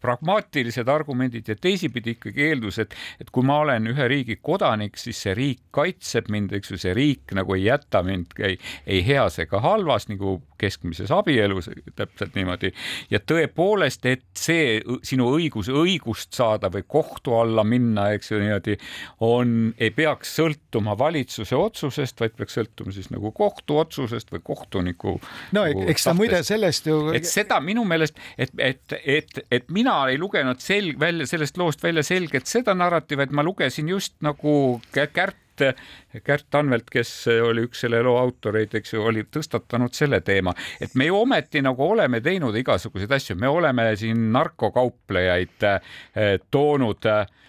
pragmaatilised 0.00 0.88
argumendid 0.88 1.50
ja 1.50 1.56
teisipidi 1.56 2.14
ikkagi 2.14 2.48
eeldus, 2.50 2.78
et, 2.84 2.94
et 3.20 3.30
kui 3.34 3.46
ma 3.46 3.58
olen 3.64 3.90
ühe 3.90 4.08
riigi 4.10 4.38
kodanik, 4.42 4.98
siis 5.00 5.24
see 5.26 5.34
riik 5.34 5.64
kaitseb 5.74 6.30
mind, 6.30 6.54
eks 6.54 6.74
ju, 6.74 6.80
see 6.86 6.94
riik 6.94 7.34
nagu 7.34 7.58
ei 7.58 7.66
jäta 7.66 8.04
mind 8.06 8.38
ei, 8.38 8.58
ei 8.86 9.02
heas 9.06 9.40
ega 9.42 9.60
halvas 9.64 10.08
nagu 10.12 10.38
keskmises 10.64 11.12
abielus, 11.14 11.70
täpselt 11.96 12.34
niimoodi. 12.38 12.72
ja 13.12 13.20
tõepoolest, 13.20 14.06
et 14.10 14.24
see 14.38 14.80
sinu 15.06 15.28
õigus 15.36 15.70
õigust 15.72 16.34
saada 16.36 16.70
või 16.72 16.84
kohtu 16.88 17.36
alla 17.38 17.64
minna, 17.64 18.10
eks 18.16 18.32
ju 18.32 18.40
niimoodi, 18.42 18.78
on, 19.24 19.74
ei 19.78 19.92
peaks 19.94 20.34
sõltuma 20.38 20.96
valitsuse 20.98 21.56
otsusest, 21.56 22.20
vaid 22.20 22.36
peaks 22.38 22.58
sõltuma 22.58 22.94
siis 22.94 23.10
nagu 23.14 23.32
kohtuotsusest 23.34 24.32
või 24.34 24.44
kohtuniku. 24.44 25.16
no 25.52 25.66
nagu 25.68 25.86
eks 25.90 26.08
ta 26.08 26.16
muide 26.16 26.42
sellest 26.46 26.90
ju. 26.90 26.98
et 27.16 27.28
seda 27.28 27.60
minu 27.64 27.84
meelest, 27.88 28.18
et, 28.38 28.52
et, 28.58 28.98
et, 29.04 29.44
et 29.50 29.70
mina 29.74 30.00
ei 30.10 30.18
lugenud 30.20 30.60
selg 30.64 31.00
välja 31.00 31.28
sellest 31.30 31.58
loost 31.60 31.82
välja 31.82 32.04
selgelt 32.06 32.50
seda 32.50 32.74
narratiivi, 32.76 33.28
et 33.28 33.34
ma 33.34 33.44
lugesin 33.46 33.88
just 33.88 34.16
nagu 34.24 34.54
Kärt 35.14 35.43
Kärt 36.24 36.54
Anvelt, 36.54 36.88
kes 36.90 37.12
oli 37.44 37.66
üks 37.68 37.84
selle 37.84 38.02
loo 38.02 38.16
autoreid, 38.18 38.74
eks 38.74 38.94
ju, 38.94 39.02
oli 39.06 39.24
tõstatanud 39.30 39.94
selle 39.94 40.20
teema, 40.24 40.54
et 40.80 40.94
me 40.98 41.06
ju 41.08 41.20
ometi 41.20 41.62
nagu 41.62 41.86
oleme 41.94 42.20
teinud 42.24 42.56
igasuguseid 42.58 43.12
asju, 43.12 43.38
me 43.38 43.48
oleme 43.48 43.90
siin 43.96 44.30
narkokauplejaid 44.34 45.68
eh, 45.70 46.38
toonud 46.50 47.10
äh, 47.10 47.24
Eh, 47.24 47.43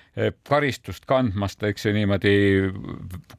karistust 0.48 1.06
kandmast, 1.06 1.64
eks 1.68 1.86
ju 1.86 1.92
niimoodi 1.96 2.36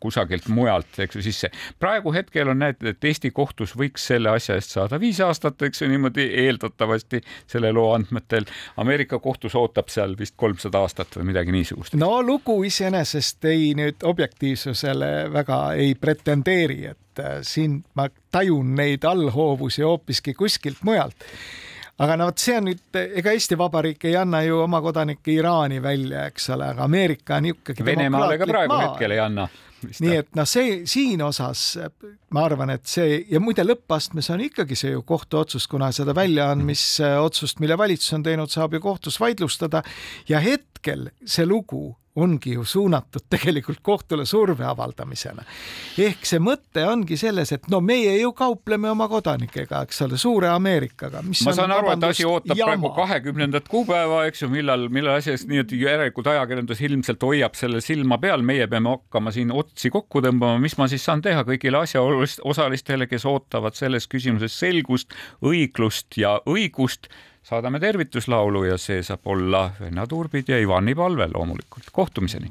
kusagilt 0.01 0.49
mujalt, 0.53 0.99
eks 1.01 1.17
ju 1.17 1.23
sisse. 1.25 1.51
praegu 1.81 2.13
hetkel 2.13 2.49
on 2.53 2.61
näed, 2.61 2.83
et 2.85 3.05
Eesti 3.05 3.31
kohtus 3.31 3.73
võiks 3.79 4.05
selle 4.11 4.31
asja 4.37 4.59
eest 4.59 4.77
saada 4.77 5.01
viis 5.01 5.21
aastat, 5.25 5.63
eks 5.63 5.83
ju 5.83 5.89
niimoodi 5.89 6.29
eeldatavasti 6.45 7.23
selle 7.49 7.73
loo 7.73 7.93
andmetel. 7.95 8.45
Ameerika 8.77 9.19
kohtus 9.25 9.57
ootab 9.57 9.89
seal 9.93 10.17
vist 10.19 10.37
kolmsada 10.37 10.85
aastat 10.85 11.17
või 11.17 11.31
midagi 11.33 11.55
niisugust. 11.55 11.97
no 11.97 12.21
lugu 12.23 12.61
iseenesest 12.69 13.45
ei 13.49 13.73
nüüd 13.79 14.05
objektiivsusele 14.05 15.13
väga 15.33 15.61
ei 15.81 15.95
pretendeeri, 15.95 16.83
et 16.93 17.25
äh, 17.25 17.39
siin 17.43 17.81
ma 17.95 18.11
tajun 18.31 18.75
neid 18.77 19.05
allhoovusi 19.05 19.83
hoopiski 19.83 20.35
kuskilt 20.35 20.85
mujalt 20.85 21.25
aga 21.99 22.17
no 22.17 22.31
vot, 22.31 22.41
see 22.41 22.57
on 22.59 22.69
nüüd, 22.71 22.99
ega 23.21 23.33
Eesti 23.33 23.59
Vabariik 23.59 24.05
ei 24.09 24.17
anna 24.21 24.43
ju 24.45 24.61
oma 24.65 24.83
kodanikke 24.85 25.33
Iraani 25.33 25.83
välja, 25.83 26.27
eks 26.31 26.51
ole, 26.57 26.73
aga 26.75 26.85
Ameerika 26.85 27.41
on 27.41 27.53
ikkagi 27.53 27.87
Venemaale 27.87 28.39
ka 28.39 28.49
praegu 28.51 28.75
maa. 28.75 28.89
hetkel 28.89 29.17
ei 29.17 29.23
anna 29.23 29.49
nii 30.01 30.15
et 30.19 30.31
noh, 30.37 30.47
see 30.49 30.81
siin 30.89 31.21
osas 31.23 31.63
ma 32.35 32.45
arvan, 32.47 32.73
et 32.75 32.87
see 32.89 33.21
ja 33.31 33.41
muide 33.43 33.65
lõppastmes 33.67 34.31
on 34.35 34.43
ikkagi 34.47 34.79
see 34.79 34.95
ju 34.95 35.03
kohtuotsus, 35.07 35.67
kuna 35.71 35.91
seda 35.95 36.15
väljaandmisotsust, 36.17 37.61
mille 37.63 37.79
valitsus 37.79 38.17
on 38.17 38.25
teinud, 38.27 38.53
saab 38.53 38.77
ju 38.77 38.83
kohtus 38.83 39.21
vaidlustada 39.21 39.83
ja 40.31 40.41
hetkel 40.43 41.11
see 41.25 41.47
lugu 41.47 41.91
ongi 42.17 42.55
ju 42.57 42.65
suunatud 42.65 43.27
tegelikult 43.35 43.81
kohtule 43.83 44.27
surve 44.27 44.65
avaldamisena. 44.67 45.45
ehk 45.99 46.27
see 46.27 46.41
mõte 46.43 46.85
ongi 46.89 47.19
selles, 47.21 47.53
et 47.53 47.69
no 47.73 47.81
meie 47.85 48.17
ju 48.21 48.33
kaupleme 48.37 48.91
oma 48.91 49.09
kodanikega, 49.09 49.83
eks 49.87 50.03
ole, 50.07 50.19
suure 50.21 50.49
Ameerikaga. 50.53 51.23
ma 51.23 51.55
saan 51.57 51.75
aru, 51.77 51.93
et 51.93 52.09
asi 52.11 52.27
ootab 52.29 52.57
jama. 52.57 52.73
praegu 52.73 52.93
kahekümnendat 52.97 53.69
kuupäeva, 53.69 54.25
eks 54.31 54.43
ju, 54.43 54.51
millal, 54.53 54.89
millal 54.93 55.21
asi, 55.21 55.37
nii-öelda 55.49 55.81
järelikult 55.83 56.33
ajakirjandus 56.33 56.83
ilmselt 56.89 57.23
hoiab 57.23 57.57
selle 57.59 57.81
silma 57.85 58.19
peal, 58.23 58.45
meie 58.47 58.67
peame 58.71 58.95
hakkama 58.97 59.33
siin 59.35 59.53
otsi 59.53 59.93
kokku 59.95 60.25
tõmbama, 60.25 60.61
mis 60.63 60.77
ma 60.81 60.89
siis 60.91 61.05
saan 61.05 61.23
teha 61.25 61.45
kõigile 61.49 61.83
asjaosalistele, 61.85 63.09
kes 63.11 63.27
ootavad 63.29 63.77
selles 63.79 64.09
küsimuses 64.11 64.57
selgust, 64.59 65.15
õiglust 65.45 66.17
ja 66.21 66.39
õigust 66.49 67.11
saadame 67.47 67.79
tervituslaulu 67.81 68.65
ja 68.67 68.79
see 68.79 69.03
saab 69.07 69.27
olla 69.31 69.71
Venna 69.81 70.07
Turbid 70.07 70.49
ja 70.49 70.59
Ivani 70.59 70.95
palve 70.95 71.29
loomulikult. 71.35 71.85
kohtumiseni. 71.93 72.51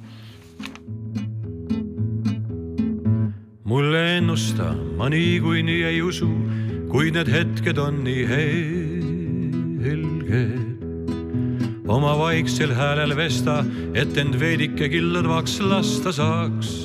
mulle 3.63 4.17
ennusta, 4.17 4.73
ma 4.97 5.09
niikuinii 5.09 5.83
ei 5.83 6.01
usu, 6.01 6.29
kuid 6.87 7.13
need 7.17 7.27
hetked 7.27 7.77
on 7.77 8.03
nii 8.03 8.27
helged. 9.83 10.63
oma 11.87 12.17
vaiksel 12.17 12.73
häälel 12.73 13.15
vesta, 13.17 13.65
et 13.93 14.17
end 14.17 14.39
veidike 14.39 14.89
killõdvaks 14.89 15.59
lasta 15.59 16.11
saaks. 16.11 16.84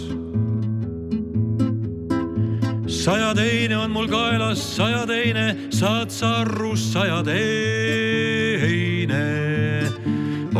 Saja 3.00 3.34
teine 3.34 3.76
on 3.78 3.90
mul 3.90 4.08
kaelas, 4.08 4.60
saja 4.76 5.06
teine, 5.08 5.56
saad 5.72 6.10
sa 6.12 6.40
aru, 6.42 6.76
saja 6.76 7.22
teine. 7.24 7.40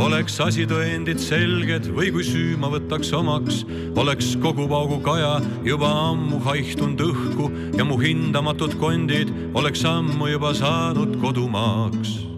Oleks 0.01 0.39
asitõendid 0.41 1.21
selged 1.21 1.91
või 1.93 2.09
kui 2.15 2.25
süü 2.25 2.57
ma 2.61 2.71
võtaks 2.73 3.13
omaks, 3.17 3.65
oleks 4.01 4.33
kogu 4.41 4.69
paugu 4.71 5.01
kaja 5.05 5.41
juba 5.67 5.91
ammu 6.07 6.41
haihtunud 6.47 7.01
õhku 7.11 7.51
ja 7.77 7.85
mu 7.85 8.01
hindamatud 8.01 8.79
kondid 8.81 9.29
oleks 9.53 9.85
ammu 9.85 10.33
juba 10.33 10.55
saanud 10.57 11.21
kodumaaks 11.21 12.30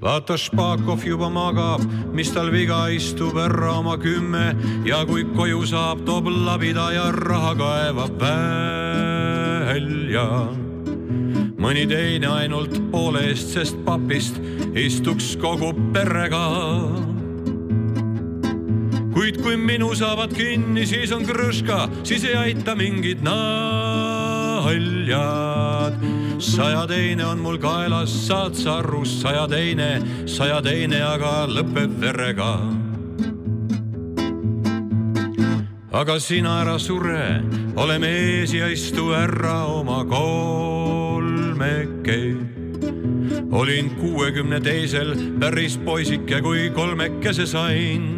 vaata 0.00 0.38
Špakov 0.38 1.04
juba 1.04 1.28
magab, 1.28 1.82
mis 2.16 2.30
tal 2.32 2.48
viga 2.52 2.88
istub 2.88 3.36
ära 3.36 3.78
oma 3.78 3.96
kümme 4.00 4.56
ja 4.88 5.04
kui 5.04 5.24
koju 5.36 5.66
saab, 5.68 6.04
toob 6.08 6.26
labida 6.32 6.88
ja 6.94 7.10
raha 7.12 7.54
kaevab 7.58 8.20
välja. 8.20 10.48
mõni 11.60 11.84
teine 11.84 12.26
ainult 12.32 12.72
poole 12.90 13.20
eest, 13.28 13.52
sest 13.52 13.76
papist 13.84 14.40
istuks 14.74 15.36
kogu 15.36 15.74
perega. 15.92 16.48
kuid 19.12 19.42
kui 19.42 19.56
minu 19.56 19.94
saavad 19.94 20.32
kinni, 20.32 20.86
siis 20.86 21.12
on 21.12 21.26
krõška, 21.28 21.88
siis 22.04 22.24
ei 22.24 22.34
aita 22.34 22.74
mingid 22.74 23.20
naljad 23.20 23.50
saja 26.40 26.86
teine 26.86 27.24
on 27.24 27.38
mul 27.38 27.58
kaelas, 27.58 28.26
saad 28.26 28.54
sa 28.56 28.78
aru, 28.80 29.04
saja 29.04 29.46
teine, 29.48 30.00
saja 30.26 30.62
teine 30.64 31.02
aga 31.04 31.46
lõpeb 31.50 32.00
verega. 32.00 32.60
aga 35.92 36.20
sina 36.20 36.60
ära 36.62 36.78
sure, 36.78 37.42
ole 37.76 37.98
mees 37.98 38.52
ja 38.54 38.68
istu 38.72 39.12
ära 39.12 39.66
oma 39.66 40.04
kolmeke. 40.04 41.40
olin 43.52 43.90
kuuekümne 44.00 44.60
teisel 44.60 45.14
päris 45.40 45.76
poisike, 45.84 46.40
kui 46.40 46.70
kolmekese 46.70 47.46
sain 47.46 48.16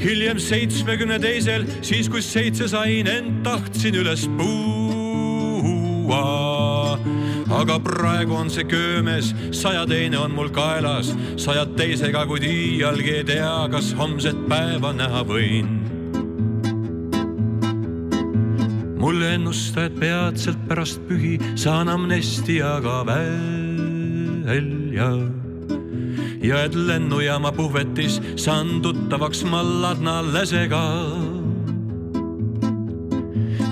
hiljem 0.00 0.38
seitsmekümne 0.38 1.18
teisel, 1.20 1.64
siis 1.82 2.08
kui 2.08 2.22
seitse 2.22 2.68
sain, 2.68 3.06
ent 3.06 3.42
tahtsin 3.44 3.94
üles 3.94 4.28
puua 4.36 4.79
tuua. 6.10 6.98
aga 7.50 7.78
praegu 7.82 8.34
on 8.34 8.50
see 8.50 8.64
köömes, 8.64 9.34
saja 9.54 9.86
teine 9.86 10.18
on 10.18 10.34
mul 10.34 10.50
kaelas, 10.54 11.12
sajad 11.36 11.76
teisega, 11.78 12.26
kuid 12.26 12.44
iialgi 12.46 13.14
ei 13.20 13.24
tea, 13.26 13.68
kas 13.70 13.92
homset 13.98 14.38
päeva 14.48 14.92
näha 14.92 15.24
võin. 15.26 15.78
mulle 19.00 19.34
ennusta, 19.34 19.86
et 19.88 19.94
peatselt 19.96 20.60
pärast 20.68 21.00
pühi 21.08 21.38
saan 21.56 21.88
amnestiaga 21.88 22.98
välja 23.08 25.08
ja 26.44 26.60
et 26.66 26.76
lennujaama 26.76 27.48
puhvetis 27.56 28.20
saan 28.36 28.82
tuttavaks 28.84 29.40
ma 29.48 29.64
Ladna 29.64 30.20
läsega 30.20 30.84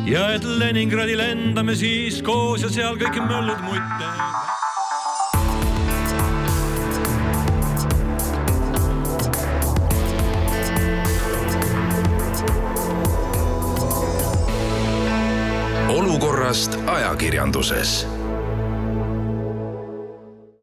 ja 0.09 0.29
et 0.33 0.45
Leningradi 0.45 1.17
lendame 1.19 1.75
siis 1.77 2.23
koos 2.25 2.63
ja 2.65 2.71
seal 2.73 2.97
kõik 3.01 3.21
möllud 3.29 3.61
mutte. 3.67 4.13
olukorrast 15.89 16.77
ajakirjanduses 16.87 18.05